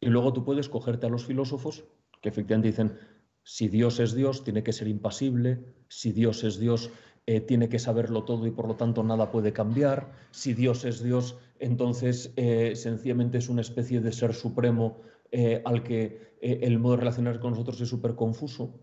Y 0.00 0.06
luego 0.06 0.32
tú 0.32 0.42
puedes 0.42 0.70
cogerte 0.70 1.04
a 1.04 1.10
los 1.10 1.26
filósofos 1.26 1.84
que 2.22 2.30
efectivamente 2.30 2.68
dicen, 2.68 2.98
si 3.42 3.68
Dios 3.68 4.00
es 4.00 4.14
Dios, 4.14 4.42
tiene 4.42 4.62
que 4.62 4.72
ser 4.72 4.88
impasible. 4.88 5.62
Si 5.86 6.12
Dios 6.12 6.44
es 6.44 6.58
Dios, 6.58 6.88
eh, 7.26 7.42
tiene 7.42 7.68
que 7.68 7.78
saberlo 7.78 8.24
todo 8.24 8.46
y 8.46 8.52
por 8.52 8.66
lo 8.66 8.76
tanto 8.76 9.02
nada 9.02 9.30
puede 9.30 9.52
cambiar. 9.52 10.12
Si 10.30 10.54
Dios 10.54 10.86
es 10.86 11.02
Dios, 11.02 11.36
entonces 11.58 12.32
eh, 12.36 12.72
sencillamente 12.74 13.36
es 13.36 13.50
una 13.50 13.60
especie 13.60 14.00
de 14.00 14.12
ser 14.12 14.32
supremo 14.32 15.02
eh, 15.30 15.60
al 15.66 15.82
que 15.82 16.32
el 16.40 16.78
modo 16.78 16.92
de 16.92 17.00
relacionarse 17.00 17.38
con 17.38 17.50
nosotros 17.50 17.78
es 17.82 17.88
súper 17.90 18.14
confuso. 18.14 18.80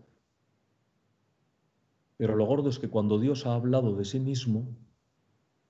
Pero 2.20 2.36
lo 2.36 2.44
gordo 2.44 2.68
es 2.68 2.78
que 2.78 2.90
cuando 2.90 3.18
Dios 3.18 3.46
ha 3.46 3.54
hablado 3.54 3.96
de 3.96 4.04
sí 4.04 4.20
mismo, 4.20 4.76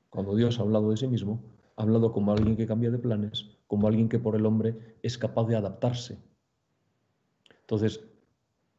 cuando 0.09 0.35
Dios 0.35 0.59
ha 0.59 0.63
hablado 0.63 0.91
de 0.91 0.97
sí 0.97 1.07
mismo, 1.07 1.45
ha 1.77 1.83
hablado 1.83 2.11
como 2.11 2.33
alguien 2.33 2.57
que 2.57 2.67
cambia 2.67 2.91
de 2.91 2.99
planes, 2.99 3.57
como 3.69 3.87
alguien 3.87 4.09
que 4.09 4.19
por 4.19 4.35
el 4.35 4.45
hombre 4.45 4.99
es 5.01 5.17
capaz 5.17 5.47
de 5.47 5.55
adaptarse. 5.55 6.19
Entonces, 7.61 8.05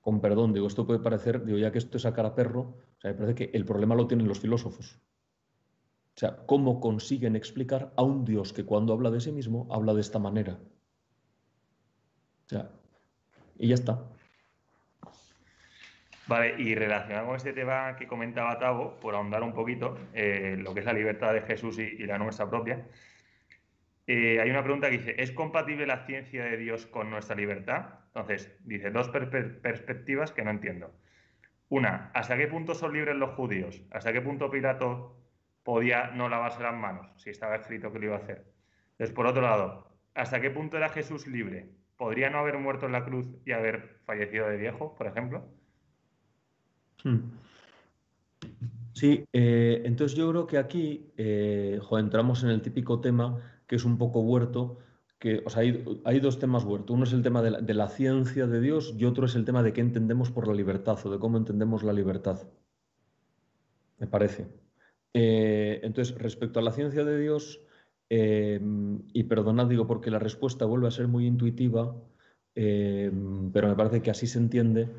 con 0.02 0.20
perdón, 0.20 0.52
digo, 0.52 0.68
esto 0.68 0.86
puede 0.86 1.00
parecer, 1.00 1.46
digo, 1.46 1.60
ya 1.60 1.72
que 1.72 1.78
esto 1.78 1.96
es 1.96 2.06
a 2.06 2.14
cara 2.14 2.36
perro, 2.36 2.76
o 2.98 3.00
sea, 3.00 3.12
me 3.12 3.18
parece 3.18 3.36
que 3.36 3.58
el 3.58 3.64
problema 3.64 3.96
lo 3.96 4.06
tienen 4.06 4.28
los 4.28 4.42
filósofos. 4.42 5.00
O 6.14 6.20
sea, 6.20 6.46
¿cómo 6.46 6.82
consiguen 6.82 7.38
explicar 7.38 7.94
a 7.96 8.04
un 8.04 8.26
Dios 8.26 8.52
que 8.52 8.66
cuando 8.66 8.92
habla 8.92 9.12
de 9.12 9.22
sí 9.22 9.32
mismo 9.32 9.70
habla 9.72 9.94
de 9.94 10.02
esta 10.02 10.20
manera? 10.20 10.60
O 12.48 12.50
sea, 12.50 12.70
y 13.58 13.70
ya 13.70 13.76
está. 13.76 14.12
Vale, 16.32 16.56
y 16.58 16.76
relacionado 16.76 17.28
con 17.28 17.36
este 17.36 17.52
tema 17.52 17.98
que 17.98 18.08
comentaba 18.08 18.58
Tavo, 18.58 18.98
por 19.02 19.16
ahondar 19.16 19.44
un 19.44 19.54
poquito, 19.54 19.98
eh, 20.14 20.56
lo 20.58 20.74
que 20.74 20.80
es 20.80 20.86
la 20.86 20.94
libertad 20.94 21.34
de 21.34 21.42
Jesús 21.42 21.78
y, 21.78 22.06
la 22.06 22.18
nuestra 22.18 22.50
propia, 22.50 22.88
Eh, 24.08 24.40
hay 24.42 24.50
una 24.50 24.64
pregunta 24.64 24.90
que 24.90 24.98
dice, 24.98 25.16
¿es 25.18 25.32
compatible 25.32 25.86
la 25.86 26.06
ciencia 26.06 26.44
de 26.46 26.58
Dios 26.58 26.86
con 26.88 27.10
nuestra 27.10 27.36
libertad? 27.36 28.00
Entonces, 28.08 28.58
dice 28.66 28.92
dos 28.92 29.10
perspectivas 29.10 30.32
que 30.32 30.44
no 30.44 30.52
entiendo. 30.52 30.94
Una, 31.70 32.12
¿hasta 32.14 32.38
qué 32.38 32.48
punto 32.48 32.76
son 32.76 32.94
libres 32.94 33.16
los 33.16 33.32
judíos? 33.32 33.84
¿Hasta 33.92 34.14
qué 34.14 34.22
punto 34.22 34.50
Pilato 34.52 35.18
podía 35.64 36.12
no 36.12 36.30
lavarse 36.30 36.64
las 36.64 36.76
manos 36.76 37.08
si 37.18 37.30
estaba 37.30 37.56
escrito 37.56 37.92
que 37.92 38.00
lo 38.00 38.06
iba 38.06 38.16
a 38.16 38.20
hacer? 38.20 38.46
Entonces, 38.94 39.16
por 39.16 39.28
otro 39.28 39.42
lado, 39.42 39.88
¿hasta 40.16 40.42
qué 40.42 40.50
punto 40.52 40.78
era 40.78 40.90
Jesús 40.90 41.28
libre? 41.28 41.70
¿Podría 41.98 42.30
no 42.30 42.40
haber 42.40 42.58
muerto 42.58 42.86
en 42.86 42.94
la 42.94 43.06
cruz 43.06 43.28
y 43.46 43.52
haber 43.54 44.00
fallecido 44.06 44.48
de 44.50 44.58
viejo, 44.58 44.96
por 44.96 45.08
ejemplo? 45.08 45.61
Hmm. 47.04 47.18
Sí, 48.94 49.26
eh, 49.34 49.82
entonces 49.86 50.18
yo 50.18 50.30
creo 50.30 50.48
que 50.48 50.58
aquí 50.58 51.12
eh, 51.18 51.80
entramos 51.92 52.44
en 52.44 52.50
el 52.50 52.62
típico 52.62 53.00
tema 53.00 53.42
que 53.68 53.76
es 53.76 53.86
un 53.86 53.98
poco 53.98 54.20
huerto, 54.20 54.80
que 55.18 55.44
hay, 55.56 56.20
dos 56.20 56.40
temas 56.40 56.64
huerto. 56.66 56.94
Uno 56.94 57.06
es 57.06 57.14
el 57.14 57.22
tema 57.22 57.42
de 57.42 57.74
la, 57.74 57.88
ciencia 57.88 58.48
de 58.48 58.60
Dios 58.60 58.94
y 58.98 59.06
otro 59.06 59.26
es 59.26 59.36
el 59.36 59.46
tema 59.46 59.64
de 59.64 59.72
qué 59.72 59.82
entendemos 59.82 60.30
por 60.32 60.48
la 60.48 60.54
libertad 60.54 61.00
o 61.06 61.12
de 61.12 61.20
cómo 61.20 61.38
entendemos 61.38 61.84
la 61.84 61.94
libertad. 61.94 62.42
Me 64.00 64.08
parece. 64.08 64.48
Eh, 65.14 65.80
entonces, 65.84 66.16
respecto 66.18 66.60
a 66.60 66.64
la 66.64 66.72
ciencia 66.72 67.06
de 67.06 67.20
Dios, 67.20 67.62
y 68.10 69.24
perdonad, 69.24 69.68
digo, 69.68 69.88
porque 69.88 70.12
la 70.12 70.20
respuesta 70.20 70.66
vuelve 70.66 70.90
a 70.90 70.92
ser 70.92 71.08
muy 71.08 71.26
intuitiva, 71.26 71.96
pero 72.54 73.70
me 73.70 73.76
parece 73.76 74.02
que 74.02 74.12
así 74.12 74.28
se 74.28 74.38
entiende. 74.38 74.90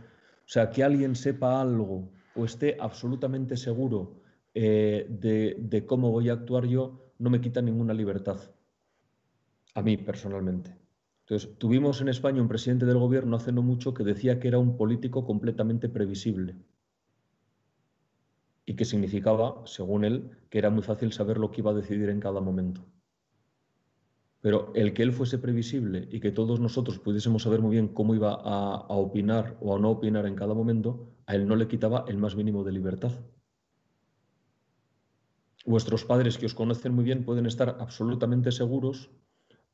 Sea, 0.53 0.69
que 0.69 0.85
alguien 0.85 1.17
sepa 1.17 1.63
algo 1.63 2.11
o 2.37 2.45
esté 2.45 2.77
absolutamente 2.79 3.57
seguro 3.57 4.21
de 4.53 5.85
cómo 5.87 6.11
voy 6.11 6.29
a 6.29 6.35
actuar 6.35 6.67
yo, 6.67 7.15
no 7.19 7.31
me 7.31 7.41
quita 7.41 7.63
ninguna 7.63 7.95
libertad 7.95 8.39
a 9.75 9.81
mí 9.81 9.97
personalmente. 9.97 10.77
Entonces, 11.21 11.57
tuvimos 11.57 12.03
en 12.03 12.11
España 12.11 12.43
un 12.43 12.49
presidente 12.49 12.85
del 12.85 12.99
gobierno 12.99 13.37
hace 13.37 13.51
no 13.51 13.63
mucho 13.63 13.95
que 13.95 14.05
decía 14.05 14.39
que 14.39 14.49
era 14.49 14.59
un 14.59 14.77
político 14.77 15.25
completamente 15.25 15.89
previsible 15.89 16.55
y 18.67 18.77
que 18.77 18.85
significaba, 18.85 19.63
según 19.65 20.05
él, 20.05 20.37
que 20.51 20.59
era 20.59 20.69
muy 20.69 20.83
fácil 20.83 21.15
saber 21.15 21.39
lo 21.39 21.51
que 21.51 21.63
iba 21.63 21.71
a 21.71 21.81
decidir 21.81 22.11
en 22.11 22.21
cada 22.21 22.43
momento. 22.43 22.85
Pero 24.43 24.73
el 24.75 24.93
que 24.93 25.05
él 25.05 25.13
fuese 25.13 25.39
previsible 25.39 26.09
y 26.11 26.19
que 26.19 26.33
todos 26.33 26.59
nosotros 26.59 26.99
pudiésemos 26.99 27.45
saber 27.45 27.61
muy 27.63 27.71
bien 27.71 27.89
cómo 27.89 28.13
iba 28.15 28.35
a, 28.35 28.77
opinar 28.89 29.57
o 29.61 29.77
a 29.77 29.79
no 29.79 29.91
opinar 29.91 30.27
en 30.27 30.35
cada 30.35 30.53
momento, 30.53 31.09
a 31.27 31.37
él 31.37 31.47
no 31.47 31.55
le 31.55 31.69
quitaba 31.69 32.05
el 32.09 32.19
más 32.19 32.35
mínimo 32.35 32.65
de 32.65 32.73
libertad. 32.73 33.13
Vuestros 35.65 36.05
padres 36.05 36.39
que 36.39 36.47
os 36.47 36.55
conocen 36.55 36.93
muy 36.93 37.05
bien 37.05 37.25
pueden 37.25 37.47
estar 37.47 37.77
absolutamente 37.79 38.51
seguros 38.51 39.11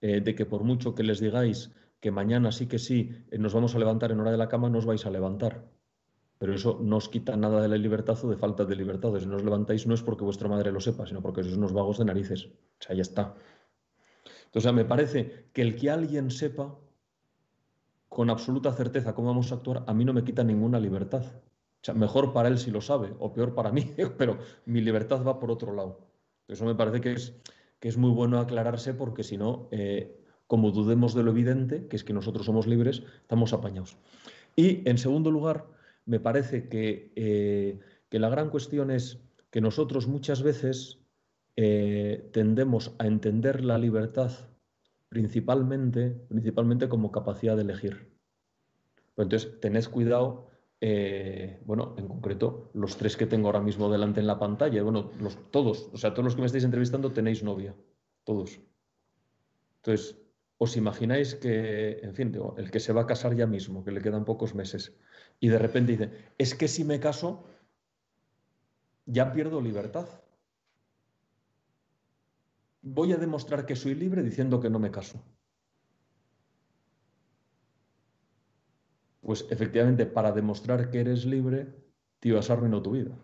eh, 0.03 0.21
de 0.21 0.35
que 0.35 0.45
por 0.45 0.63
mucho 0.65 0.95
que 0.95 1.03
les 1.03 1.19
digáis 1.19 1.73
que 1.99 2.11
mañana 2.11 2.53
sí 2.53 2.67
que 2.67 2.79
sí 2.79 3.25
eh, 3.31 3.39
nos 3.39 3.55
vamos 3.55 3.75
a 3.75 3.79
levantar 3.79 4.13
en 4.13 4.21
hora 4.21 4.31
de 4.31 4.37
la 4.37 4.51
cama, 4.51 4.69
no 4.69 4.79
os 4.79 4.87
vais 4.87 5.07
a 5.07 5.11
levantar. 5.11 5.65
Pero 6.39 6.55
eso 6.55 6.79
no 6.83 6.99
os 6.99 7.09
quita 7.09 7.37
nada 7.37 7.63
de 7.63 7.69
la 7.69 7.79
libertad 7.79 8.19
o 8.23 8.29
de 8.29 8.37
falta 8.37 8.67
de 8.67 8.77
libertad. 8.77 9.19
Si 9.19 9.27
no 9.27 9.37
os 9.37 9.45
levantáis 9.45 9.87
no 9.87 9.95
es 9.95 10.03
porque 10.03 10.25
vuestra 10.25 10.47
madre 10.47 10.71
lo 10.71 10.79
sepa, 10.79 11.07
sino 11.07 11.23
porque 11.23 11.43
sois 11.43 11.57
unos 11.57 11.73
vagos 11.73 11.99
de 11.99 12.05
narices. 12.05 12.53
O 12.79 12.83
sea, 12.85 12.95
ya 12.95 13.03
está. 13.03 13.35
Entonces, 14.49 14.73
me 14.73 14.85
parece 14.85 15.51
que 15.53 15.63
el 15.63 15.77
que 15.77 15.91
alguien 15.91 16.31
sepa 16.31 16.75
con 18.09 18.31
absoluta 18.31 18.73
certeza 18.73 19.15
cómo 19.15 19.29
vamos 19.29 19.53
a 19.53 19.57
actuar, 19.57 19.85
a 19.87 19.95
mí 19.95 20.05
no 20.05 20.13
me 20.13 20.25
quita 20.25 20.43
ninguna 20.43 20.81
libertad. 20.81 21.23
O 21.25 21.85
sea, 21.85 21.95
mejor 21.95 22.33
para 22.33 22.49
él 22.49 22.59
si 22.59 22.71
lo 22.71 22.81
sabe, 22.81 23.15
o 23.19 23.33
peor 23.33 23.55
para 23.55 23.71
mí, 23.73 23.93
pero 24.19 24.39
mi 24.67 24.81
libertad 24.81 25.23
va 25.25 25.39
por 25.39 25.51
otro 25.51 25.73
lado. 25.73 26.01
Eso 26.49 26.65
me 26.65 26.75
parece 26.75 27.01
que 27.01 27.13
es 27.13 27.35
que 27.81 27.89
es 27.89 27.97
muy 27.97 28.11
bueno 28.11 28.41
aclararse 28.41 28.95
porque 28.95 29.23
si 29.23 29.37
no, 29.37 29.69
eh, 29.71 30.21
como 30.47 30.71
dudemos 30.71 31.15
de 31.15 31.23
lo 31.23 31.31
evidente, 31.31 31.87
que 31.87 31.97
es 31.97 32.05
que 32.05 32.13
nosotros 32.13 32.47
somos 32.47 32.67
libres, 32.67 33.03
estamos 33.21 33.53
apañados. 33.53 33.97
Y 34.57 34.89
en 34.89 34.99
segundo 34.99 35.31
lugar, 35.31 35.67
me 36.05 36.21
parece 36.21 36.69
que, 36.69 37.13
eh, 37.15 37.79
que 38.09 38.19
la 38.19 38.29
gran 38.29 38.51
cuestión 38.51 38.91
es 38.91 39.21
que 39.51 39.61
nosotros 39.61 40.09
muchas 40.09 40.43
veces 40.43 40.98
eh, 41.61 42.31
tendemos 42.33 42.95
a 43.01 43.09
entender 43.09 43.65
la 43.65 43.79
libertad 43.79 44.31
principalmente, 45.09 46.11
principalmente 46.29 46.89
como 46.89 47.11
capacidad 47.11 47.57
de 47.57 47.63
elegir. 47.63 48.13
Entonces, 49.17 49.61
tened 49.61 49.85
cuidado 49.87 50.47
eh, 50.81 51.61
bueno, 51.65 51.97
en 51.99 52.07
concreto, 52.07 52.71
los 52.75 52.97
tres 52.97 53.17
que 53.17 53.27
tengo 53.27 53.49
ahora 53.49 53.61
mismo 53.61 53.91
delante 53.91 54.21
en 54.21 54.29
la 54.29 54.39
pantalla, 54.39 54.81
bueno, 54.85 55.11
los, 55.19 55.51
todos, 55.51 55.91
o 55.93 55.97
sea, 55.97 56.13
todos 56.13 56.27
los 56.27 56.35
que 56.37 56.43
me 56.43 56.47
estáis 56.47 56.63
entrevistando 56.63 57.11
tenéis 57.11 57.43
novia, 57.43 57.75
todos. 58.23 58.61
Entonces, 59.79 60.17
os 60.59 60.77
imagináis 60.77 61.35
que, 61.35 61.99
en 62.03 62.15
fin, 62.15 62.33
el 62.57 62.71
que 62.71 62.79
se 62.79 62.93
va 62.93 63.03
a 63.03 63.07
casar 63.07 63.35
ya 63.35 63.49
mismo, 63.49 63.85
que 63.85 63.91
le 63.91 64.01
quedan 64.01 64.25
pocos 64.25 64.55
meses, 64.55 64.97
y 65.41 65.49
de 65.49 65.59
repente 65.59 65.93
dice, 65.93 66.11
es 66.39 66.55
que 66.55 66.69
si 66.69 66.85
me 66.85 67.01
caso, 67.01 67.45
ya 69.07 69.33
pierdo 69.33 69.61
libertad. 69.61 70.07
Voy 72.91 73.13
a 73.13 73.19
demostrar 73.19 73.67
que 73.67 73.77
soy 73.77 73.95
libre 73.95 74.23
diciendo 74.23 74.61
que 74.61 74.71
no 74.71 74.79
me 74.79 74.91
caso. 74.91 75.23
Pues 79.21 79.47
efectivamente, 79.51 80.07
para 80.07 80.33
demostrar 80.33 80.91
que 80.91 81.01
eres 81.01 81.27
libre, 81.27 81.67
te 82.19 82.31
ibas 82.31 82.49
a 82.49 82.55
arruinar 82.55 82.83
tu 82.83 82.93
vida. 82.93 83.15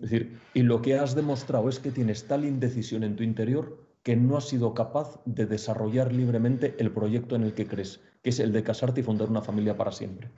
Es 0.00 0.10
decir, 0.10 0.40
y 0.54 0.62
lo 0.62 0.82
que 0.82 0.98
has 0.98 1.14
demostrado 1.14 1.68
es 1.68 1.78
que 1.78 1.92
tienes 1.92 2.26
tal 2.26 2.44
indecisión 2.44 3.04
en 3.04 3.14
tu 3.14 3.22
interior 3.22 3.78
que 4.02 4.16
no 4.16 4.36
has 4.36 4.48
sido 4.48 4.74
capaz 4.74 5.20
de 5.24 5.46
desarrollar 5.46 6.12
libremente 6.12 6.74
el 6.78 6.90
proyecto 6.90 7.36
en 7.36 7.44
el 7.44 7.54
que 7.54 7.68
crees, 7.68 8.00
que 8.22 8.30
es 8.30 8.40
el 8.40 8.52
de 8.52 8.64
casarte 8.64 9.00
y 9.02 9.04
fundar 9.04 9.30
una 9.30 9.40
familia 9.40 9.76
para 9.76 9.92
siempre. 9.92 10.32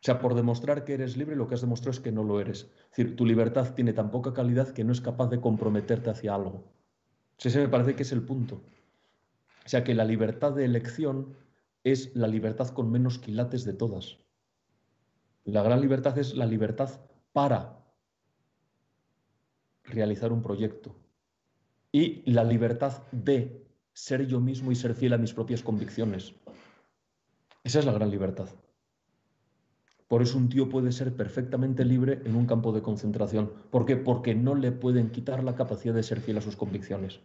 O 0.00 0.04
sea, 0.04 0.20
por 0.20 0.34
demostrar 0.34 0.84
que 0.84 0.94
eres 0.94 1.16
libre, 1.16 1.34
lo 1.34 1.48
que 1.48 1.54
has 1.54 1.60
demostrado 1.60 1.90
es 1.90 2.00
que 2.00 2.12
no 2.12 2.22
lo 2.22 2.40
eres. 2.40 2.70
Es 2.90 2.96
decir, 2.96 3.16
tu 3.16 3.26
libertad 3.26 3.74
tiene 3.74 3.92
tan 3.92 4.10
poca 4.10 4.32
calidad 4.32 4.68
que 4.68 4.84
no 4.84 4.92
es 4.92 5.00
capaz 5.00 5.28
de 5.28 5.40
comprometerte 5.40 6.10
hacia 6.10 6.34
algo. 6.34 6.64
ese 7.38 7.58
me 7.58 7.68
parece 7.68 7.96
que 7.96 8.04
es 8.04 8.12
el 8.12 8.22
punto. 8.22 8.62
O 9.64 9.68
sea, 9.68 9.82
que 9.82 9.94
la 9.94 10.04
libertad 10.04 10.52
de 10.52 10.64
elección 10.64 11.34
es 11.82 12.14
la 12.14 12.28
libertad 12.28 12.68
con 12.68 12.90
menos 12.92 13.18
quilates 13.18 13.64
de 13.64 13.72
todas. 13.72 14.18
La 15.44 15.62
gran 15.62 15.80
libertad 15.80 16.16
es 16.18 16.34
la 16.34 16.46
libertad 16.46 17.00
para 17.32 17.78
realizar 19.84 20.32
un 20.32 20.42
proyecto. 20.42 20.94
Y 21.90 22.30
la 22.30 22.44
libertad 22.44 23.02
de 23.10 23.66
ser 23.92 24.26
yo 24.26 24.40
mismo 24.40 24.70
y 24.70 24.76
ser 24.76 24.94
fiel 24.94 25.14
a 25.14 25.18
mis 25.18 25.34
propias 25.34 25.62
convicciones. 25.62 26.34
Esa 27.64 27.80
es 27.80 27.84
la 27.84 27.92
gran 27.92 28.10
libertad. 28.10 28.48
Por 30.08 30.22
eso 30.22 30.38
un 30.38 30.48
tío 30.48 30.70
puede 30.70 30.90
ser 30.90 31.14
perfectamente 31.14 31.84
libre 31.84 32.22
en 32.24 32.34
un 32.34 32.46
campo 32.46 32.72
de 32.72 32.80
concentración. 32.80 33.52
¿Por 33.70 33.84
qué? 33.84 33.96
Porque 33.96 34.34
no 34.34 34.54
le 34.54 34.72
pueden 34.72 35.10
quitar 35.10 35.44
la 35.44 35.54
capacidad 35.54 35.94
de 35.94 36.02
ser 36.02 36.20
fiel 36.20 36.38
a 36.38 36.40
sus 36.40 36.56
convicciones. 36.56 37.20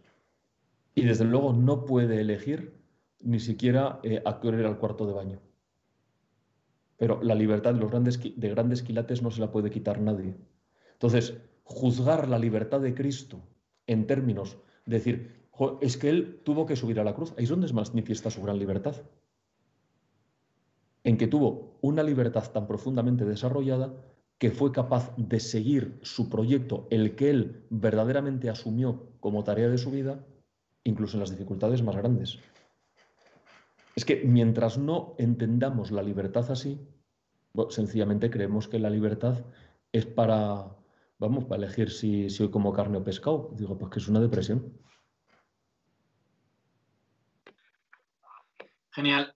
Y 0.94 1.02
desde 1.04 1.24
luego 1.24 1.54
no 1.54 1.86
puede 1.86 2.20
elegir 2.20 2.74
ni 3.20 3.40
siquiera 3.40 4.00
eh, 4.02 4.22
a 4.24 4.38
qué 4.38 4.48
al 4.48 4.78
cuarto 4.78 5.06
de 5.06 5.14
baño. 5.14 5.40
Pero 6.98 7.22
la 7.22 7.34
libertad 7.34 7.72
de, 7.72 7.80
los 7.80 7.90
grandes, 7.90 8.20
de 8.22 8.48
grandes 8.50 8.82
quilates 8.82 9.22
no 9.22 9.30
se 9.30 9.40
la 9.40 9.50
puede 9.50 9.70
quitar 9.70 9.98
nadie. 10.00 10.36
Entonces, 10.92 11.34
juzgar 11.64 12.28
la 12.28 12.38
libertad 12.38 12.80
de 12.80 12.94
Cristo 12.94 13.40
en 13.86 14.06
términos 14.06 14.58
de 14.84 14.96
decir, 14.96 15.44
es 15.80 15.96
que 15.96 16.10
Él 16.10 16.40
tuvo 16.44 16.66
que 16.66 16.76
subir 16.76 17.00
a 17.00 17.04
la 17.04 17.14
cruz, 17.14 17.32
ahí 17.38 17.44
es 17.44 17.50
donde 17.50 17.66
es 17.66 17.72
manifiesta 17.72 18.30
su 18.30 18.42
gran 18.42 18.58
libertad. 18.58 18.96
En 21.04 21.18
que 21.18 21.26
tuvo 21.26 21.78
una 21.82 22.02
libertad 22.02 22.50
tan 22.50 22.66
profundamente 22.66 23.24
desarrollada 23.24 23.94
que 24.38 24.50
fue 24.50 24.72
capaz 24.72 25.14
de 25.16 25.38
seguir 25.38 25.98
su 26.02 26.28
proyecto, 26.28 26.88
el 26.90 27.14
que 27.14 27.30
Él 27.30 27.66
verdaderamente 27.70 28.50
asumió 28.50 29.10
como 29.20 29.44
tarea 29.44 29.68
de 29.68 29.78
su 29.78 29.90
vida, 29.90 30.24
incluso 30.82 31.16
en 31.16 31.20
las 31.20 31.30
dificultades 31.30 31.82
más 31.82 31.96
grandes. 31.96 32.38
Es 33.96 34.04
que 34.04 34.24
mientras 34.24 34.76
no 34.76 35.14
entendamos 35.18 35.92
la 35.92 36.02
libertad 36.02 36.50
así, 36.50 36.80
sencillamente 37.68 38.30
creemos 38.30 38.66
que 38.66 38.78
la 38.78 38.90
libertad 38.90 39.44
es 39.92 40.06
para, 40.06 40.76
vamos, 41.18 41.44
para 41.44 41.64
elegir 41.64 41.90
si, 41.90 42.28
si 42.28 42.42
hoy 42.42 42.50
como 42.50 42.72
carne 42.72 42.98
o 42.98 43.04
pescado. 43.04 43.50
Digo, 43.56 43.78
pues 43.78 43.92
que 43.92 43.98
es 44.00 44.08
una 44.08 44.20
depresión. 44.20 44.76
Genial. 48.90 49.34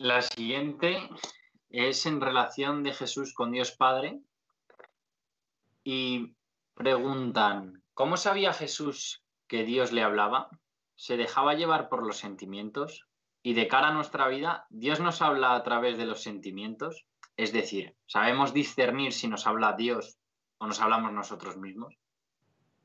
La 0.00 0.22
siguiente 0.22 0.96
es 1.68 2.06
en 2.06 2.22
relación 2.22 2.82
de 2.82 2.94
Jesús 2.94 3.34
con 3.34 3.52
Dios 3.52 3.72
Padre 3.72 4.18
y 5.84 6.34
preguntan, 6.74 7.82
¿cómo 7.92 8.16
sabía 8.16 8.54
Jesús 8.54 9.22
que 9.46 9.62
Dios 9.62 9.92
le 9.92 10.02
hablaba? 10.02 10.48
se 10.96 11.18
dejaba 11.18 11.52
llevar 11.52 11.90
por 11.90 12.06
los 12.06 12.16
sentimientos 12.16 13.06
y 13.42 13.52
de 13.52 13.68
cara 13.68 13.88
a 13.88 13.92
nuestra 13.92 14.26
vida, 14.28 14.66
Dios 14.70 15.00
nos 15.00 15.20
habla 15.20 15.54
a 15.54 15.62
través 15.62 15.98
de 15.98 16.06
los 16.06 16.22
sentimientos, 16.22 17.06
es 17.36 17.52
decir, 17.52 17.94
sabemos 18.06 18.54
discernir 18.54 19.12
si 19.12 19.28
nos 19.28 19.46
habla 19.46 19.76
Dios 19.76 20.18
o 20.56 20.66
nos 20.66 20.80
hablamos 20.80 21.12
nosotros 21.12 21.58
mismos. 21.58 21.94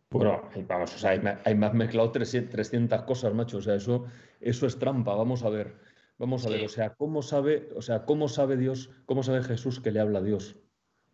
Bueno, 0.09 0.49
vamos, 0.68 0.95
o 0.95 0.97
sea, 0.97 1.11
hay, 1.11 1.55
más 1.55 1.74
mezclado 1.74 2.11
300 2.11 3.01
cosas, 3.03 3.34
macho. 3.34 3.57
O 3.57 3.61
sea, 3.61 3.76
eso 3.76 4.07
es 4.39 4.80
trampa. 4.80 5.13
Vamos 5.13 5.43
a 5.43 5.49
ver. 5.49 5.94
Vamos 6.18 6.45
a 6.45 6.49
ver, 6.49 6.63
o 6.63 6.70
sea, 6.70 6.95
¿cómo 6.95 7.22
sabe, 7.22 7.70
o 7.76 7.82
sea, 7.82 8.05
cómo 8.05 8.30
sabe 8.30 8.55
Dios, 8.55 8.89
cómo 9.05 9.22
sabe 9.22 9.43
Jesús 9.43 9.82
que 9.82 9.91
le 9.91 9.99
habla 9.99 10.20
a 10.20 10.22
Dios? 10.22 10.55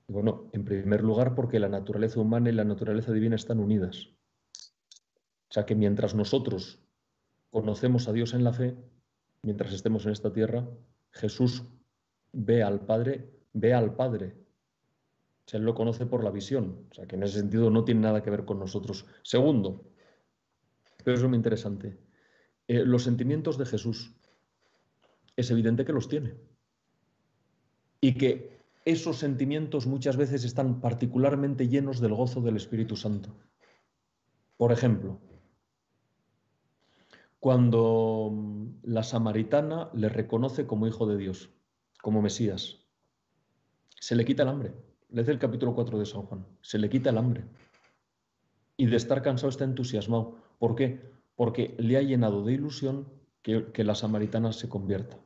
Bueno, 0.08 0.50
en 0.54 0.64
primer 0.64 1.04
lugar, 1.04 1.34
porque 1.34 1.60
la 1.60 1.70
naturaleza 1.70 2.20
humana 2.20 2.50
y 2.50 2.54
la 2.54 2.66
naturaleza 2.66 3.12
divina 3.12 3.36
están 3.36 3.60
unidas. 3.60 4.10
O 5.50 5.54
sea 5.54 5.66
que 5.66 5.76
mientras 5.76 6.14
nosotros 6.14 6.80
conocemos 7.50 8.08
a 8.08 8.14
Dios 8.14 8.34
en 8.34 8.44
la 8.44 8.54
fe, 8.54 8.78
mientras 9.42 9.74
estemos 9.74 10.06
en 10.06 10.12
esta 10.12 10.32
tierra, 10.32 10.70
Jesús 11.12 11.64
ve 12.32 12.62
al 12.62 12.82
Padre, 12.82 13.30
ve 13.54 13.74
al 13.74 13.96
Padre. 13.96 14.36
O 15.46 15.50
sea, 15.50 15.60
él 15.60 15.66
lo 15.66 15.74
conoce 15.74 16.06
por 16.06 16.24
la 16.24 16.30
visión. 16.30 16.86
O 16.92 16.94
sea 16.94 17.08
que 17.08 17.16
en 17.16 17.24
ese 17.24 17.40
sentido 17.40 17.70
no 17.70 17.84
tiene 17.84 18.02
nada 18.02 18.22
que 18.22 18.30
ver 18.30 18.46
con 18.46 18.60
nosotros. 18.60 19.06
Segundo, 19.24 19.92
pero 21.04 21.16
eso 21.16 21.26
es 21.26 21.30
muy 21.30 21.38
interesante, 21.38 21.98
eh, 22.68 22.86
los 22.86 23.04
sentimientos 23.04 23.58
de 23.58 23.66
Jesús 23.66 24.16
es 25.36 25.52
evidente 25.52 25.86
que 25.86 25.94
los 25.94 26.08
tiene. 26.08 26.36
Y 28.00 28.16
que 28.16 28.60
esos 28.86 29.18
sentimientos 29.18 29.86
muchas 29.86 30.18
veces 30.18 30.44
están 30.44 30.82
particularmente 30.82 31.68
llenos 31.68 32.00
del 32.00 32.14
gozo 32.14 32.42
del 32.42 32.58
Espíritu 32.58 32.96
Santo. 32.96 33.36
Por 34.58 34.72
ejemplo, 34.72 35.20
cuando 37.40 38.32
la 38.84 39.04
samaritana 39.04 39.90
le 39.94 40.10
reconoce 40.10 40.68
como 40.68 40.88
hijo 40.88 41.08
de 41.08 41.18
Dios, 41.18 41.50
como 42.02 42.22
Mesías, 42.22 42.86
se 44.00 44.16
le 44.16 44.26
quita 44.26 44.44
el 44.44 44.50
hambre. 44.50 44.74
Lee 45.10 45.24
el 45.28 45.40
capítulo 45.40 45.76
4 45.76 46.00
de 46.00 46.06
San 46.06 46.24
Juan. 46.24 46.46
Se 46.62 46.78
le 46.80 46.90
quita 46.90 47.10
el 47.10 47.18
hambre. 47.18 47.44
Y 48.78 48.86
de 48.86 48.96
estar 48.96 49.22
cansado 49.22 49.50
está 49.50 49.64
entusiasmado. 49.64 50.38
¿Por 50.58 50.76
qué? 50.76 51.12
Porque 51.36 51.76
le 51.78 51.98
ha 51.98 52.02
llenado 52.02 52.44
de 52.44 52.54
ilusión 52.54 53.08
que, 53.42 53.84
la 53.84 53.96
samaritana 53.96 54.54
se 54.54 54.70
convierta. 54.70 55.18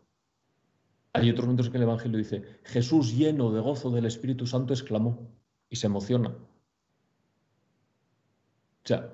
Hay 1.13 1.29
otros 1.29 1.45
momentos 1.45 1.67
en 1.67 1.71
que 1.71 1.77
el 1.77 1.83
Evangelio 1.83 2.17
dice, 2.17 2.43
Jesús 2.63 3.15
lleno 3.15 3.51
de 3.51 3.61
gozo 3.61 3.89
del 3.89 4.05
Espíritu 4.05 4.47
Santo 4.47 4.73
exclamó 4.73 5.31
y 5.69 5.77
se 5.77 5.87
emociona. 5.87 6.29
O 6.29 8.87
sea, 8.87 9.13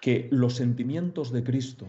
que 0.00 0.28
los 0.30 0.54
sentimientos 0.54 1.32
de 1.32 1.44
Cristo 1.44 1.86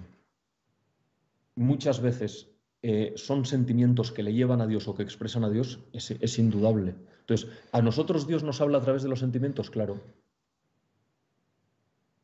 muchas 1.56 2.02
veces 2.02 2.52
eh, 2.82 3.14
son 3.16 3.46
sentimientos 3.46 4.12
que 4.12 4.24
le 4.24 4.34
llevan 4.34 4.62
a 4.62 4.68
Dios 4.68 4.88
o 4.88 4.96
que 4.96 5.04
expresan 5.04 5.44
a 5.44 5.50
Dios, 5.50 5.80
es, 5.94 6.12
es 6.12 6.40
indudable. 6.40 6.96
Entonces, 7.22 7.50
¿a 7.72 7.82
nosotros 7.82 8.28
Dios 8.28 8.44
nos 8.44 8.62
habla 8.62 8.78
a 8.78 8.82
través 8.82 9.04
de 9.04 9.10
los 9.10 9.20
sentimientos? 9.20 9.70
Claro. 9.70 10.00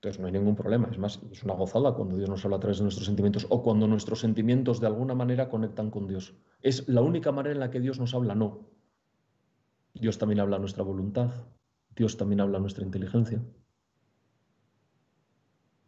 Entonces 0.05 0.21
no 0.21 0.27
hay 0.27 0.33
ningún 0.33 0.55
problema. 0.55 0.87
Es 0.91 0.99
más, 0.99 1.19
es 1.31 1.43
una 1.43 1.55
gozada 1.55 1.95
cuando 1.95 2.15
Dios 2.15 2.29
nos 2.29 2.45
habla 2.45 2.57
a 2.57 2.59
través 2.59 2.77
de 2.77 2.83
nuestros 2.83 3.07
sentimientos 3.07 3.47
o 3.49 3.63
cuando 3.63 3.87
nuestros 3.87 4.19
sentimientos 4.19 4.79
de 4.79 4.85
alguna 4.85 5.15
manera 5.15 5.49
conectan 5.49 5.89
con 5.89 6.07
Dios. 6.07 6.35
Es 6.61 6.87
la 6.87 7.01
única 7.01 7.31
manera 7.31 7.53
en 7.53 7.59
la 7.59 7.71
que 7.71 7.79
Dios 7.79 7.99
nos 7.99 8.13
habla, 8.13 8.35
no. 8.35 8.69
Dios 9.95 10.19
también 10.19 10.41
habla 10.41 10.57
a 10.57 10.59
nuestra 10.59 10.83
voluntad, 10.83 11.31
Dios 11.95 12.17
también 12.17 12.39
habla 12.39 12.59
a 12.59 12.61
nuestra 12.61 12.85
inteligencia. 12.85 13.41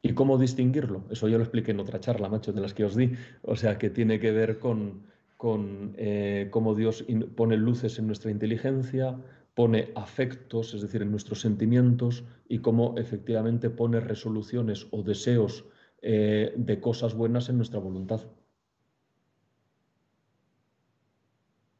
¿Y 0.01 0.13
cómo 0.13 0.39
distinguirlo? 0.39 1.03
Eso 1.11 1.27
yo 1.27 1.37
lo 1.37 1.43
expliqué 1.43 1.69
en 1.69 1.79
otra 1.79 1.99
charla, 1.99 2.27
macho, 2.27 2.53
de 2.53 2.61
las 2.61 2.73
que 2.73 2.85
os 2.85 2.95
di. 2.95 3.13
O 3.43 3.55
sea, 3.55 3.77
que 3.77 3.91
tiene 3.91 4.19
que 4.19 4.31
ver 4.31 4.57
con, 4.57 5.03
con 5.37 5.93
eh, 5.95 6.47
cómo 6.49 6.73
Dios 6.73 7.05
pone 7.35 7.55
luces 7.55 7.99
en 7.99 8.07
nuestra 8.07 8.31
inteligencia, 8.31 9.19
pone 9.57 9.91
afectos, 9.95 10.75
es 10.75 10.83
decir, 10.83 11.01
en 11.01 11.09
nuestros 11.09 11.41
sentimientos, 11.41 12.23
y 12.47 12.59
cómo 12.59 12.93
efectivamente 12.95 13.71
pone 13.71 13.99
resoluciones 13.99 14.87
o 14.91 15.01
deseos 15.01 15.65
eh, 16.03 16.53
de 16.55 16.79
cosas 16.79 17.15
buenas 17.15 17.49
en 17.49 17.57
nuestra 17.57 17.79
voluntad. 17.79 18.21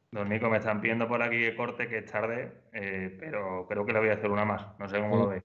Don 0.10 0.28
Nico, 0.28 0.50
me 0.50 0.58
están 0.58 0.82
pidiendo 0.82 1.08
por 1.08 1.22
aquí 1.22 1.38
que 1.38 1.56
corte, 1.56 1.88
que 1.88 2.00
es 2.00 2.12
tarde, 2.12 2.52
eh, 2.74 3.16
pero 3.20 3.68
creo 3.70 3.86
que 3.86 3.94
le 3.94 4.00
voy 4.00 4.10
a 4.10 4.14
hacer 4.14 4.32
una 4.32 4.44
más. 4.44 4.66
No 4.80 4.90
sé 4.90 5.00
cómo 5.00 5.16
lo 5.16 5.28
veis. 5.28 5.44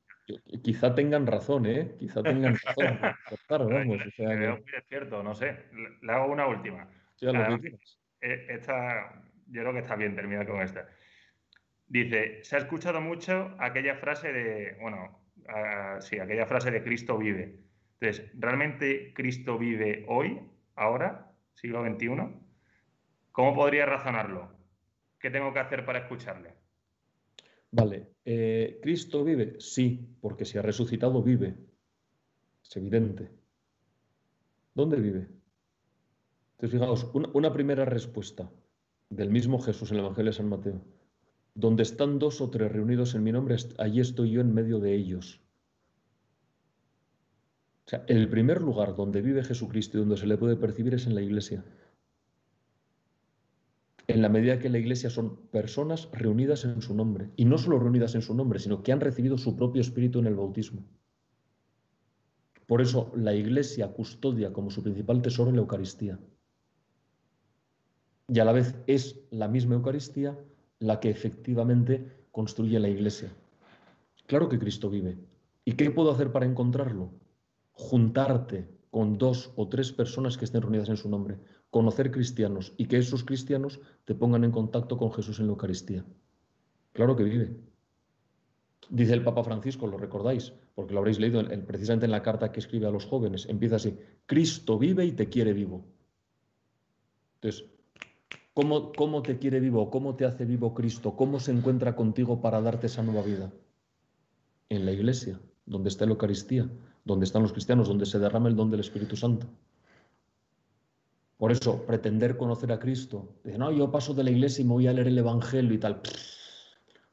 Quizá 0.63 0.95
tengan 0.95 1.27
razón, 1.27 1.67
¿eh? 1.67 1.97
Quizá 1.99 2.23
tengan 2.23 2.57
razón. 2.65 2.99
claro, 3.47 3.69
vamos. 3.71 4.01
O 4.07 4.11
sea, 4.11 4.35
creo 4.35 4.65
que 4.65 4.77
es 4.79 4.85
cierto, 4.89 5.23
no 5.23 5.35
sé. 5.35 5.67
Le 6.01 6.11
hago 6.11 6.33
una 6.33 6.47
última. 6.47 6.89
Sí, 7.17 7.27
lo 7.27 7.61
que 7.61 7.77
eh, 8.23 8.47
esta, 8.49 9.23
yo 9.49 9.61
creo 9.61 9.75
que 9.75 9.81
está 9.81 9.97
bien 9.97 10.17
terminar 10.17 10.47
con 10.47 10.63
esta. 10.63 10.89
Dice, 11.93 12.43
se 12.43 12.57
ha 12.57 12.59
escuchado 12.59 13.03
mucho 13.03 13.55
aquella 13.59 13.97
frase 13.97 14.33
de, 14.33 14.79
bueno, 14.81 15.21
sí, 16.01 16.19
aquella 16.19 16.47
frase 16.47 16.71
de 16.71 16.83
Cristo 16.83 17.19
vive. 17.19 17.59
Entonces, 18.01 18.31
¿realmente 18.33 19.13
Cristo 19.13 19.59
vive 19.59 20.07
hoy, 20.09 20.41
ahora, 20.75 21.31
siglo 21.53 21.85
XXI? 21.85 22.09
¿Cómo 23.31 23.55
podría 23.55 23.85
razonarlo? 23.85 24.55
¿Qué 25.19 25.29
tengo 25.29 25.53
que 25.53 25.59
hacer 25.59 25.85
para 25.85 25.99
escucharle? 25.99 26.55
Vale, 27.71 28.09
eh, 28.25 28.81
¿Cristo 28.83 29.23
vive? 29.23 29.61
Sí, 29.61 30.17
porque 30.23 30.47
si 30.47 30.57
ha 30.57 30.63
resucitado, 30.63 31.23
vive. 31.23 31.57
Es 32.65 32.75
evidente. 32.75 33.29
¿Dónde 34.73 34.97
vive? 34.97 35.29
Entonces, 36.53 36.81
fijaos, 36.81 37.11
una 37.35 37.53
primera 37.53 37.85
respuesta 37.85 38.51
del 39.11 39.29
mismo 39.29 39.59
Jesús 39.59 39.91
en 39.91 39.99
el 39.99 40.05
Evangelio 40.05 40.31
de 40.31 40.37
San 40.39 40.49
Mateo. 40.49 40.81
Donde 41.55 41.83
están 41.83 42.19
dos 42.19 42.41
o 42.41 42.51
tres 42.51 42.73
reunidos 42.73 43.15
en 43.15 43.23
mi 43.23 43.33
nombre, 43.33 43.57
allí 43.79 44.01
estoy 44.01 44.31
yo 44.31 44.41
en 44.41 44.55
medio 44.55 44.79
de 44.79 44.95
ellos. 44.95 45.41
O 47.87 47.91
sea, 47.91 48.05
el 48.07 48.29
primer 48.29 48.63
lugar 48.63 48.95
donde 48.95 49.21
vive 49.21 49.45
Jesucristo 49.45 49.99
y 49.99 50.01
donde 50.01 50.17
se 50.17 50.27
le 50.27 50.39
puede 50.39 50.57
percibir 50.57 50.95
es 50.95 51.07
en 51.07 51.15
la 51.15 51.23
iglesia. 51.23 51.65
En 54.07 54.23
la 54.23 54.29
medida 54.29 54.59
que 54.59 54.71
la 54.71 54.79
iglesia 54.79 55.11
son 55.11 55.37
personas 55.49 56.09
reunidas 56.13 56.65
en 56.65 56.81
su 56.81 56.95
nombre. 56.95 57.31
Y 57.37 57.45
no 57.45 57.59
solo 57.59 57.79
reunidas 57.79 58.15
en 58.15 58.23
su 58.23 58.35
nombre, 58.35 58.59
sino 58.59 58.83
que 58.83 58.93
han 58.93 59.01
recibido 59.01 59.37
su 59.37 59.57
propio 59.57 59.81
espíritu 59.83 60.21
en 60.21 60.27
el 60.27 60.37
bautismo. 60.37 60.85
Por 62.67 62.81
eso 62.81 63.13
la 63.15 63.35
iglesia 63.35 63.93
custodia 63.93 64.53
como 64.53 64.71
su 64.71 64.83
principal 64.83 65.21
tesoro 65.21 65.53
la 65.53 65.59
Eucaristía. 65.59 66.19
Y 68.29 68.39
a 68.39 68.45
la 68.45 68.53
vez 68.53 68.75
es 68.87 69.21
la 69.31 69.49
misma 69.49 69.75
Eucaristía 69.75 70.39
la 70.83 71.01
que 71.01 71.11
efectivamente 71.11 72.27
construye 72.31 72.79
la 72.79 72.89
iglesia. 72.89 73.31
Claro 74.27 74.49
que 74.49 74.59
Cristo 74.59 74.91
vive. 74.91 75.17
¿Y 75.65 75.73
qué 75.73 75.91
puedo 75.91 76.11
hacer 76.11 76.33
para 76.33 76.47
encontrarlo? 76.47 77.11
Juntarte 77.73 78.69
con 78.91 79.17
dos 79.17 79.53
o 79.57 79.69
tres 79.69 79.93
personas 79.93 80.37
que 80.37 80.45
estén 80.45 80.63
reunidas 80.63 80.89
en 80.89 80.97
su 80.97 81.09
nombre, 81.09 81.39
conocer 81.71 82.11
cristianos 82.11 82.75
y 82.77 82.87
que 82.87 82.99
esos 82.99 83.25
cristianos 83.25 83.81
te 84.05 84.15
pongan 84.15 84.45
en 84.45 84.51
contacto 84.51 84.99
con 84.99 85.13
Jesús 85.13 85.41
en 85.41 85.47
la 85.47 85.53
Eucaristía. 85.53 86.05
Claro 86.93 87.17
que 87.17 87.25
vive. 87.25 87.57
Dice 88.91 89.15
el 89.15 89.25
Papa 89.25 89.45
Francisco, 89.45 89.87
lo 89.87 89.97
recordáis, 89.97 90.53
porque 90.75 90.93
lo 90.93 90.99
habréis 90.99 91.19
leído 91.19 91.43
precisamente 91.67 92.05
en 92.05 92.13
la 92.13 92.23
carta 92.23 92.53
que 92.53 92.61
escribe 92.61 92.87
a 92.87 92.91
los 92.91 93.07
jóvenes. 93.07 93.47
Empieza 93.49 93.77
así, 93.77 93.97
Cristo 94.27 94.79
vive 94.79 95.07
y 95.07 95.13
te 95.13 95.31
quiere 95.31 95.55
vivo. 95.55 95.87
Entonces, 97.37 97.72
¿Cómo, 98.55 99.23
te 99.23 99.39
quiere 99.39 99.61
vivo? 99.61 99.91
¿Cómo 99.91 100.15
te 100.15 100.27
hace 100.27 100.45
vivo 100.45 100.75
Cristo? 100.75 101.17
¿Cómo 101.17 101.41
se 101.41 101.53
encuentra 101.53 101.97
contigo 101.97 102.43
para 102.43 102.61
darte 102.61 102.87
esa 102.87 103.03
nueva 103.03 103.23
vida? 103.23 103.51
En 104.69 104.85
la 104.85 104.93
iglesia, 104.93 105.41
donde 105.65 105.89
está 105.89 106.05
la 106.05 106.13
Eucaristía, 106.13 106.69
donde 107.05 107.25
están 107.25 107.43
los 107.43 107.53
cristianos, 107.53 107.89
donde 107.89 108.05
se 108.05 108.19
derrama 108.19 108.51
el 108.51 108.57
don 108.57 108.71
del 108.71 108.81
Espíritu 108.81 109.17
Santo. 109.17 109.47
Por 111.39 111.51
eso, 111.51 111.85
pretender 111.87 112.37
conocer 112.37 112.71
a 112.73 112.79
Cristo, 112.79 113.37
dice, 113.43 113.59
no, 113.59 113.73
yo 113.73 113.91
paso 113.91 114.13
de 114.13 114.23
la 114.23 114.31
iglesia 114.31 114.63
y 114.63 114.67
me 114.67 114.75
voy 114.75 114.87
a 114.87 114.93
leer 114.93 115.09
el 115.09 115.19
Evangelio 115.19 115.73
y 115.73 115.79
tal. 115.79 116.03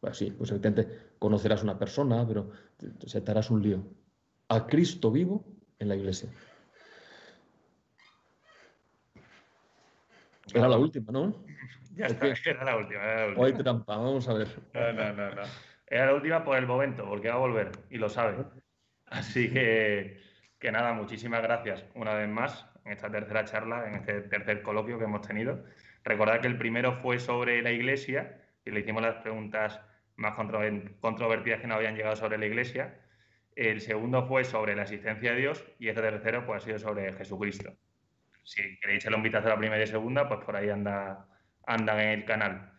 Pues 0.01 0.17
sí, 0.17 0.31
pues 0.31 0.51
evidentemente 0.51 1.13
conocerás 1.19 1.63
una 1.63 1.79
persona, 1.79 2.27
pero 2.27 2.51
se 3.05 3.21
te 3.21 3.31
harás 3.31 3.49
un 3.49 3.63
lío. 3.63 3.83
A 4.49 4.67
Cristo 4.67 5.09
vivo 5.09 5.45
en 5.79 5.87
la 5.87 5.95
iglesia. 5.95 6.29
Era 10.53 10.67
la 10.67 10.77
última, 10.77 11.11
¿no? 11.11 11.45
Ya 11.95 12.05
está, 12.05 12.27
era 12.45 12.63
la 12.63 12.77
última. 12.77 13.01
Era 13.01 13.15
la 13.15 13.27
última. 13.27 13.45
Hoy 13.45 13.53
trampa, 13.53 13.97
vamos 13.97 14.29
a 14.29 14.33
ver. 14.33 14.47
No, 14.73 14.93
no, 14.93 15.13
no, 15.13 15.35
no. 15.35 15.41
Era 15.87 16.05
la 16.05 16.13
última 16.13 16.43
por 16.45 16.57
el 16.57 16.65
momento, 16.65 17.03
porque 17.05 17.27
va 17.27 17.35
a 17.35 17.39
volver 17.39 17.71
y 17.89 17.97
lo 17.97 18.07
sabe. 18.07 18.45
Así 19.07 19.51
que, 19.51 20.21
que 20.59 20.71
nada, 20.71 20.93
muchísimas 20.93 21.41
gracias 21.41 21.83
una 21.95 22.13
vez 22.13 22.29
más 22.29 22.65
en 22.85 22.93
esta 22.93 23.11
tercera 23.11 23.43
charla, 23.43 23.87
en 23.87 23.95
este 23.95 24.21
tercer 24.21 24.61
coloquio 24.61 24.97
que 24.97 25.05
hemos 25.05 25.27
tenido. 25.27 25.65
Recordad 26.05 26.39
que 26.39 26.47
el 26.47 26.57
primero 26.57 26.93
fue 27.01 27.19
sobre 27.19 27.61
la 27.61 27.71
iglesia 27.71 28.39
y 28.63 28.71
le 28.71 28.79
hicimos 28.79 29.01
las 29.01 29.15
preguntas 29.15 29.81
más 30.15 30.35
controvertidas 30.35 31.59
que 31.59 31.67
no 31.67 31.75
habían 31.75 31.95
llegado 31.95 32.15
sobre 32.15 32.37
la 32.37 32.45
iglesia. 32.45 32.97
El 33.55 33.81
segundo 33.81 34.25
fue 34.25 34.45
sobre 34.45 34.75
la 34.75 34.83
existencia 34.83 35.33
de 35.33 35.39
Dios 35.39 35.65
y 35.79 35.89
este 35.89 36.01
tercero 36.01 36.45
pues, 36.45 36.63
ha 36.63 36.65
sido 36.65 36.79
sobre 36.79 37.11
Jesucristo 37.13 37.73
si 38.43 38.61
queréis 38.79 39.01
echarle 39.01 39.17
un 39.17 39.23
vistazo 39.23 39.47
a 39.47 39.51
la 39.51 39.57
primera 39.57 39.83
y 39.83 39.87
segunda, 39.87 40.27
pues 40.27 40.43
por 40.43 40.55
ahí 40.55 40.69
anda, 40.69 41.27
andan 41.65 41.99
en 41.99 42.09
el 42.19 42.25
canal. 42.25 42.71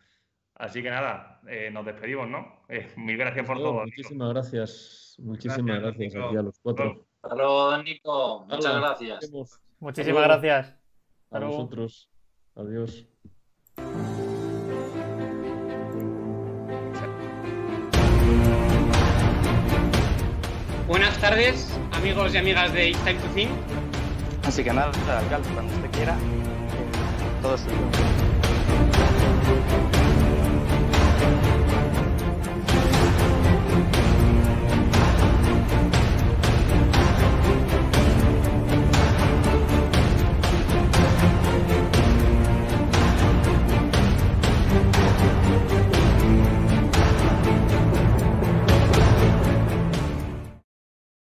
Así 0.54 0.82
que 0.82 0.90
nada, 0.90 1.40
eh, 1.48 1.70
nos 1.72 1.86
despedimos, 1.86 2.28
¿no? 2.28 2.64
Eh, 2.68 2.92
mil 2.96 3.16
gracias 3.16 3.46
por 3.46 3.56
todo. 3.56 3.84
Muchísimas 3.84 4.32
gracias. 4.34 5.16
Muchísimas 5.18 5.80
gracias, 5.80 6.14
aquí 6.14 6.36
a 6.36 6.42
los 6.42 6.58
cuatro. 6.60 7.06
Hasta 7.22 7.36
luego, 7.36 7.82
Nico. 7.82 8.46
Muchas 8.48 8.76
gracias. 8.76 9.30
Muchísimas 9.78 10.24
gracias. 10.24 10.76
a 11.30 11.38
vosotros. 11.38 12.10
Adiós. 12.56 13.06
Buenas 20.86 21.20
tardes, 21.20 21.78
amigos 21.92 22.34
y 22.34 22.38
amigas 22.38 22.72
de 22.72 22.90
It's 22.90 23.04
Time 23.04 23.20
to 23.20 23.28
Think. 23.28 23.89
Así 24.44 24.64
que 24.64 24.72
nada, 24.72 24.90
alcalde, 25.18 25.48
cuando 25.54 25.74
usted 25.74 25.90
quiera, 25.90 26.16
todo 27.42 27.56
suyo. 27.56 27.76